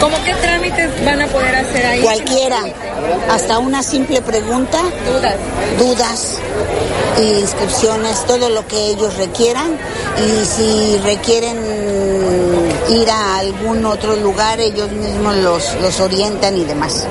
[0.00, 2.00] ¿Cómo qué trámites van a poder hacer ahí?
[2.02, 2.58] Cualquiera.
[3.30, 4.78] Hasta una simple pregunta.
[5.06, 5.34] Dudas.
[5.78, 6.38] Dudas.
[7.20, 9.76] Inscripciones, todo lo que ellos requieran.
[10.18, 11.56] Y si requieren
[12.88, 17.06] ir a algún otro lugar, ellos mismos los, los orientan y demás.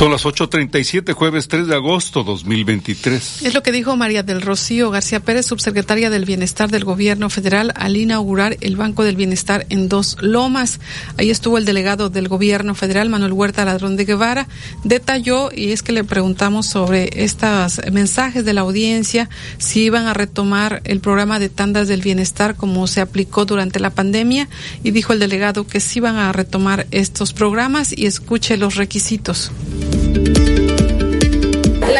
[0.00, 3.42] Son las 8.37, jueves 3 de agosto 2023.
[3.42, 7.74] Es lo que dijo María del Rocío García Pérez, subsecretaria del Bienestar del Gobierno Federal,
[7.76, 10.80] al inaugurar el Banco del Bienestar en Dos Lomas.
[11.18, 14.48] Ahí estuvo el delegado del Gobierno Federal, Manuel Huerta Ladrón de Guevara.
[14.84, 19.28] Detalló, y es que le preguntamos sobre estos mensajes de la audiencia,
[19.58, 23.90] si iban a retomar el programa de tandas del bienestar como se aplicó durante la
[23.90, 24.48] pandemia,
[24.82, 29.52] y dijo el delegado que sí van a retomar estos programas y escuche los requisitos.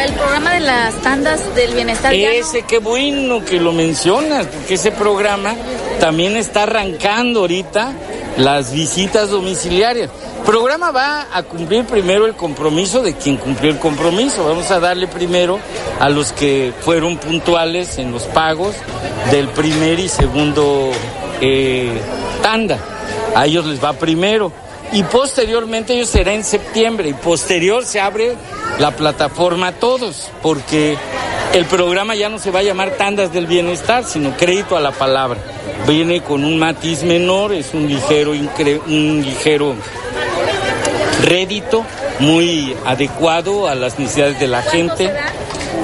[0.03, 4.91] El programa de las tandas del bienestar Ese, qué bueno que lo mencionas, porque ese
[4.91, 5.55] programa
[5.99, 7.93] también está arrancando ahorita
[8.37, 10.09] las visitas domiciliarias.
[10.39, 14.43] El programa va a cumplir primero el compromiso de quien cumplió el compromiso.
[14.43, 15.59] Vamos a darle primero
[15.99, 18.75] a los que fueron puntuales en los pagos
[19.29, 20.89] del primer y segundo
[21.41, 21.91] eh,
[22.41, 22.79] tanda.
[23.35, 24.51] A ellos les va primero.
[24.93, 27.09] Y posteriormente ellos será en septiembre.
[27.09, 28.35] Y posterior se abre
[28.79, 30.97] la plataforma a todos, porque
[31.53, 34.91] el programa ya no se va a llamar tandas del bienestar, sino crédito a la
[34.91, 35.39] palabra.
[35.87, 39.75] Viene con un matiz menor, es un ligero, un ligero
[41.23, 41.85] rédito,
[42.19, 45.11] muy adecuado a las necesidades de la gente,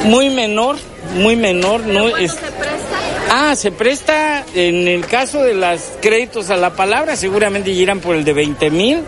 [0.03, 0.77] muy menor,
[1.15, 2.37] muy menor, no es.
[3.29, 8.15] Ah, se presta en el caso de los créditos a la palabra, seguramente irán por
[8.15, 9.03] el de 20 mil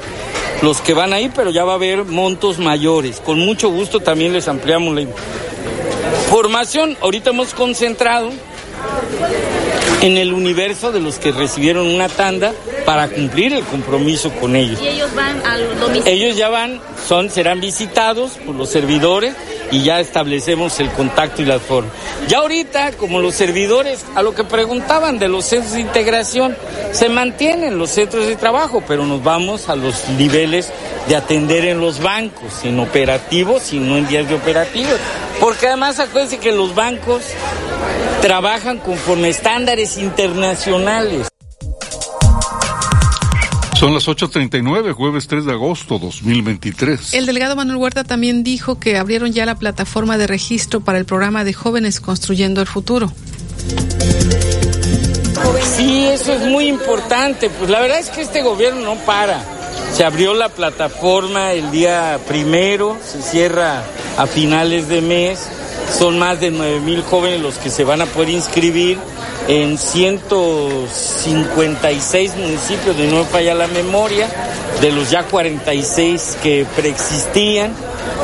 [0.62, 3.22] los que van ahí, pero ya va a haber montos mayores.
[3.22, 5.06] Con mucho gusto también les ampliamos la
[6.26, 6.98] información.
[7.02, 8.30] Ahorita hemos concentrado
[10.02, 12.54] en el universo de los que recibieron una tanda
[12.86, 14.80] para cumplir el compromiso con ellos.
[14.82, 16.14] ¿Y ellos van al domicilio?
[16.14, 19.36] Ellos ya van, son, serán visitados por los servidores
[19.72, 21.94] y ya establecemos el contacto y las formas.
[22.28, 26.56] Ya ahorita, como los servidores, a lo que preguntaban de los centros de integración,
[26.92, 30.72] se mantienen los centros de trabajo, pero nos vamos a los niveles
[31.08, 34.96] de atender en los bancos, en operativos y no en días de operativos.
[35.40, 37.24] Porque además acuérdense que los bancos
[38.22, 41.30] trabajan conforme estándares internacionales.
[43.80, 47.14] Son las 8.39, jueves 3 de agosto 2023.
[47.14, 51.06] El delegado Manuel Huerta también dijo que abrieron ya la plataforma de registro para el
[51.06, 53.10] programa de jóvenes construyendo el futuro.
[55.78, 57.50] Sí, eso es muy importante.
[57.50, 59.42] Pues la verdad es que este gobierno no para.
[59.94, 63.86] Se abrió la plataforma el día primero, se cierra
[64.18, 65.48] a finales de mes.
[65.98, 68.98] Son más de 9 mil jóvenes los que se van a poder inscribir
[69.50, 74.30] en 156 municipios, de no falla la memoria,
[74.80, 77.74] de los ya 46 que preexistían.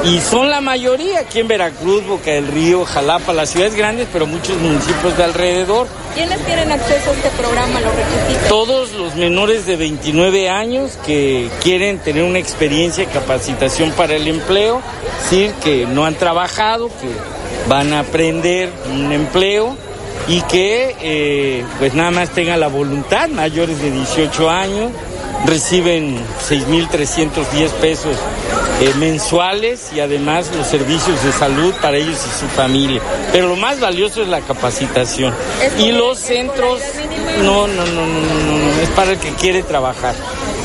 [0.04, 4.28] Y son la mayoría aquí en Veracruz, Boca del Río, Jalapa, las ciudades grandes, pero
[4.28, 5.88] muchos municipios de alrededor.
[6.14, 8.48] ¿Quiénes tienen acceso a este programa, los requisitos?
[8.48, 14.28] Todos los menores de 29 años que quieren tener una experiencia de capacitación para el
[14.28, 14.80] empleo,
[15.24, 17.10] decir, que no han trabajado, que
[17.68, 19.76] van a aprender un empleo
[20.28, 24.92] y que eh, pues nada más tengan la voluntad, mayores de 18 años,
[25.46, 26.18] reciben
[26.50, 28.18] 6.310 pesos
[28.82, 33.02] eh, mensuales y además los servicios de salud para ellos y su familia.
[33.32, 35.34] Pero lo más valioso es la capacitación.
[35.80, 36.82] Y los centros,
[37.42, 40.16] no, no, no, no, no, no, es para el que quiere trabajar.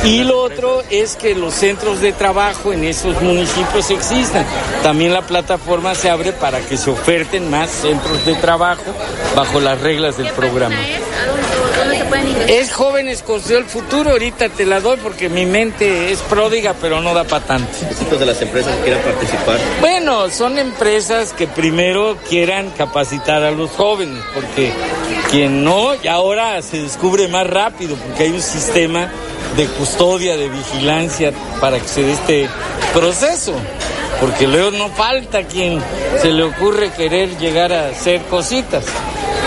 [0.05, 4.47] Y lo otro es que los centros de trabajo en esos municipios existan.
[4.83, 8.95] También la plataforma se abre para que se oferten más centros de trabajo
[9.37, 10.77] bajo las reglas del programa.
[12.49, 17.01] Es jóvenes construyendo el futuro, ahorita te la doy porque mi mente es pródiga, pero
[17.01, 17.71] no da para tanto.
[18.19, 19.59] de las empresas que quieran participar?
[19.81, 24.73] Bueno, son empresas que primero quieran capacitar a los jóvenes, porque
[25.31, 29.11] quien no, y ahora se descubre más rápido, porque hay un sistema
[29.57, 32.49] de custodia, de vigilancia para que se dé este
[32.93, 33.55] proceso.
[34.21, 35.81] Porque luego no falta quien
[36.21, 38.85] se le ocurre querer llegar a hacer cositas.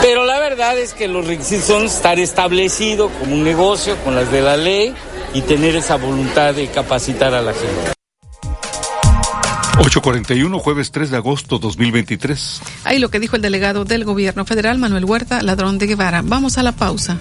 [0.02, 4.32] Pero la verdad es que los requisitos son estar establecido como un negocio con las
[4.32, 4.94] de la ley
[5.34, 7.94] y tener esa voluntad de capacitar a la gente.
[9.80, 12.62] 841, jueves 3 de agosto 2023.
[12.84, 16.22] Ahí lo que dijo el delegado del gobierno federal, Manuel Huerta, ladrón de Guevara.
[16.24, 17.20] Vamos a la pausa.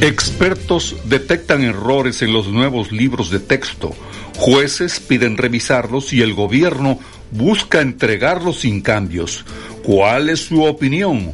[0.00, 3.96] Expertos detectan errores en los nuevos libros de texto.
[4.36, 7.00] Jueces piden revisarlos y el gobierno
[7.32, 9.44] busca entregarlos sin cambios.
[9.82, 11.32] ¿Cuál es su opinión?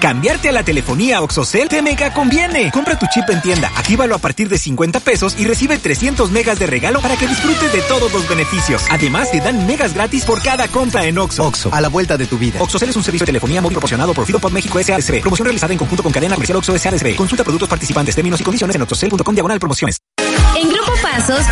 [0.00, 2.70] Cambiarte a la telefonía OxoCell te mega conviene.
[2.70, 6.58] Compra tu chip en tienda, actívalo a partir de 50 pesos y recibe 300 megas
[6.58, 8.84] de regalo para que disfrutes de todos los beneficios.
[8.90, 11.46] Además, te dan megas gratis por cada compra en Oxo.
[11.46, 12.60] Oxo, a la vuelta de tu vida.
[12.60, 15.20] OxoCell es un servicio de telefonía móvil proporcionado por Fidopod México S.A.S.B.
[15.20, 17.16] Promoción realizada en conjunto con cadena comercial Oxo S.A.S.B.
[17.16, 20.05] Consulta productos participantes, términos y condiciones en oxocell.com diagonal promociones.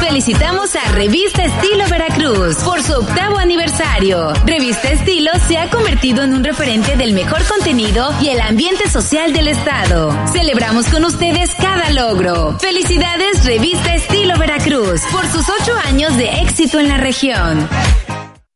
[0.00, 4.32] Felicitamos a Revista Estilo Veracruz por su octavo aniversario.
[4.44, 9.32] Revista Estilo se ha convertido en un referente del mejor contenido y el ambiente social
[9.32, 10.12] del Estado.
[10.32, 12.58] Celebramos con ustedes cada logro.
[12.58, 17.68] Felicidades Revista Estilo Veracruz por sus ocho años de éxito en la región.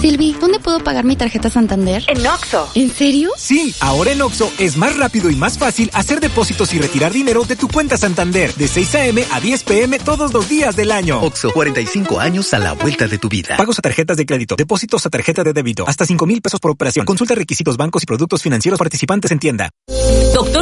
[0.00, 2.04] Silvi, ¿dónde puedo pagar mi tarjeta Santander?
[2.06, 2.68] En Oxo.
[2.74, 3.30] ¿En serio?
[3.36, 7.42] Sí, ahora en Oxo es más rápido y más fácil hacer depósitos y retirar dinero
[7.44, 9.24] de tu cuenta Santander de 6 a.m.
[9.32, 9.98] a 10 p.m.
[9.98, 11.20] todos los días del año.
[11.20, 13.56] Oxo, 45 años a la vuelta de tu vida.
[13.56, 16.70] Pagos a tarjetas de crédito, depósitos a tarjeta de débito, hasta 5 mil pesos por
[16.70, 17.04] operación.
[17.04, 19.70] Consulta requisitos bancos y productos financieros participantes en tienda.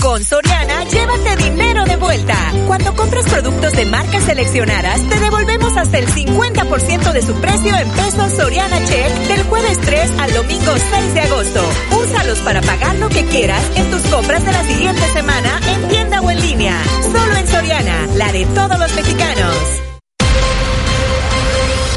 [0.00, 2.36] Con Soriana, llévate dinero de vuelta.
[2.68, 7.90] Cuando compras productos de marcas seleccionadas, te devolvemos hasta el 50% de su precio en
[7.90, 11.60] pesos Soriana Check del jueves 3 al domingo 6 de agosto.
[11.90, 16.20] Úsalos para pagar lo que quieras en tus compras de la siguiente semana en tienda
[16.20, 16.80] o en línea.
[17.02, 19.87] Solo en Soriana, la de todos los mexicanos.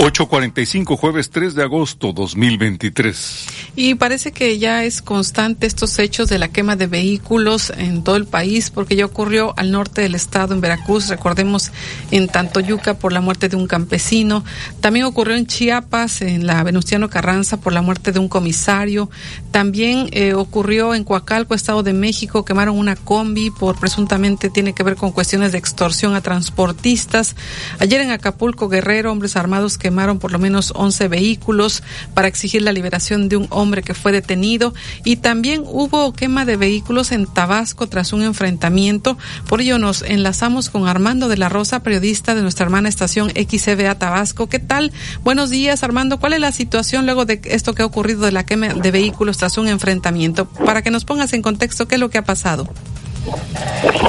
[0.00, 3.46] 8.45, jueves 3 de agosto 2023.
[3.76, 8.16] Y parece que ya es constante estos hechos de la quema de vehículos en todo
[8.16, 11.70] el país, porque ya ocurrió al norte del estado, en Veracruz, recordemos
[12.10, 14.42] en Tantoyuca por la muerte de un campesino.
[14.80, 19.10] También ocurrió en Chiapas, en la Venustiano Carranza, por la muerte de un comisario.
[19.50, 24.82] También eh, ocurrió en Coacalco, Estado de México, quemaron una combi por presuntamente tiene que
[24.82, 27.36] ver con cuestiones de extorsión a transportistas.
[27.80, 31.82] Ayer en Acapulco, Guerrero, hombres armados que quemaron por lo menos 11 vehículos
[32.14, 34.72] para exigir la liberación de un hombre que fue detenido
[35.04, 39.18] y también hubo quema de vehículos en Tabasco tras un enfrentamiento.
[39.48, 43.96] Por ello nos enlazamos con Armando de la Rosa, periodista de nuestra hermana estación XCBA
[43.96, 44.48] Tabasco.
[44.48, 44.92] ¿Qué tal?
[45.24, 46.20] Buenos días, Armando.
[46.20, 49.38] ¿Cuál es la situación luego de esto que ha ocurrido de la quema de vehículos
[49.38, 50.46] tras un enfrentamiento?
[50.46, 52.72] Para que nos pongas en contexto, ¿qué es lo que ha pasado?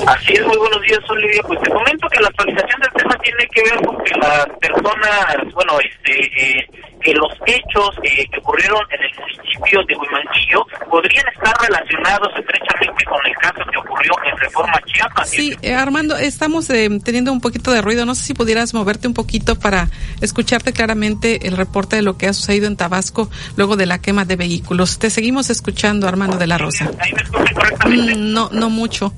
[0.07, 1.41] Así es, muy buenos días, Olivia.
[1.47, 5.53] Pues te comento que la actualización del tema tiene que ver con que las personas,
[5.53, 6.67] bueno, este, eh,
[7.01, 13.03] que los hechos eh, que ocurrieron en el municipio de Huimanquillo podrían estar relacionados estrechamente
[13.05, 15.29] con el caso que ocurrió en Reforma Chiapas.
[15.29, 18.05] Sí, eh, Armando, estamos eh, teniendo un poquito de ruido.
[18.05, 19.89] No sé si pudieras moverte un poquito para
[20.21, 24.25] escucharte claramente el reporte de lo que ha sucedido en Tabasco luego de la quema
[24.25, 24.99] de vehículos.
[24.99, 26.91] Te seguimos escuchando, Armando de la Rosa.
[26.99, 28.15] ¿Ahí me correctamente?
[28.15, 29.13] Mm, no, no mucho.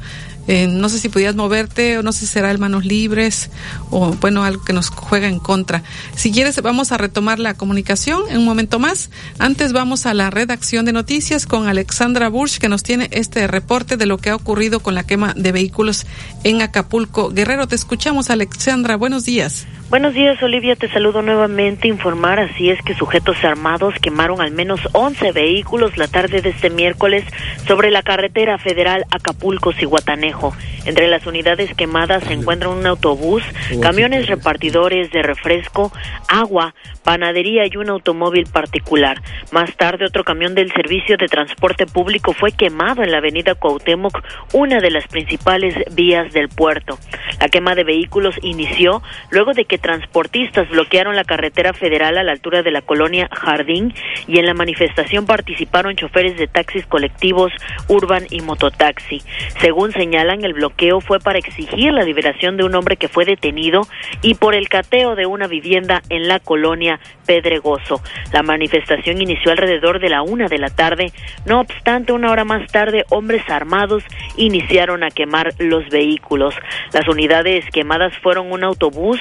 [0.48, 3.50] Eh, no sé si pudieras moverte o no sé si será el manos libres
[3.90, 5.84] o bueno, algo que nos juega en contra.
[6.16, 9.10] Si quieres, vamos a retomar la comunicación en un momento más.
[9.40, 13.98] Antes vamos a la redacción de noticias con Alexandra Bush que nos tiene este reporte
[13.98, 16.06] de lo que ha ocurrido con la quema de vehículos
[16.44, 17.30] en Acapulco.
[17.30, 18.98] Guerrero, te escuchamos, Alexandra.
[18.98, 19.66] Buenos días.
[19.94, 20.76] Buenos días, Olivia.
[20.76, 21.88] Te saludo nuevamente.
[21.88, 26.72] Informar así es que sujetos armados quemaron al menos 11 vehículos la tarde de este
[26.72, 27.24] miércoles
[27.68, 30.52] sobre la carretera federal Acapulco-Cihuatanejo.
[30.86, 33.44] Entre las unidades quemadas se encuentran un autobús,
[33.82, 35.94] camiones repartidores de refresco,
[36.28, 39.22] agua, panadería y un automóvil particular.
[39.52, 44.24] Más tarde, otro camión del Servicio de Transporte Público fue quemado en la avenida Cuauhtémoc,
[44.54, 46.98] una de las principales vías del puerto.
[47.40, 52.32] La quema de vehículos inició luego de que transportistas bloquearon la carretera federal a la
[52.32, 53.94] altura de la colonia Jardín
[54.28, 57.52] y en la manifestación participaron choferes de taxis colectivos,
[57.90, 59.22] urban y mototaxi.
[59.60, 63.82] Según señalan, el bloqueo fue para exigir la liberación de un hombre que fue detenido
[64.22, 68.02] y por el cateo de una vivienda en la colonia Pedregoso.
[68.32, 71.12] La manifestación inició alrededor de la una de la tarde.
[71.46, 74.04] No obstante, una hora más tarde, hombres armados
[74.38, 76.56] iniciaron a quemar los vehículos.
[76.94, 79.20] Las unidades quemadas fueron un autobús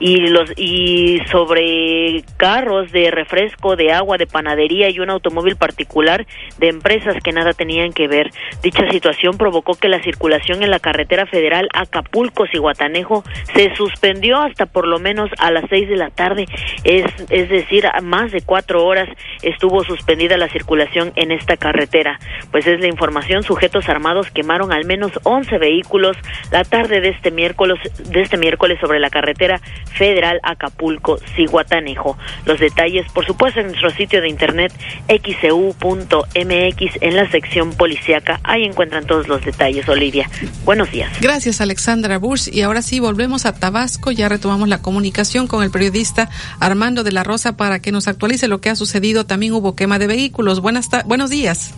[0.00, 6.26] y los y sobre carros de refresco, de agua, de panadería y un automóvil particular
[6.58, 8.30] de empresas que nada tenían que ver.
[8.62, 14.86] Dicha situación provocó que la circulación en la carretera federal Acapulco-Cihuatanejo se suspendió hasta por
[14.86, 16.46] lo menos a las seis de la tarde,
[16.84, 19.08] es, es decir, más de cuatro horas
[19.42, 22.18] estuvo suspendida la circulación en esta carretera.
[22.50, 26.16] Pues es la información, sujetos armados quemaron al menos 11 vehículos
[26.50, 27.78] la tarde de este miércoles,
[28.10, 29.60] de este miércoles sobre la carretera
[29.96, 32.16] federal Acapulco-Cihuatanejo.
[32.44, 34.72] Los detalles, por supuesto, en nuestro sitio de internet
[35.08, 38.40] xcu.mx en la sección policíaca.
[38.44, 40.28] Ahí encuentran todos los detalles, Olivia.
[40.64, 41.10] Buenos días.
[41.20, 42.48] Gracias, Alexandra Bush.
[42.52, 44.10] Y ahora sí, volvemos a Tabasco.
[44.10, 46.28] Ya retomamos la comunicación con el periodista
[46.60, 49.24] Armando de la Rosa para que nos actualice lo que ha sucedido.
[49.24, 50.60] También hubo quema de vehículos.
[50.60, 51.74] Buenas buenos días.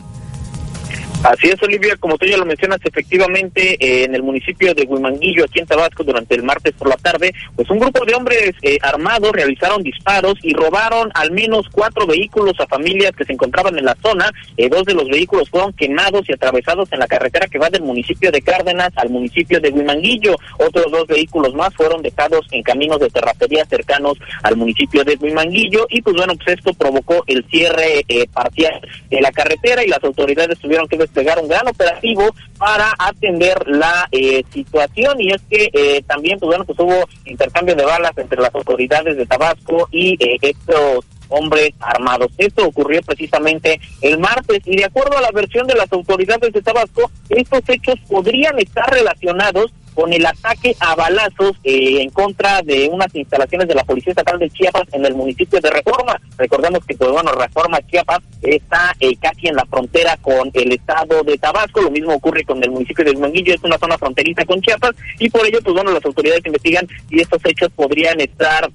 [1.25, 5.45] Así es, Olivia, como tú ya lo mencionas, efectivamente, eh, en el municipio de Huimanguillo,
[5.45, 8.79] aquí en Tabasco, durante el martes por la tarde, pues un grupo de hombres eh,
[8.83, 13.87] armados realizaron disparos y robaron al menos cuatro vehículos a familias que se encontraban en
[13.87, 14.31] la zona.
[14.57, 17.83] Eh, dos de los vehículos fueron quemados y atravesados en la carretera que va del
[17.83, 20.37] municipio de Cárdenas al municipio de Huimanguillo.
[20.59, 25.89] Otros dos vehículos más fueron dejados en caminos de terracería cercanos al municipio de Huimanguillo
[25.91, 28.81] y pues bueno, pues esto provocó el cierre parcial
[29.11, 34.09] de la carretera y las autoridades tuvieron que desplegar un gran operativo para atender la
[34.13, 38.41] eh, situación y es que eh, también pues bueno pues hubo intercambio de balas entre
[38.41, 42.33] las autoridades de Tabasco y eh, estos hombres armados.
[42.39, 46.63] Esto ocurrió precisamente el martes y de acuerdo a la versión de las autoridades de
[46.63, 52.89] Tabasco, estos hechos podrían estar relacionados con el ataque a balazos eh, en contra de
[52.89, 56.21] unas instalaciones de la Policía Estatal de Chiapas en el municipio de Reforma.
[56.37, 61.25] Recordemos que, pues bueno, Reforma Chiapas está eh, casi en la frontera con el estado
[61.25, 61.83] de Tabasco.
[61.83, 65.29] Lo mismo ocurre con el municipio de Manguillo, es una zona fronteriza con Chiapas y
[65.31, 68.71] por ello, pues bueno, las autoridades investigan si estos hechos podrían estar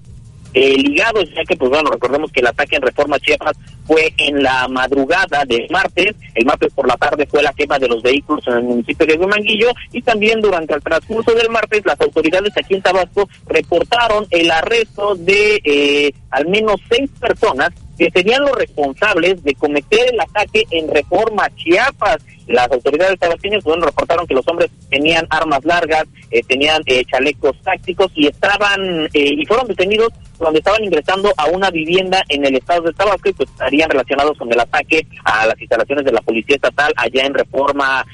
[0.53, 4.41] eh, ligados, ya que, pues bueno, recordemos que el ataque en Reforma Chiapas fue en
[4.41, 8.45] la madrugada del martes, el martes por la tarde fue la quema de los vehículos
[8.47, 12.75] en el municipio de Huemanguillo y también durante el transcurso del martes las autoridades aquí
[12.75, 19.43] en Tabasco reportaron el arresto de eh, al menos seis personas que serían los responsables
[19.43, 22.17] de cometer el ataque en Reforma Chiapas.
[22.47, 27.55] Las autoridades tabasqueñas bueno, reportaron que los hombres tenían armas largas, eh, tenían eh, chalecos
[27.63, 32.55] tácticos y estaban eh, y fueron detenidos cuando estaban ingresando a una vivienda en el
[32.55, 36.21] estado de Tabasco y pues estarían relacionados con el ataque a las instalaciones de la
[36.21, 38.05] policía estatal allá en Reforma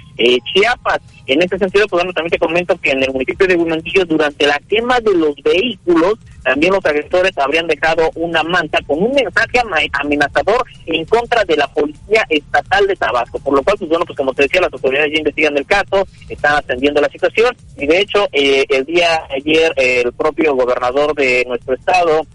[0.54, 1.00] Chiapas.
[1.26, 4.60] En ese sentido, pues también te comento que en el municipio de Huimanguillo, durante la
[4.68, 6.20] quema de los vehículos,
[6.50, 9.60] también los agresores habrían dejado una manta con un mensaje
[9.94, 13.38] amenazador en contra de la Policía Estatal de Tabasco.
[13.38, 16.08] Por lo cual, pues bueno, pues como te decía, las autoridades ya investigan el caso,
[16.28, 21.46] están atendiendo la situación y de hecho, eh, el día ayer el propio gobernador de
[21.48, 22.26] nuestro estado,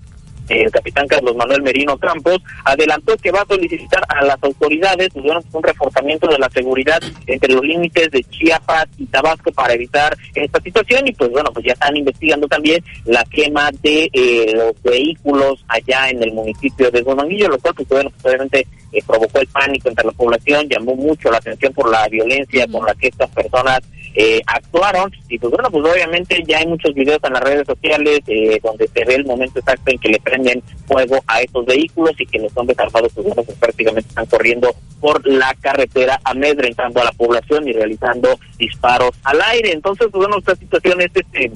[0.48, 5.24] el capitán Carlos Manuel Merino Campos, adelantó que va a solicitar a las autoridades pues,
[5.52, 10.60] un reforzamiento de la seguridad entre los límites de Chiapas y Tabasco para evitar esta
[10.60, 11.06] situación.
[11.08, 16.10] Y pues bueno, pues ya están investigando también la quema de eh, los vehículos allá
[16.10, 19.88] en el municipio de Guamanguillo, lo cual pues bueno, pues, obviamente eh, provocó el pánico
[19.88, 23.80] entre la población, llamó mucho la atención por la violencia con la que estas personas
[24.14, 28.20] eh, actuaron y pues bueno, pues obviamente ya hay muchos videos en las redes sociales
[28.28, 32.12] eh, donde se ve el momento exacto en que le prenden fuego a estos vehículos
[32.18, 37.00] y que los hombres armados pues bueno, pues prácticamente están corriendo por la carretera amedrentando
[37.00, 39.72] a la población y realizando disparos al aire.
[39.72, 41.52] Entonces, pues bueno, esta situación es este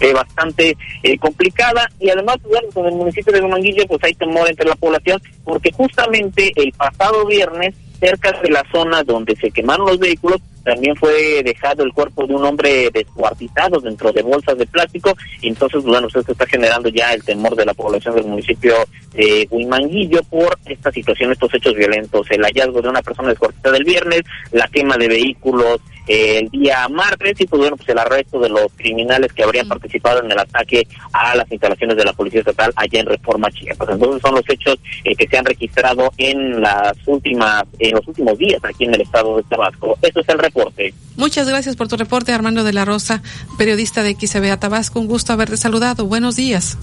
[0.00, 4.14] eh, bastante eh, complicada y además pues, bueno, en el municipio de Manguillo pues hay
[4.14, 9.50] temor entre la población porque justamente el pasado viernes cerca de la zona donde se
[9.50, 14.58] quemaron los vehículos también fue dejado el cuerpo de un hombre descuartizado dentro de bolsas
[14.58, 15.16] de plástico.
[15.40, 18.74] Entonces, bueno, esto está generando ya el temor de la población del municipio
[19.14, 22.30] de Huimanguillo por esta situación, estos hechos violentos.
[22.30, 24.22] El hallazgo de una persona descuartizada el viernes,
[24.52, 28.72] la quema de vehículos el día martes y pues bueno, pues el arresto de los
[28.76, 33.00] criminales que habrían participado en el ataque a las instalaciones de la Policía Estatal allá
[33.00, 33.88] en Reforma Chiapas.
[33.90, 38.38] Entonces son los hechos eh, que se han registrado en las últimas en los últimos
[38.38, 39.98] días aquí en el estado de Tabasco.
[40.02, 40.94] Eso es el reporte.
[41.16, 43.22] Muchas gracias por tu reporte, Armando de la Rosa,
[43.58, 45.00] periodista de XBA Tabasco.
[45.00, 46.06] Un gusto haberte saludado.
[46.06, 46.78] Buenos días.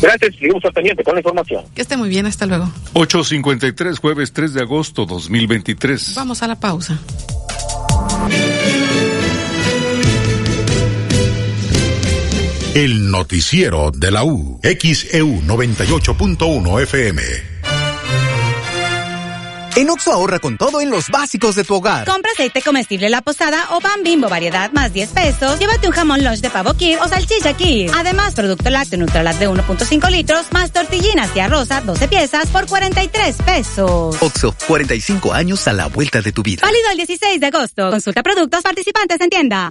[0.00, 1.64] Gracias, seguimos al pendiente con la información.
[1.74, 2.70] Que esté muy bien, hasta luego.
[2.94, 6.14] 8.53, jueves 3 de agosto 2023.
[6.14, 6.98] Vamos a la pausa.
[12.74, 14.60] El noticiero de la U.
[14.62, 17.59] XEU 98.1 FM.
[19.76, 22.04] En Oxo ahorra con todo en los básicos de tu hogar.
[22.04, 25.58] Compra aceite comestible La Posada o pan bimbo variedad más 10 pesos.
[25.58, 27.90] Llévate un jamón lunch de pavo kir o salchicha kir.
[27.94, 33.36] Además, producto lácteo Nutralat de 1.5 litros más tortillinas y arroza 12 piezas por 43
[33.42, 34.16] pesos.
[34.20, 36.62] Oxo, 45 años a la vuelta de tu vida.
[36.62, 37.90] Válido el 16 de agosto.
[37.90, 39.70] Consulta productos participantes en tienda.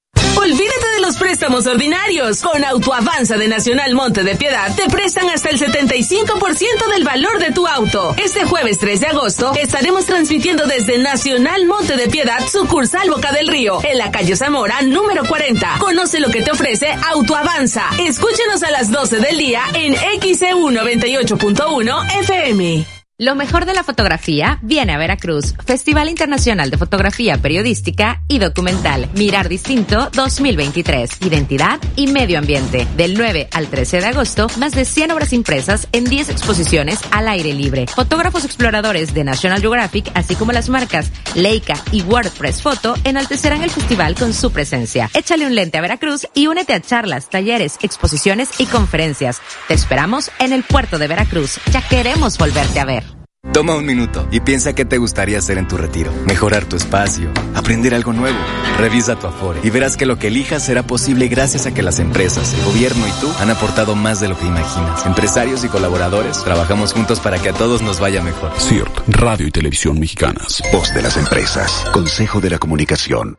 [0.41, 2.41] Olvídate de los préstamos ordinarios.
[2.41, 7.51] Con Autoavanza de Nacional Monte de Piedad te prestan hasta el 75% del valor de
[7.51, 8.15] tu auto.
[8.17, 13.49] Este jueves 3 de agosto estaremos transmitiendo desde Nacional Monte de Piedad, sucursal Boca del
[13.49, 15.77] Río, en la calle Zamora, número 40.
[15.77, 17.85] Conoce lo que te ofrece Autoavanza.
[17.99, 23.00] Escúchenos a las 12 del día en XEU 98.1 FM.
[23.21, 25.53] Lo mejor de la fotografía viene a Veracruz.
[25.63, 29.11] Festival Internacional de Fotografía Periodística y Documental.
[29.13, 31.21] Mirar Distinto 2023.
[31.21, 32.87] Identidad y medio ambiente.
[32.97, 37.27] Del 9 al 13 de agosto, más de 100 obras impresas en 10 exposiciones al
[37.27, 37.85] aire libre.
[37.85, 43.69] Fotógrafos exploradores de National Geographic, así como las marcas Leica y WordPress Photo, enaltecerán el
[43.69, 45.11] festival con su presencia.
[45.13, 49.43] Échale un lente a Veracruz y únete a charlas, talleres, exposiciones y conferencias.
[49.67, 51.59] Te esperamos en el puerto de Veracruz.
[51.71, 53.10] Ya queremos volverte a ver.
[53.53, 56.09] Toma un minuto y piensa qué te gustaría hacer en tu retiro.
[56.25, 58.37] Mejorar tu espacio, aprender algo nuevo.
[58.77, 61.99] Revisa tu Afore y verás que lo que elijas será posible gracias a que las
[61.99, 65.05] empresas, el gobierno y tú han aportado más de lo que imaginas.
[65.05, 68.51] Empresarios y colaboradores, trabajamos juntos para que a todos nos vaya mejor.
[68.57, 70.63] CIRT, Radio y Televisión Mexicanas.
[70.71, 71.85] Voz de las empresas.
[71.91, 73.37] Consejo de la Comunicación.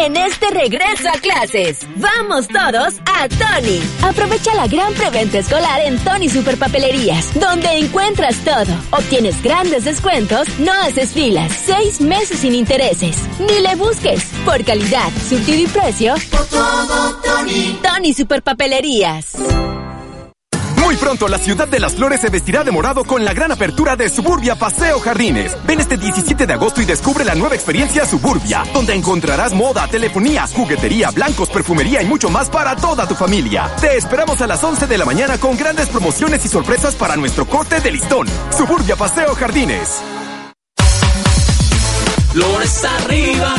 [0.00, 3.82] En este regreso a clases, vamos todos a Tony.
[4.02, 8.74] Aprovecha la gran preventa escolar en Tony Superpapelerías, donde encuentras todo.
[8.92, 13.18] Obtienes grandes descuentos, no haces filas, seis meses sin intereses.
[13.40, 14.24] Ni le busques.
[14.46, 16.14] Por calidad, surtido y precio.
[16.48, 17.78] todo Tony.
[17.82, 19.36] Tony Superpapelerías.
[20.90, 23.94] Muy pronto la ciudad de las flores se vestirá de morado con la gran apertura
[23.94, 25.56] de Suburbia Paseo Jardines.
[25.64, 30.48] Ven este 17 de agosto y descubre la nueva experiencia Suburbia, donde encontrarás moda, telefonía,
[30.48, 33.70] juguetería, blancos, perfumería y mucho más para toda tu familia.
[33.80, 37.46] Te esperamos a las 11 de la mañana con grandes promociones y sorpresas para nuestro
[37.46, 38.26] corte de listón.
[38.50, 40.02] Suburbia Paseo Jardines.
[42.32, 43.54] Flores arriba,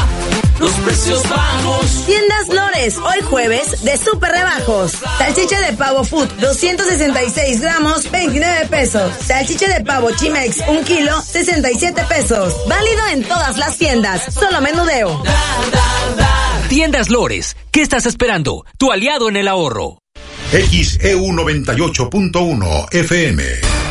[0.62, 2.06] los precios bajos.
[2.06, 4.94] Tiendas Lores, hoy jueves de super rebajos.
[5.18, 9.12] Salchicha de pavo food, 266 gramos, 29 pesos.
[9.26, 12.56] Salchicha de pavo Chimex, 1 kilo, 67 pesos.
[12.68, 15.24] Válido en todas las tiendas, solo menudeo.
[16.70, 18.64] Tiendas Lores, ¿qué estás esperando?
[18.78, 19.98] Tu aliado en el ahorro.
[20.52, 23.91] XEU 98.1 FM.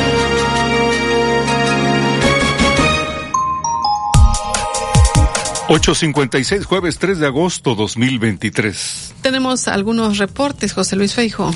[5.71, 9.13] 8.56, jueves 3 de agosto 2023.
[9.21, 11.49] Tenemos algunos reportes, José Luis Feijo.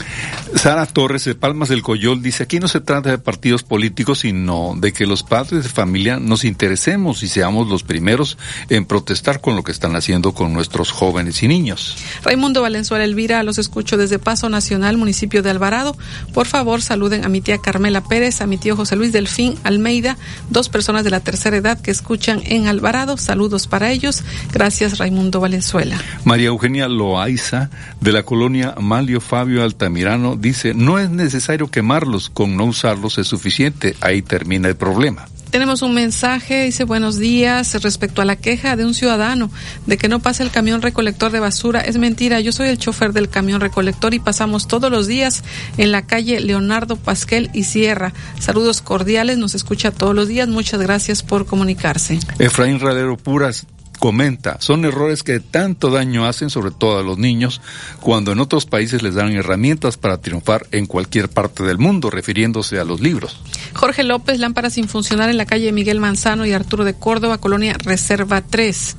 [0.55, 4.73] Sara Torres de Palmas del Coyol dice, aquí no se trata de partidos políticos, sino
[4.77, 8.37] de que los padres de familia nos interesemos y seamos los primeros
[8.69, 11.97] en protestar con lo que están haciendo con nuestros jóvenes y niños.
[12.23, 15.97] Raimundo Valenzuela Elvira, los escucho desde Paso Nacional, municipio de Alvarado.
[16.33, 20.17] Por favor, saluden a mi tía Carmela Pérez, a mi tío José Luis Delfín Almeida,
[20.49, 23.17] dos personas de la tercera edad que escuchan en Alvarado.
[23.17, 24.04] Saludos para ellos.
[24.51, 25.97] Gracias, Raimundo Valenzuela.
[26.23, 27.69] María Eugenia Loaiza,
[28.01, 33.27] de la colonia Malio Fabio Altamirano, dice, no es necesario quemarlos, con no usarlos es
[33.27, 35.27] suficiente, ahí termina el problema.
[35.55, 39.49] Tenemos un mensaje, dice buenos días, respecto a la queja de un ciudadano
[39.85, 41.79] de que no pasa el camión recolector de basura.
[41.79, 45.45] Es mentira, yo soy el chofer del camión recolector y pasamos todos los días
[45.77, 48.11] en la calle Leonardo Pasquel y Sierra.
[48.37, 50.49] Saludos cordiales, nos escucha todos los días.
[50.49, 52.19] Muchas gracias por comunicarse.
[52.37, 53.65] Efraín Radero Puras,
[53.99, 57.61] comenta, son errores que tanto daño hacen sobre todo a los niños
[57.99, 62.79] cuando en otros países les dan herramientas para triunfar en cualquier parte del mundo, refiriéndose
[62.79, 63.39] a los libros.
[63.73, 67.75] Jorge López, lámparas sin funcionar en la calle Miguel Manzano y Arturo de Córdoba, Colonia
[67.83, 68.95] Reserva 3.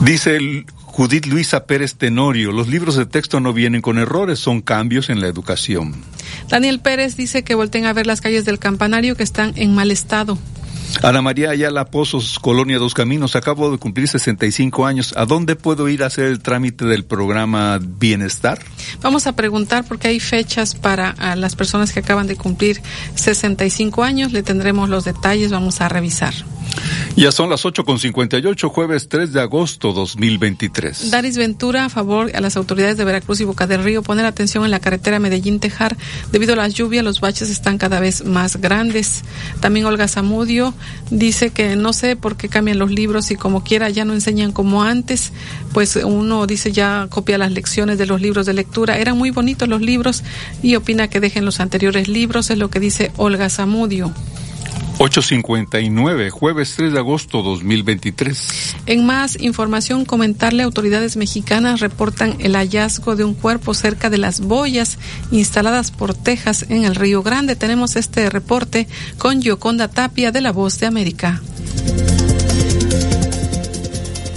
[0.00, 4.60] Dice el Judith Luisa Pérez Tenorio, los libros de texto no vienen con errores, son
[4.60, 5.94] cambios en la educación.
[6.48, 9.90] Daniel Pérez dice que volten a ver las calles del campanario que están en mal
[9.90, 10.38] estado.
[11.02, 15.14] Ana María Ayala Pozos, Colonia Dos Caminos, acabo de cumplir 65 años.
[15.16, 18.58] ¿A dónde puedo ir a hacer el trámite del programa Bienestar?
[19.02, 22.80] Vamos a preguntar porque hay fechas para las personas que acaban de cumplir
[23.14, 24.32] 65 años.
[24.32, 26.34] Le tendremos los detalles, vamos a revisar.
[27.16, 31.10] Ya son las 8.58, jueves 3 de agosto 2023.
[31.10, 34.64] Daris Ventura, a favor a las autoridades de Veracruz y Boca del Río, poner atención
[34.64, 35.96] en la carretera Medellín-Tejar.
[36.32, 39.22] Debido a las lluvias, los baches están cada vez más grandes.
[39.60, 40.74] También Olga Zamudio
[41.10, 44.50] dice que no sé por qué cambian los libros y como quiera ya no enseñan
[44.50, 45.32] como antes.
[45.72, 48.98] Pues uno dice ya copia las lecciones de los libros de lectura.
[48.98, 50.24] Eran muy bonitos los libros
[50.62, 54.12] y opina que dejen los anteriores libros, es lo que dice Olga Zamudio.
[54.98, 58.76] 859, jueves 3 de agosto 2023.
[58.86, 64.40] En más información, comentarle autoridades mexicanas reportan el hallazgo de un cuerpo cerca de las
[64.40, 64.98] boyas
[65.32, 67.56] instaladas por Texas en el Río Grande.
[67.56, 68.86] Tenemos este reporte
[69.18, 71.42] con Yoconda Tapia de La Voz de América.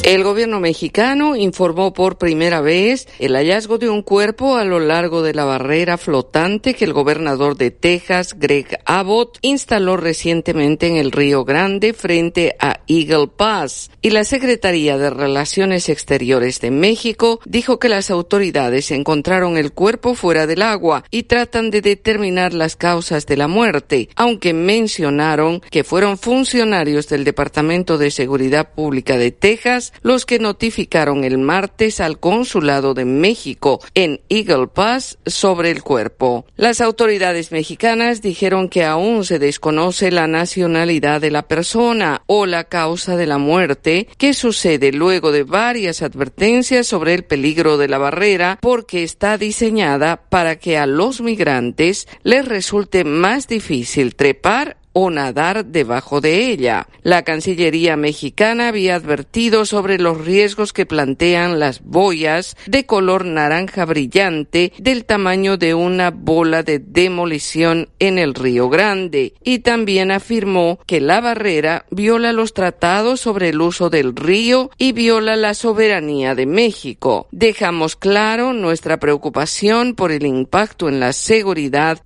[0.07, 5.21] El gobierno mexicano informó por primera vez el hallazgo de un cuerpo a lo largo
[5.21, 11.11] de la barrera flotante que el gobernador de Texas, Greg Abbott, instaló recientemente en el
[11.11, 13.91] Río Grande frente a Eagle Pass.
[14.01, 20.15] Y la Secretaría de Relaciones Exteriores de México dijo que las autoridades encontraron el cuerpo
[20.15, 25.84] fuera del agua y tratan de determinar las causas de la muerte, aunque mencionaron que
[25.84, 32.19] fueron funcionarios del Departamento de Seguridad Pública de Texas los que notificaron el martes al
[32.19, 36.45] Consulado de México en Eagle Pass sobre el cuerpo.
[36.56, 42.65] Las autoridades mexicanas dijeron que aún se desconoce la nacionalidad de la persona o la
[42.65, 47.98] causa de la muerte, que sucede luego de varias advertencias sobre el peligro de la
[47.98, 55.11] barrera porque está diseñada para que a los migrantes les resulte más difícil trepar o
[55.11, 56.88] nadar debajo de ella.
[57.03, 63.86] La Cancillería mexicana había advertido sobre los riesgos que plantean las boyas de color naranja
[63.86, 70.80] brillante del tamaño de una bola de demolición en el Río Grande y también afirmó
[70.88, 76.34] que la barrera viola los tratados sobre el uso del río y viola la soberanía
[76.34, 77.28] de México.
[77.30, 82.02] Dejamos claro nuestra preocupación por el impacto en la seguridad